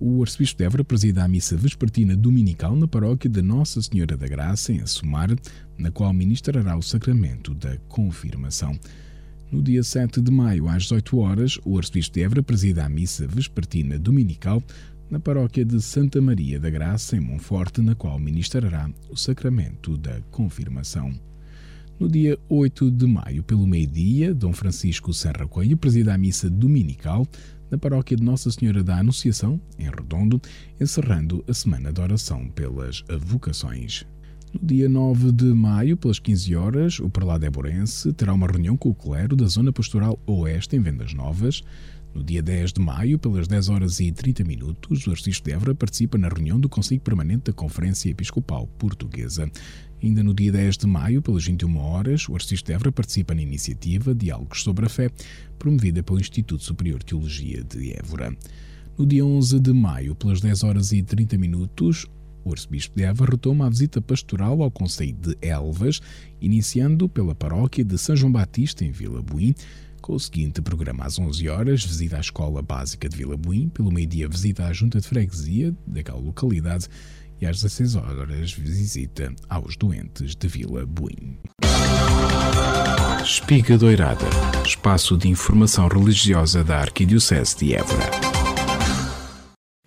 o 0.00 0.20
arcebispo 0.20 0.58
de 0.58 0.64
Évora 0.64 0.82
presida 0.82 1.22
a 1.22 1.28
missa 1.28 1.56
vespertina 1.56 2.16
dominical 2.16 2.74
na 2.74 2.88
paróquia 2.88 3.30
de 3.30 3.40
Nossa 3.40 3.80
Senhora 3.80 4.16
da 4.16 4.26
Graça, 4.26 4.72
em 4.72 4.80
Assumar, 4.80 5.28
na 5.78 5.92
qual 5.92 6.12
ministrará 6.12 6.76
o 6.76 6.82
sacramento 6.82 7.54
da 7.54 7.76
confirmação. 7.88 8.76
No 9.48 9.62
dia 9.62 9.84
7 9.84 10.20
de 10.20 10.28
maio, 10.32 10.68
às 10.68 10.82
18 10.82 11.18
horas, 11.18 11.56
o 11.64 11.78
arcebispo 11.78 12.14
de 12.14 12.22
Évora 12.24 12.42
presida 12.42 12.84
a 12.84 12.88
missa 12.88 13.28
vespertina 13.28 13.96
dominical 13.96 14.60
na 15.08 15.20
paróquia 15.20 15.64
de 15.64 15.80
Santa 15.80 16.20
Maria 16.20 16.58
da 16.58 16.68
Graça, 16.68 17.16
em 17.16 17.20
Monforte, 17.20 17.80
na 17.80 17.94
qual 17.94 18.18
ministrará 18.18 18.90
o 19.08 19.16
sacramento 19.16 19.96
da 19.96 20.20
confirmação. 20.32 21.29
No 22.00 22.08
dia 22.08 22.38
8 22.48 22.90
de 22.92 23.06
maio, 23.06 23.42
pelo 23.42 23.66
meio-dia, 23.66 24.32
Dom 24.32 24.54
Francisco 24.54 25.12
Serra 25.12 25.46
Coelho 25.46 25.76
presida 25.76 26.14
a 26.14 26.16
missa 26.16 26.48
dominical 26.48 27.26
na 27.70 27.76
paróquia 27.76 28.16
de 28.16 28.22
Nossa 28.22 28.50
Senhora 28.50 28.82
da 28.82 28.98
Anunciação, 28.98 29.60
em 29.78 29.84
Redondo, 29.84 30.40
encerrando 30.80 31.44
a 31.46 31.52
semana 31.52 31.92
de 31.92 32.00
oração 32.00 32.48
pelas 32.48 33.04
vocações. 33.18 34.06
No 34.54 34.66
dia 34.66 34.88
9 34.88 35.30
de 35.30 35.44
maio, 35.52 35.94
pelas 35.94 36.18
15 36.18 36.56
horas, 36.56 37.00
o 37.00 37.10
prelado 37.10 37.44
Eborense 37.44 38.14
terá 38.14 38.32
uma 38.32 38.46
reunião 38.46 38.78
com 38.78 38.88
o 38.88 38.94
clero 38.94 39.36
da 39.36 39.44
Zona 39.44 39.70
Pastoral 39.70 40.18
Oeste 40.26 40.76
em 40.76 40.80
Vendas 40.80 41.12
Novas. 41.12 41.62
No 42.14 42.24
dia 42.24 42.42
10 42.42 42.72
de 42.72 42.80
maio, 42.80 43.18
pelas 43.18 43.46
10 43.46 43.68
horas 43.68 44.00
e 44.00 44.10
30 44.10 44.42
minutos, 44.42 45.06
o 45.06 45.10
arcebispo 45.10 45.44
de 45.44 45.52
Évora 45.52 45.74
participa 45.74 46.16
na 46.16 46.28
reunião 46.28 46.58
do 46.58 46.68
Conselho 46.68 47.00
Permanente 47.02 47.44
da 47.44 47.52
Conferência 47.52 48.08
Episcopal 48.08 48.66
Portuguesa. 48.78 49.50
Ainda 50.02 50.22
no 50.22 50.32
dia 50.32 50.50
10 50.50 50.78
de 50.78 50.86
maio, 50.86 51.20
pelas 51.20 51.44
21 51.44 51.76
horas, 51.76 52.26
o 52.26 52.34
arcebispo 52.34 52.68
de 52.68 52.72
Évora 52.72 52.90
participa 52.90 53.34
na 53.34 53.42
iniciativa 53.42 54.14
Diálogos 54.14 54.62
sobre 54.62 54.86
a 54.86 54.88
Fé, 54.88 55.10
promovida 55.58 56.02
pelo 56.02 56.18
Instituto 56.18 56.64
Superior 56.64 57.00
de 57.00 57.06
Teologia 57.06 57.62
de 57.62 57.92
Évora. 57.98 58.34
No 58.96 59.04
dia 59.04 59.24
11 59.24 59.60
de 59.60 59.72
maio, 59.74 60.14
pelas 60.14 60.40
10 60.40 60.62
horas 60.64 60.92
e 60.92 61.02
30 61.02 61.36
minutos, 61.36 62.06
o 62.42 62.50
arcebispo 62.50 62.96
de 62.96 63.02
Évora 63.02 63.32
retoma 63.32 63.66
a 63.66 63.68
visita 63.68 64.00
pastoral 64.00 64.62
ao 64.62 64.70
Conselho 64.70 65.12
de 65.20 65.36
Elvas, 65.42 66.00
iniciando 66.40 67.06
pela 67.06 67.34
paróquia 67.34 67.84
de 67.84 67.98
São 67.98 68.16
João 68.16 68.32
Batista, 68.32 68.82
em 68.86 68.90
Vila 68.90 69.20
Buim, 69.20 69.54
com 70.00 70.14
o 70.14 70.20
seguinte 70.20 70.62
programa 70.62 71.04
às 71.04 71.18
11 71.18 71.46
horas, 71.50 71.84
visita 71.84 72.16
à 72.16 72.20
Escola 72.20 72.62
Básica 72.62 73.06
de 73.06 73.18
Vila 73.18 73.36
Buim, 73.36 73.68
pelo 73.68 73.92
meio-dia 73.92 74.26
visita 74.28 74.64
à 74.64 74.72
Junta 74.72 74.98
de 74.98 75.06
Freguesia 75.06 75.76
daquela 75.86 76.18
localidade 76.18 76.88
e 77.40 77.46
às 77.46 77.62
16 77.62 77.96
horas 77.96 78.52
visita 78.52 79.32
aos 79.48 79.76
doentes 79.76 80.36
de 80.36 80.48
Vila 80.48 80.84
Buim. 80.86 81.38
Espiga 83.24 83.78
Doirada, 83.78 84.26
espaço 84.64 85.16
de 85.16 85.28
informação 85.28 85.88
religiosa 85.88 86.62
da 86.62 86.78
Arquidiocese 86.78 87.56
de 87.58 87.74
Évora. 87.74 88.10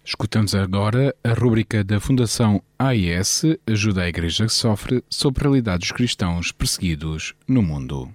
Escutamos 0.05 0.53
agora 0.53 1.15
a 1.23 1.33
rúbrica 1.33 1.83
da 1.83 1.99
Fundação 1.99 2.61
AIS 2.77 3.43
Ajuda 3.65 4.03
a 4.03 4.09
Igreja 4.09 4.45
que 4.45 4.53
Sofre 4.53 5.03
sobre 5.09 5.41
a 5.41 5.43
realidade 5.43 5.79
dos 5.79 5.91
cristãos 5.91 6.51
perseguidos 6.51 7.33
no 7.47 7.61
mundo. 7.61 8.13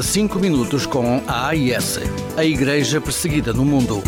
5 0.00 0.38
minutos 0.38 0.86
com 0.86 1.22
a 1.26 1.48
AIS, 1.48 1.98
a 2.36 2.44
Igreja 2.44 3.00
Perseguida 3.00 3.52
no 3.52 3.64
Mundo. 3.64 4.00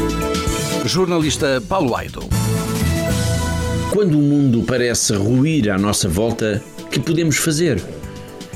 Jornalista 0.87 1.61
Paulo 1.69 1.97
Aido. 1.97 2.21
Quando 3.91 4.21
o 4.21 4.23
mundo 4.23 4.63
parece 4.63 5.15
ruir 5.15 5.69
à 5.69 5.77
nossa 5.77 6.09
volta, 6.09 6.63
que 6.93 7.01
podemos 7.01 7.37
fazer? 7.37 7.83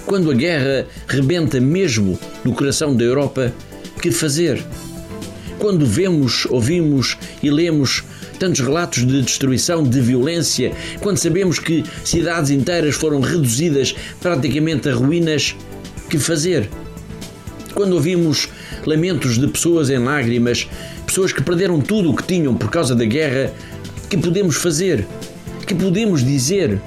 Quando 0.06 0.30
a 0.30 0.34
guerra 0.34 0.86
rebenta 1.08 1.60
mesmo 1.60 2.16
no 2.44 2.54
coração 2.54 2.94
da 2.94 3.02
Europa, 3.02 3.52
que 4.00 4.12
fazer? 4.12 4.64
Quando 5.58 5.84
vemos, 5.84 6.46
ouvimos 6.50 7.18
e 7.42 7.50
lemos 7.50 8.04
tantos 8.38 8.60
relatos 8.60 9.04
de 9.04 9.22
destruição, 9.22 9.82
de 9.82 10.00
violência, 10.00 10.72
quando 11.00 11.18
sabemos 11.18 11.58
que 11.58 11.82
cidades 12.04 12.50
inteiras 12.50 12.94
foram 12.94 13.18
reduzidas 13.20 13.92
praticamente 14.20 14.88
a 14.88 14.94
ruínas, 14.94 15.56
que 16.08 16.16
fazer? 16.16 16.70
Quando 17.74 17.94
ouvimos 17.94 18.48
lamentos 18.86 19.36
de 19.36 19.48
pessoas 19.48 19.90
em 19.90 19.98
lágrimas, 19.98 20.68
pessoas 21.04 21.32
que 21.32 21.42
perderam 21.42 21.80
tudo 21.80 22.12
o 22.12 22.16
que 22.16 22.22
tinham 22.22 22.54
por 22.54 22.70
causa 22.70 22.94
da 22.94 23.04
guerra, 23.04 23.52
que 24.14 24.22
podemos 24.22 24.54
fazer? 24.54 25.04
Que 25.66 25.74
podemos 25.74 26.24
dizer? 26.24 26.80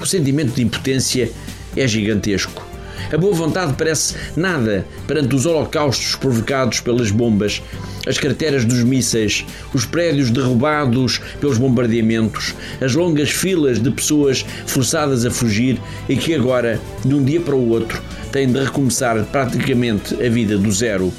O 0.00 0.06
sentimento 0.06 0.54
de 0.54 0.62
impotência 0.62 1.30
é 1.76 1.86
gigantesco. 1.86 2.66
A 3.12 3.18
boa 3.18 3.34
vontade 3.34 3.74
parece 3.76 4.14
nada 4.34 4.86
perante 5.06 5.34
os 5.34 5.44
holocaustos 5.44 6.16
provocados 6.16 6.80
pelas 6.80 7.10
bombas, 7.10 7.60
as 8.06 8.16
crateras 8.16 8.64
dos 8.64 8.82
mísseis, 8.82 9.44
os 9.74 9.84
prédios 9.84 10.30
derrubados 10.30 11.20
pelos 11.40 11.58
bombardeamentos, 11.58 12.54
as 12.80 12.94
longas 12.94 13.28
filas 13.28 13.78
de 13.78 13.90
pessoas 13.90 14.44
forçadas 14.66 15.26
a 15.26 15.30
fugir 15.30 15.78
e 16.08 16.16
que 16.16 16.34
agora, 16.34 16.80
de 17.04 17.14
um 17.14 17.22
dia 17.22 17.40
para 17.40 17.54
o 17.54 17.68
outro, 17.68 18.00
têm 18.32 18.50
de 18.50 18.58
recomeçar 18.58 19.22
praticamente 19.24 20.14
a 20.14 20.28
vida 20.30 20.56
do 20.56 20.72
zero. 20.72 21.12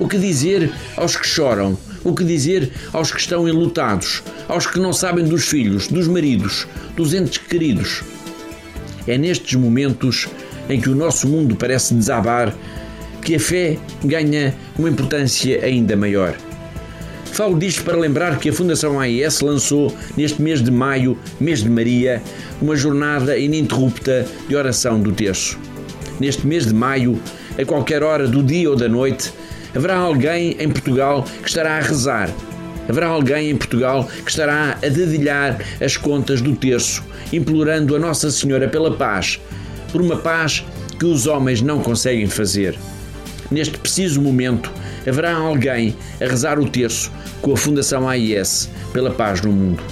O 0.00 0.08
que 0.08 0.18
dizer 0.18 0.72
aos 0.96 1.16
que 1.16 1.26
choram? 1.26 1.78
O 2.08 2.14
que 2.14 2.24
dizer 2.24 2.72
aos 2.90 3.12
que 3.12 3.20
estão 3.20 3.46
enlutados? 3.46 4.22
Aos 4.48 4.66
que 4.66 4.80
não 4.80 4.94
sabem 4.94 5.26
dos 5.26 5.46
filhos, 5.46 5.88
dos 5.88 6.08
maridos, 6.08 6.66
dos 6.96 7.12
entes 7.12 7.36
queridos? 7.36 8.02
É 9.06 9.18
nestes 9.18 9.56
momentos 9.56 10.26
em 10.70 10.80
que 10.80 10.88
o 10.88 10.94
nosso 10.94 11.28
mundo 11.28 11.54
parece 11.54 11.92
desabar 11.92 12.56
que 13.20 13.34
a 13.34 13.38
fé 13.38 13.76
ganha 14.02 14.54
uma 14.78 14.88
importância 14.88 15.62
ainda 15.62 15.94
maior. 15.98 16.34
Falo 17.26 17.58
disto 17.58 17.82
para 17.84 17.98
lembrar 17.98 18.38
que 18.38 18.48
a 18.48 18.54
Fundação 18.54 18.98
AIS 18.98 19.42
lançou, 19.42 19.94
neste 20.16 20.40
mês 20.40 20.62
de 20.62 20.70
maio, 20.70 21.14
mês 21.38 21.62
de 21.62 21.68
Maria, 21.68 22.22
uma 22.58 22.74
jornada 22.74 23.36
ininterrupta 23.36 24.26
de 24.48 24.56
oração 24.56 24.98
do 24.98 25.12
terço. 25.12 25.58
Neste 26.18 26.46
mês 26.46 26.64
de 26.64 26.72
maio, 26.72 27.20
a 27.58 27.66
qualquer 27.66 28.02
hora 28.02 28.26
do 28.26 28.42
dia 28.42 28.70
ou 28.70 28.76
da 28.76 28.88
noite, 28.88 29.30
haverá 29.74 29.96
alguém 29.96 30.56
em 30.58 30.68
Portugal 30.68 31.24
que 31.42 31.48
estará 31.48 31.78
a 31.78 31.80
rezar. 31.80 32.30
Haverá 32.88 33.08
alguém 33.08 33.50
em 33.50 33.56
Portugal 33.56 34.08
que 34.24 34.30
estará 34.30 34.78
a 34.82 34.88
dedilhar 34.88 35.58
as 35.80 35.96
contas 35.96 36.40
do 36.40 36.56
terço, 36.56 37.04
implorando 37.32 37.94
a 37.94 37.98
Nossa 37.98 38.30
Senhora 38.30 38.68
pela 38.68 38.96
paz, 38.96 39.38
por 39.92 40.00
uma 40.00 40.16
paz 40.16 40.64
que 40.98 41.04
os 41.04 41.26
homens 41.26 41.60
não 41.60 41.80
conseguem 41.80 42.26
fazer. 42.26 42.78
Neste 43.50 43.78
preciso 43.78 44.20
momento, 44.20 44.70
haverá 45.06 45.34
alguém 45.34 45.96
a 46.20 46.24
rezar 46.24 46.58
o 46.58 46.68
terço 46.68 47.10
com 47.40 47.52
a 47.52 47.56
Fundação 47.56 48.08
AIS 48.08 48.68
pela 48.92 49.10
paz 49.10 49.40
no 49.40 49.52
mundo. 49.52 49.82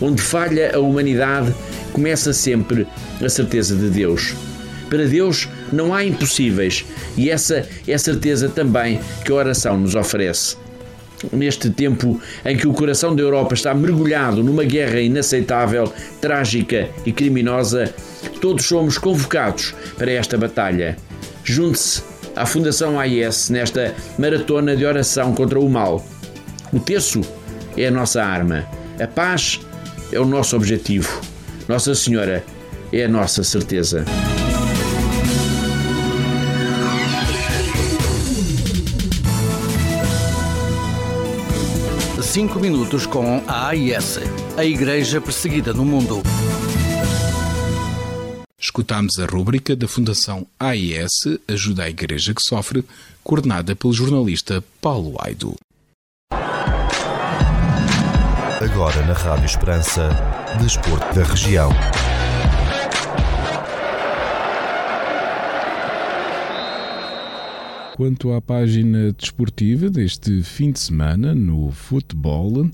Onde 0.00 0.20
falha 0.20 0.74
a 0.74 0.78
humanidade, 0.78 1.54
começa 1.92 2.32
sempre 2.32 2.86
a 3.24 3.28
certeza 3.28 3.74
de 3.76 3.88
Deus. 3.88 4.34
Para 4.90 5.06
Deus 5.06 5.48
não 5.72 5.94
há 5.94 6.04
impossíveis 6.04 6.84
e 7.16 7.30
essa 7.30 7.66
é 7.86 7.94
a 7.94 7.98
certeza 7.98 8.48
também 8.48 9.00
que 9.24 9.32
a 9.32 9.34
oração 9.34 9.78
nos 9.78 9.94
oferece. 9.94 10.56
Neste 11.32 11.70
tempo 11.70 12.20
em 12.44 12.56
que 12.56 12.66
o 12.66 12.72
coração 12.72 13.14
da 13.14 13.22
Europa 13.22 13.54
está 13.54 13.74
mergulhado 13.74 14.42
numa 14.42 14.64
guerra 14.64 15.00
inaceitável, 15.00 15.92
trágica 16.20 16.88
e 17.06 17.12
criminosa, 17.12 17.94
todos 18.40 18.66
somos 18.66 18.98
convocados 18.98 19.74
para 19.96 20.10
esta 20.10 20.36
batalha. 20.36 20.96
Junte-se 21.42 22.02
à 22.36 22.44
Fundação 22.44 22.98
AIS 22.98 23.48
nesta 23.50 23.94
maratona 24.18 24.76
de 24.76 24.84
oração 24.84 25.34
contra 25.34 25.58
o 25.58 25.68
mal. 25.68 26.04
O 26.72 26.80
terço 26.80 27.20
é 27.76 27.86
a 27.86 27.90
nossa 27.90 28.22
arma, 28.22 28.66
a 29.00 29.06
paz 29.06 29.60
é 30.12 30.20
o 30.20 30.24
nosso 30.24 30.56
objetivo, 30.56 31.20
Nossa 31.68 31.94
Senhora 31.94 32.44
é 32.92 33.04
a 33.04 33.08
nossa 33.08 33.42
certeza. 33.42 34.04
Cinco 42.34 42.58
minutos 42.58 43.06
com 43.06 43.40
a 43.46 43.68
AIS, 43.68 44.18
a 44.56 44.64
Igreja 44.64 45.20
Perseguida 45.20 45.72
no 45.72 45.84
Mundo. 45.84 46.20
Escutámos 48.58 49.20
a 49.20 49.24
rúbrica 49.24 49.76
da 49.76 49.86
Fundação 49.86 50.44
AIS 50.58 51.12
Ajuda 51.46 51.84
a 51.84 51.88
Igreja 51.88 52.34
que 52.34 52.42
Sofre, 52.42 52.84
coordenada 53.22 53.76
pelo 53.76 53.92
jornalista 53.92 54.64
Paulo 54.80 55.14
Aido. 55.20 55.54
Agora 58.60 59.06
na 59.06 59.12
Rádio 59.12 59.46
Esperança, 59.46 60.10
Desporto 60.60 61.14
da 61.14 61.22
Região. 61.22 61.70
Quanto 67.94 68.32
à 68.32 68.42
página 68.42 69.12
desportiva 69.12 69.88
deste 69.88 70.42
fim 70.42 70.72
de 70.72 70.80
semana 70.80 71.32
no 71.32 71.70
futebol, 71.70 72.68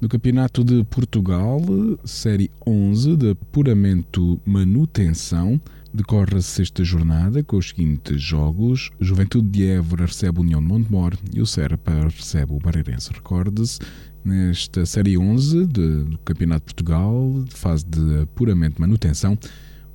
no 0.00 0.08
Campeonato 0.08 0.62
de 0.62 0.84
Portugal, 0.84 1.60
Série 2.04 2.48
11 2.64 3.16
de 3.16 3.30
apuramento 3.30 4.40
manutenção, 4.46 5.60
decorre 5.92 6.36
a 6.36 6.40
sexta 6.40 6.84
jornada 6.84 7.42
com 7.42 7.56
os 7.56 7.70
seguintes 7.70 8.22
jogos. 8.22 8.90
Juventude 9.00 9.48
de 9.48 9.66
Évora 9.66 10.06
recebe 10.06 10.38
a 10.38 10.42
União 10.42 10.62
de 10.62 10.68
Montemor 10.68 11.14
e 11.34 11.40
o 11.40 11.46
Serpa 11.46 11.90
recebe 12.04 12.52
o 12.52 12.60
Barreirense. 12.60 13.12
Recorde-se, 13.12 13.80
nesta 14.24 14.86
Série 14.86 15.18
11 15.18 15.66
de, 15.66 16.04
do 16.04 16.18
Campeonato 16.18 16.68
de 16.68 16.74
Portugal, 16.76 17.42
de 17.42 17.56
fase 17.56 17.84
de 17.84 18.20
apuramento 18.20 18.80
manutenção, 18.80 19.36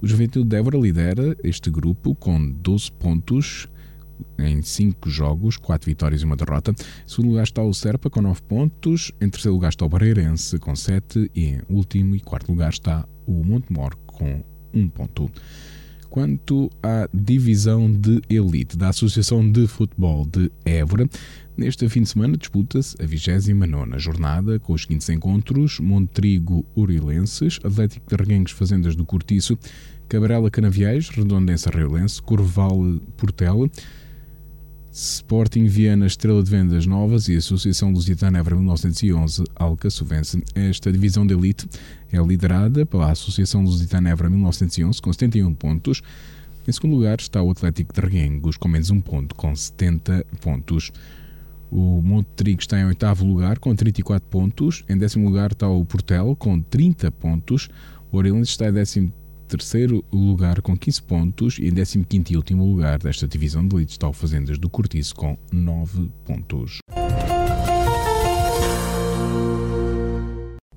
o 0.01 0.05
Juventude 0.05 0.49
de 0.49 0.57
Évora 0.57 0.77
lidera 0.77 1.33
este 1.45 1.71
grupo 1.71 2.13
com 2.13 2.51
12 2.51 2.91
pontos 2.91 3.69
em 4.37 4.61
5 4.61 5.09
jogos, 5.09 5.57
4 5.57 5.85
vitórias 5.85 6.21
e 6.21 6.25
uma 6.25 6.35
derrota. 6.35 6.71
Em 6.71 7.07
segundo 7.07 7.29
lugar 7.29 7.43
está 7.43 7.61
o 7.61 7.73
Serpa 7.73 8.09
com 8.09 8.21
9 8.21 8.41
pontos. 8.43 9.11
Em 9.21 9.29
terceiro 9.29 9.55
lugar 9.55 9.69
está 9.69 9.85
o 9.85 9.89
Barreirense 9.89 10.59
com 10.59 10.75
7. 10.75 11.31
E 11.35 11.45
em 11.45 11.61
último 11.69 12.15
e 12.15 12.19
quarto 12.19 12.49
lugar 12.49 12.69
está 12.69 13.07
o 13.25 13.43
Montemor 13.43 13.95
com 14.05 14.43
1 14.73 14.89
ponto. 14.89 15.31
Quanto 16.09 16.69
à 16.83 17.09
divisão 17.11 17.91
de 17.91 18.21
elite 18.29 18.77
da 18.77 18.89
Associação 18.89 19.51
de 19.51 19.65
Futebol 19.65 20.27
de 20.27 20.51
Évora, 20.63 21.09
neste 21.57 21.89
fim 21.89 22.03
de 22.03 22.09
semana 22.09 22.37
disputa-se 22.37 22.95
a 23.01 23.05
29 23.07 23.97
jornada 23.97 24.59
com 24.59 24.73
os 24.73 24.83
seguintes 24.83 25.09
encontros: 25.09 25.79
Montrigo 25.79 26.63
Urilenses, 26.75 27.59
Atlético 27.63 28.07
de 28.07 28.15
Reguengos 28.15 28.51
Fazendas 28.51 28.95
do 28.95 29.03
Cortiço, 29.03 29.57
Cabrela 30.07 30.51
Canaviais, 30.51 31.09
Redondense 31.09 31.67
Arreolense, 31.67 32.21
Corval 32.21 32.99
Portela, 33.17 33.67
Sporting 34.93 35.65
Viana 35.65 36.05
Estrela 36.05 36.43
de 36.43 36.51
Vendas 36.51 36.85
Novas 36.85 37.27
e 37.27 37.35
Associação 37.35 37.91
Lusitana 37.91 38.37
Évora 38.37 38.57
1911 38.57 39.43
Alcaçovense. 39.55 40.43
Esta 40.53 40.91
divisão 40.91 41.25
de 41.25 41.33
elite 41.33 41.67
é 42.11 42.21
liderada 42.21 42.85
pela 42.85 43.09
Associação 43.09 43.63
Lusitana 43.63 44.11
Évora 44.11 44.29
1911 44.29 45.01
com 45.01 45.11
71 45.11 45.51
pontos. 45.55 46.03
Em 46.67 46.71
segundo 46.71 46.95
lugar 46.95 47.19
está 47.19 47.41
o 47.41 47.49
Atlético 47.49 47.91
de 47.91 48.01
Reguengos 48.01 48.55
com 48.55 48.67
menos 48.67 48.91
um 48.91 49.01
ponto, 49.01 49.33
com 49.33 49.55
70 49.55 50.27
pontos. 50.39 50.91
O 51.71 51.99
Monte 52.03 52.27
Trigo 52.35 52.61
está 52.61 52.79
em 52.79 52.85
oitavo 52.85 53.25
lugar 53.25 53.57
com 53.57 53.75
34 53.75 54.29
pontos. 54.29 54.83
Em 54.87 54.95
décimo 54.95 55.27
lugar 55.27 55.53
está 55.53 55.67
o 55.67 55.83
Portel 55.83 56.35
com 56.35 56.61
30 56.61 57.09
pontos. 57.13 57.67
O 58.11 58.17
Orilense 58.17 58.51
está 58.51 58.69
em 58.69 58.73
décimo 58.73 59.11
terceiro 59.57 60.03
lugar 60.11 60.63
com 60.63 60.75
15 60.75 61.01
pontos 61.03 61.59
e 61.59 61.67
em 61.67 61.73
15 61.73 62.33
e 62.33 62.35
último 62.35 62.65
lugar 62.65 62.97
desta 62.97 63.27
divisão 63.27 63.67
de 63.67 63.75
elite 63.75 63.91
está 63.91 64.09
o 64.09 64.13
Fazendas 64.13 64.57
do 64.57 64.67
Cortiço 64.67 65.13
com 65.13 65.37
9 65.51 66.09
pontos. 66.25 66.79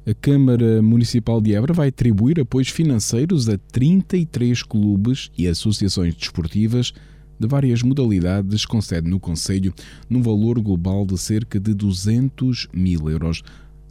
A 0.06 0.14
Câmara 0.20 0.82
Municipal 0.82 1.40
de 1.40 1.54
Évora 1.54 1.72
vai 1.72 1.88
atribuir 1.88 2.38
apoios 2.38 2.68
financeiros 2.68 3.48
a 3.48 3.56
33 3.56 4.62
clubes 4.62 5.30
e 5.38 5.48
associações 5.48 6.14
desportivas 6.14 6.92
de 7.40 7.48
várias 7.48 7.82
modalidades 7.82 8.66
com 8.66 8.82
sede 8.82 9.08
no 9.08 9.18
Conselho, 9.18 9.72
num 10.08 10.20
valor 10.20 10.60
global 10.60 11.06
de 11.06 11.16
cerca 11.16 11.58
de 11.58 11.72
200 11.72 12.68
mil 12.74 13.08
euros 13.08 13.42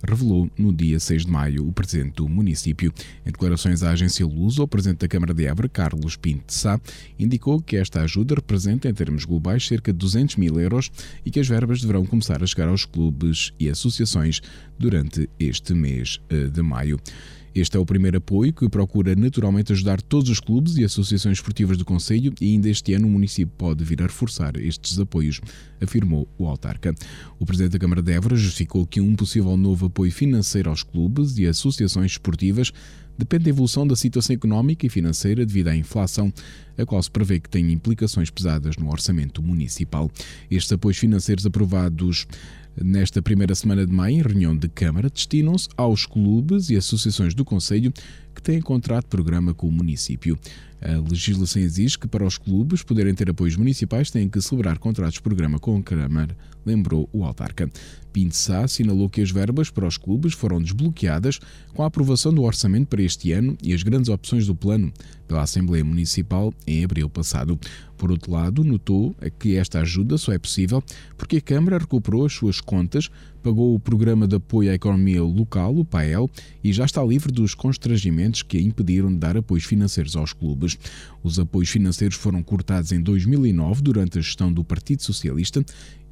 revelou 0.05 0.49
no 0.57 0.73
dia 0.73 0.99
6 0.99 1.25
de 1.25 1.31
maio 1.31 1.67
o 1.67 1.73
presidente 1.73 2.15
do 2.15 2.29
município. 2.29 2.93
Em 3.25 3.31
declarações 3.31 3.83
à 3.83 3.91
agência 3.91 4.25
Luso, 4.25 4.63
o 4.63 4.67
presidente 4.67 4.99
da 4.99 5.07
Câmara 5.07 5.33
de 5.33 5.45
Évora, 5.45 5.67
Carlos 5.67 6.15
Pinto 6.15 6.45
de 6.47 6.53
Sá, 6.53 6.79
indicou 7.19 7.61
que 7.61 7.75
esta 7.75 8.01
ajuda 8.01 8.35
representa, 8.35 8.89
em 8.89 8.93
termos 8.93 9.25
globais, 9.25 9.67
cerca 9.67 9.91
de 9.91 9.99
200 9.99 10.35
mil 10.37 10.59
euros 10.59 10.91
e 11.25 11.31
que 11.31 11.39
as 11.39 11.47
verbas 11.47 11.81
deverão 11.81 12.05
começar 12.05 12.41
a 12.43 12.47
chegar 12.47 12.67
aos 12.67 12.85
clubes 12.85 13.53
e 13.59 13.69
associações 13.69 14.41
durante 14.77 15.29
este 15.39 15.73
mês 15.73 16.19
eh, 16.29 16.47
de 16.47 16.61
maio. 16.61 16.99
Este 17.55 17.77
é 17.77 17.79
o 17.79 17.85
primeiro 17.85 18.17
apoio 18.17 18.51
que 18.51 18.67
procura 18.67 19.15
naturalmente 19.15 19.71
ajudar 19.71 20.01
todos 20.01 20.29
os 20.29 20.41
clubes 20.41 20.75
e 20.75 20.83
associações 20.83 21.37
esportivas 21.37 21.77
do 21.77 21.85
Conselho 21.85 22.33
e 22.41 22.51
ainda 22.51 22.69
este 22.69 22.93
ano 22.93 23.07
o 23.07 23.09
município 23.09 23.55
pode 23.57 23.81
vir 23.81 24.01
a 24.01 24.07
reforçar 24.07 24.57
estes 24.57 24.99
apoios, 24.99 25.39
afirmou 25.81 26.27
o 26.37 26.47
autarca. 26.47 26.93
O 27.39 27.45
presidente 27.45 27.71
da 27.71 27.79
Câmara 27.79 28.01
de 28.01 28.11
Évora 28.11 28.35
justificou 28.35 28.85
que 28.85 28.99
um 28.99 29.15
possível 29.15 29.55
novo 29.55 29.85
apoio 29.85 30.11
financeiro 30.11 30.69
aos 30.69 30.83
clubes 30.83 31.37
e 31.37 31.47
associações 31.47 32.11
esportivas 32.11 32.73
depende 33.17 33.45
da 33.45 33.51
evolução 33.51 33.87
da 33.87 33.95
situação 33.95 34.33
económica 34.33 34.85
e 34.85 34.89
financeira 34.89 35.45
devido 35.45 35.69
à 35.69 35.75
inflação, 35.77 36.33
a 36.77 36.85
qual 36.85 37.01
se 37.01 37.09
prevê 37.09 37.39
que 37.39 37.49
tenha 37.49 37.71
implicações 37.71 38.29
pesadas 38.29 38.75
no 38.75 38.91
orçamento 38.91 39.41
municipal. 39.41 40.11
Estes 40.51 40.73
apoios 40.73 40.97
financeiros 40.97 41.45
aprovados 41.45 42.27
Nesta 42.81 43.21
primeira 43.21 43.55
semana 43.55 43.85
de 43.85 43.93
maio, 43.93 44.17
em 44.17 44.21
reunião 44.21 44.55
de 44.55 44.67
Câmara, 44.67 45.09
destinam-se 45.09 45.69
aos 45.77 46.05
clubes 46.05 46.69
e 46.69 46.75
associações 46.75 47.33
do 47.33 47.45
Conselho 47.45 47.93
que 48.35 48.41
têm 48.41 48.61
contrato 48.61 49.05
de 49.05 49.09
programa 49.09 49.53
com 49.53 49.67
o 49.67 49.71
município. 49.71 50.37
A 50.81 50.99
legislação 51.09 51.61
exige 51.61 51.97
que, 51.97 52.07
para 52.07 52.25
os 52.25 52.37
clubes 52.37 52.83
poderem 52.83 53.15
ter 53.15 53.29
apoios 53.29 53.55
municipais, 53.55 54.11
têm 54.11 54.29
que 54.29 54.39
celebrar 54.41 54.77
contratos 54.77 55.15
de 55.15 55.21
programa 55.21 55.57
com 55.57 55.77
a 55.77 55.81
Câmara, 55.81 56.37
lembrou 56.63 57.09
o 57.11 57.23
autarca. 57.23 57.69
Pinto 58.11 58.35
Sá 58.35 58.63
assinalou 58.63 59.09
que 59.09 59.21
as 59.21 59.31
verbas 59.31 59.69
para 59.69 59.87
os 59.87 59.97
clubes 59.97 60.33
foram 60.33 60.61
desbloqueadas 60.61 61.39
com 61.73 61.83
a 61.83 61.87
aprovação 61.87 62.33
do 62.33 62.43
orçamento 62.43 62.87
para 62.87 63.01
este 63.01 63.31
ano 63.31 63.57
e 63.63 63.73
as 63.73 63.83
grandes 63.83 64.09
opções 64.09 64.45
do 64.45 64.55
plano 64.55 64.91
pela 65.27 65.41
Assembleia 65.41 65.83
Municipal 65.83 66.53
em 66.67 66.83
abril 66.83 67.09
passado. 67.09 67.59
Por 67.97 68.11
outro 68.11 68.31
lado, 68.31 68.63
notou 68.63 69.15
que 69.39 69.55
esta 69.55 69.79
ajuda 69.79 70.17
só 70.17 70.31
é 70.31 70.37
possível 70.37 70.83
porque 71.17 71.37
a 71.37 71.41
Câmara 71.41 71.77
recuperou 71.77 72.25
as 72.25 72.33
suas 72.33 72.61
contas, 72.61 73.09
pagou 73.45 73.75
o 73.75 73.79
Programa 73.79 74.27
de 74.27 74.37
Apoio 74.37 74.71
à 74.71 74.73
Economia 74.73 75.21
Local, 75.21 75.77
o 75.77 75.85
PAEL, 75.85 76.27
e 76.63 76.73
já 76.73 76.83
está 76.83 77.03
livre 77.03 77.31
dos 77.31 77.53
constrangimentos 77.53 78.41
que 78.41 78.57
a 78.57 78.59
impediram 78.59 79.09
de 79.13 79.19
dar 79.19 79.37
apoios 79.37 79.65
financeiros 79.65 80.15
aos 80.15 80.33
clubes. 80.33 80.79
Os 81.23 81.37
apoios 81.37 81.69
financeiros 81.69 82.17
foram 82.17 82.41
cortados 82.41 82.91
em 82.91 82.99
2009 82.99 83.83
durante 83.83 84.17
a 84.17 84.21
gestão 84.21 84.51
do 84.51 84.63
Partido 84.63 85.03
Socialista 85.03 85.63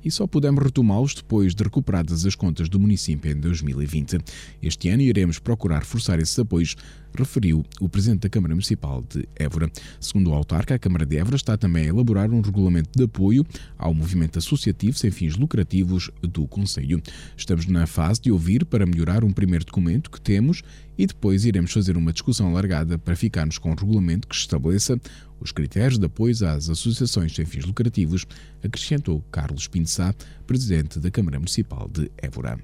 e 0.05 0.11
só 0.11 0.27
pudemos 0.27 0.63
retomá-los 0.63 1.15
depois 1.15 1.55
de 1.55 1.63
recuperadas 1.63 2.23
as 2.23 2.35
contas 2.35 2.69
do 2.69 2.79
município 2.79 3.31
em 3.31 3.39
2020. 3.39 4.19
Este 4.61 4.89
ano 4.89 5.01
iremos 5.01 5.39
procurar 5.39 5.85
forçar 5.85 6.19
esses 6.19 6.37
apoios 6.37 6.75
referiu 7.15 7.63
o 7.79 7.87
Presidente 7.89 8.21
da 8.21 8.29
Câmara 8.29 8.53
Municipal 8.53 9.03
de 9.07 9.27
Évora. 9.35 9.69
Segundo 9.99 10.29
o 10.31 10.33
autarca, 10.33 10.75
a 10.75 10.79
Câmara 10.79 11.05
de 11.05 11.17
Évora 11.17 11.35
está 11.35 11.57
também 11.57 11.85
a 11.85 11.87
elaborar 11.87 12.31
um 12.31 12.41
regulamento 12.41 12.89
de 12.95 13.03
apoio 13.03 13.45
ao 13.77 13.93
movimento 13.93 14.39
associativo 14.39 14.97
sem 14.97 15.11
fins 15.11 15.35
lucrativos 15.35 16.09
do 16.21 16.47
Conselho. 16.47 17.01
Estamos 17.37 17.65
na 17.67 17.85
fase 17.85 18.21
de 18.21 18.31
ouvir 18.31 18.65
para 18.65 18.85
melhorar 18.85 19.23
um 19.23 19.31
primeiro 19.31 19.65
documento 19.65 20.09
que 20.09 20.19
temos 20.19 20.61
e 20.97 21.05
depois 21.05 21.45
iremos 21.45 21.71
fazer 21.71 21.97
uma 21.97 22.13
discussão 22.13 22.47
alargada 22.47 22.97
para 22.97 23.15
ficarmos 23.15 23.57
com 23.57 23.71
um 23.71 23.75
regulamento 23.75 24.27
que 24.27 24.35
estabeleça 24.35 24.99
os 25.39 25.51
critérios 25.51 25.99
de 25.99 26.05
apoio 26.05 26.33
às 26.47 26.69
associações 26.69 27.35
sem 27.35 27.45
fins 27.45 27.65
lucrativos, 27.65 28.25
acrescentou 28.63 29.21
Carlos 29.31 29.67
Pinçá, 29.67 30.13
Presidente 30.47 30.99
da 30.99 31.11
Câmara 31.11 31.37
Municipal 31.37 31.89
de 31.91 32.09
Évora. 32.17 32.57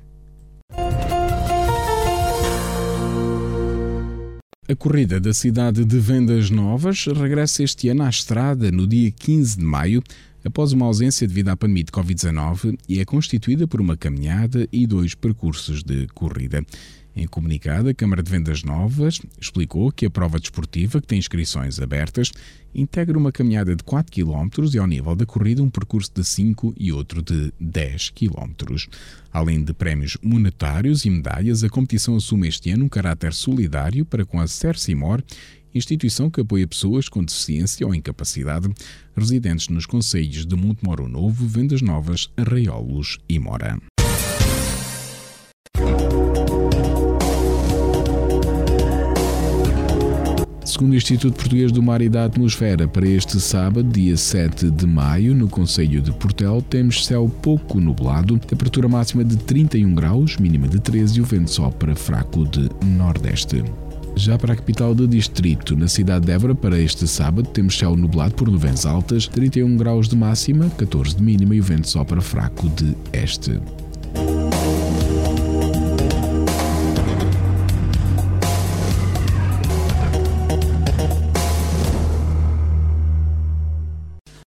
A 4.69 4.75
corrida 4.75 5.19
da 5.19 5.33
cidade 5.33 5.83
de 5.83 5.97
Vendas 5.97 6.51
Novas 6.51 7.07
regressa 7.07 7.63
este 7.63 7.89
ano 7.89 8.03
à 8.03 8.09
estrada 8.09 8.71
no 8.71 8.85
dia 8.85 9.09
15 9.09 9.57
de 9.57 9.63
maio, 9.63 10.03
após 10.45 10.73
uma 10.73 10.85
ausência 10.85 11.27
devido 11.27 11.49
à 11.49 11.57
pandemia 11.57 11.85
de 11.85 11.91
Covid-19, 11.91 12.77
e 12.87 12.99
é 12.99 13.03
constituída 13.03 13.67
por 13.67 13.81
uma 13.81 13.97
caminhada 13.97 14.69
e 14.71 14.85
dois 14.85 15.15
percursos 15.15 15.81
de 15.81 16.05
corrida. 16.13 16.63
Em 17.19 17.27
comunicado, 17.27 17.89
a 17.89 17.93
Câmara 17.93 18.23
de 18.23 18.31
Vendas 18.31 18.63
Novas 18.63 19.19
explicou 19.37 19.91
que 19.91 20.05
a 20.05 20.09
prova 20.09 20.39
desportiva, 20.39 21.01
que 21.01 21.07
tem 21.07 21.19
inscrições 21.19 21.77
abertas, 21.77 22.31
integra 22.73 23.17
uma 23.17 23.29
caminhada 23.29 23.75
de 23.75 23.83
4 23.83 24.09
km 24.09 24.47
e, 24.73 24.77
ao 24.77 24.87
nível 24.87 25.13
da 25.17 25.25
corrida, 25.25 25.61
um 25.61 25.69
percurso 25.69 26.09
de 26.15 26.23
5 26.23 26.73
e 26.77 26.93
outro 26.93 27.21
de 27.21 27.51
10 27.59 28.11
km. 28.11 28.53
Além 29.33 29.61
de 29.61 29.73
prémios 29.73 30.17
monetários 30.23 31.03
e 31.03 31.09
medalhas, 31.09 31.61
a 31.61 31.69
competição 31.69 32.15
assume 32.15 32.47
este 32.47 32.71
ano 32.71 32.85
um 32.85 32.89
caráter 32.89 33.33
solidário 33.33 34.05
para 34.05 34.23
com 34.23 34.39
a 34.39 34.47
Cercimor, 34.47 35.21
instituição 35.75 36.29
que 36.29 36.39
apoia 36.39 36.65
pessoas 36.65 37.09
com 37.09 37.21
deficiência 37.21 37.85
ou 37.85 37.93
incapacidade 37.93 38.69
residentes 39.13 39.67
nos 39.67 39.85
concelhos 39.85 40.45
de 40.45 40.55
Montemoro 40.55 41.09
Novo, 41.09 41.45
Vendas 41.45 41.81
Novas, 41.81 42.31
Arraiolos 42.37 43.19
e 43.27 43.37
Mora. 43.37 43.77
Segundo 50.79 50.93
o 50.93 50.95
Instituto 50.95 51.35
Português 51.35 51.73
do 51.73 51.83
Mar 51.83 52.01
e 52.01 52.07
da 52.07 52.23
Atmosfera, 52.23 52.87
para 52.87 53.05
este 53.05 53.37
sábado, 53.37 53.83
dia 53.83 54.15
7 54.15 54.71
de 54.71 54.87
maio, 54.87 55.35
no 55.35 55.49
Conselho 55.49 56.01
de 56.01 56.09
Portel, 56.13 56.61
temos 56.69 57.05
céu 57.05 57.29
pouco 57.41 57.81
nublado, 57.81 58.39
temperatura 58.39 58.87
máxima 58.87 59.25
de 59.25 59.35
31 59.35 59.93
graus, 59.93 60.37
mínima 60.37 60.69
de 60.69 60.79
13 60.79 61.17
e 61.17 61.21
o 61.21 61.25
vento 61.25 61.51
sopra 61.51 61.93
fraco 61.97 62.45
de 62.45 62.69
nordeste. 62.95 63.61
Já 64.15 64.37
para 64.37 64.53
a 64.53 64.55
capital 64.55 64.95
do 64.95 65.05
distrito, 65.05 65.75
na 65.75 65.89
cidade 65.89 66.27
de 66.27 66.31
Évora, 66.31 66.55
para 66.55 66.79
este 66.79 67.05
sábado, 67.09 67.49
temos 67.49 67.77
céu 67.77 67.97
nublado 67.97 68.35
por 68.35 68.49
nuvens 68.49 68.85
altas, 68.85 69.27
31 69.27 69.75
graus 69.75 70.07
de 70.07 70.15
máxima, 70.15 70.69
14 70.77 71.17
de 71.17 71.21
mínima 71.21 71.55
e 71.55 71.59
o 71.59 71.63
vento 71.63 71.89
sopra 71.89 72.21
fraco 72.21 72.69
de 72.69 72.95
este. 73.11 73.59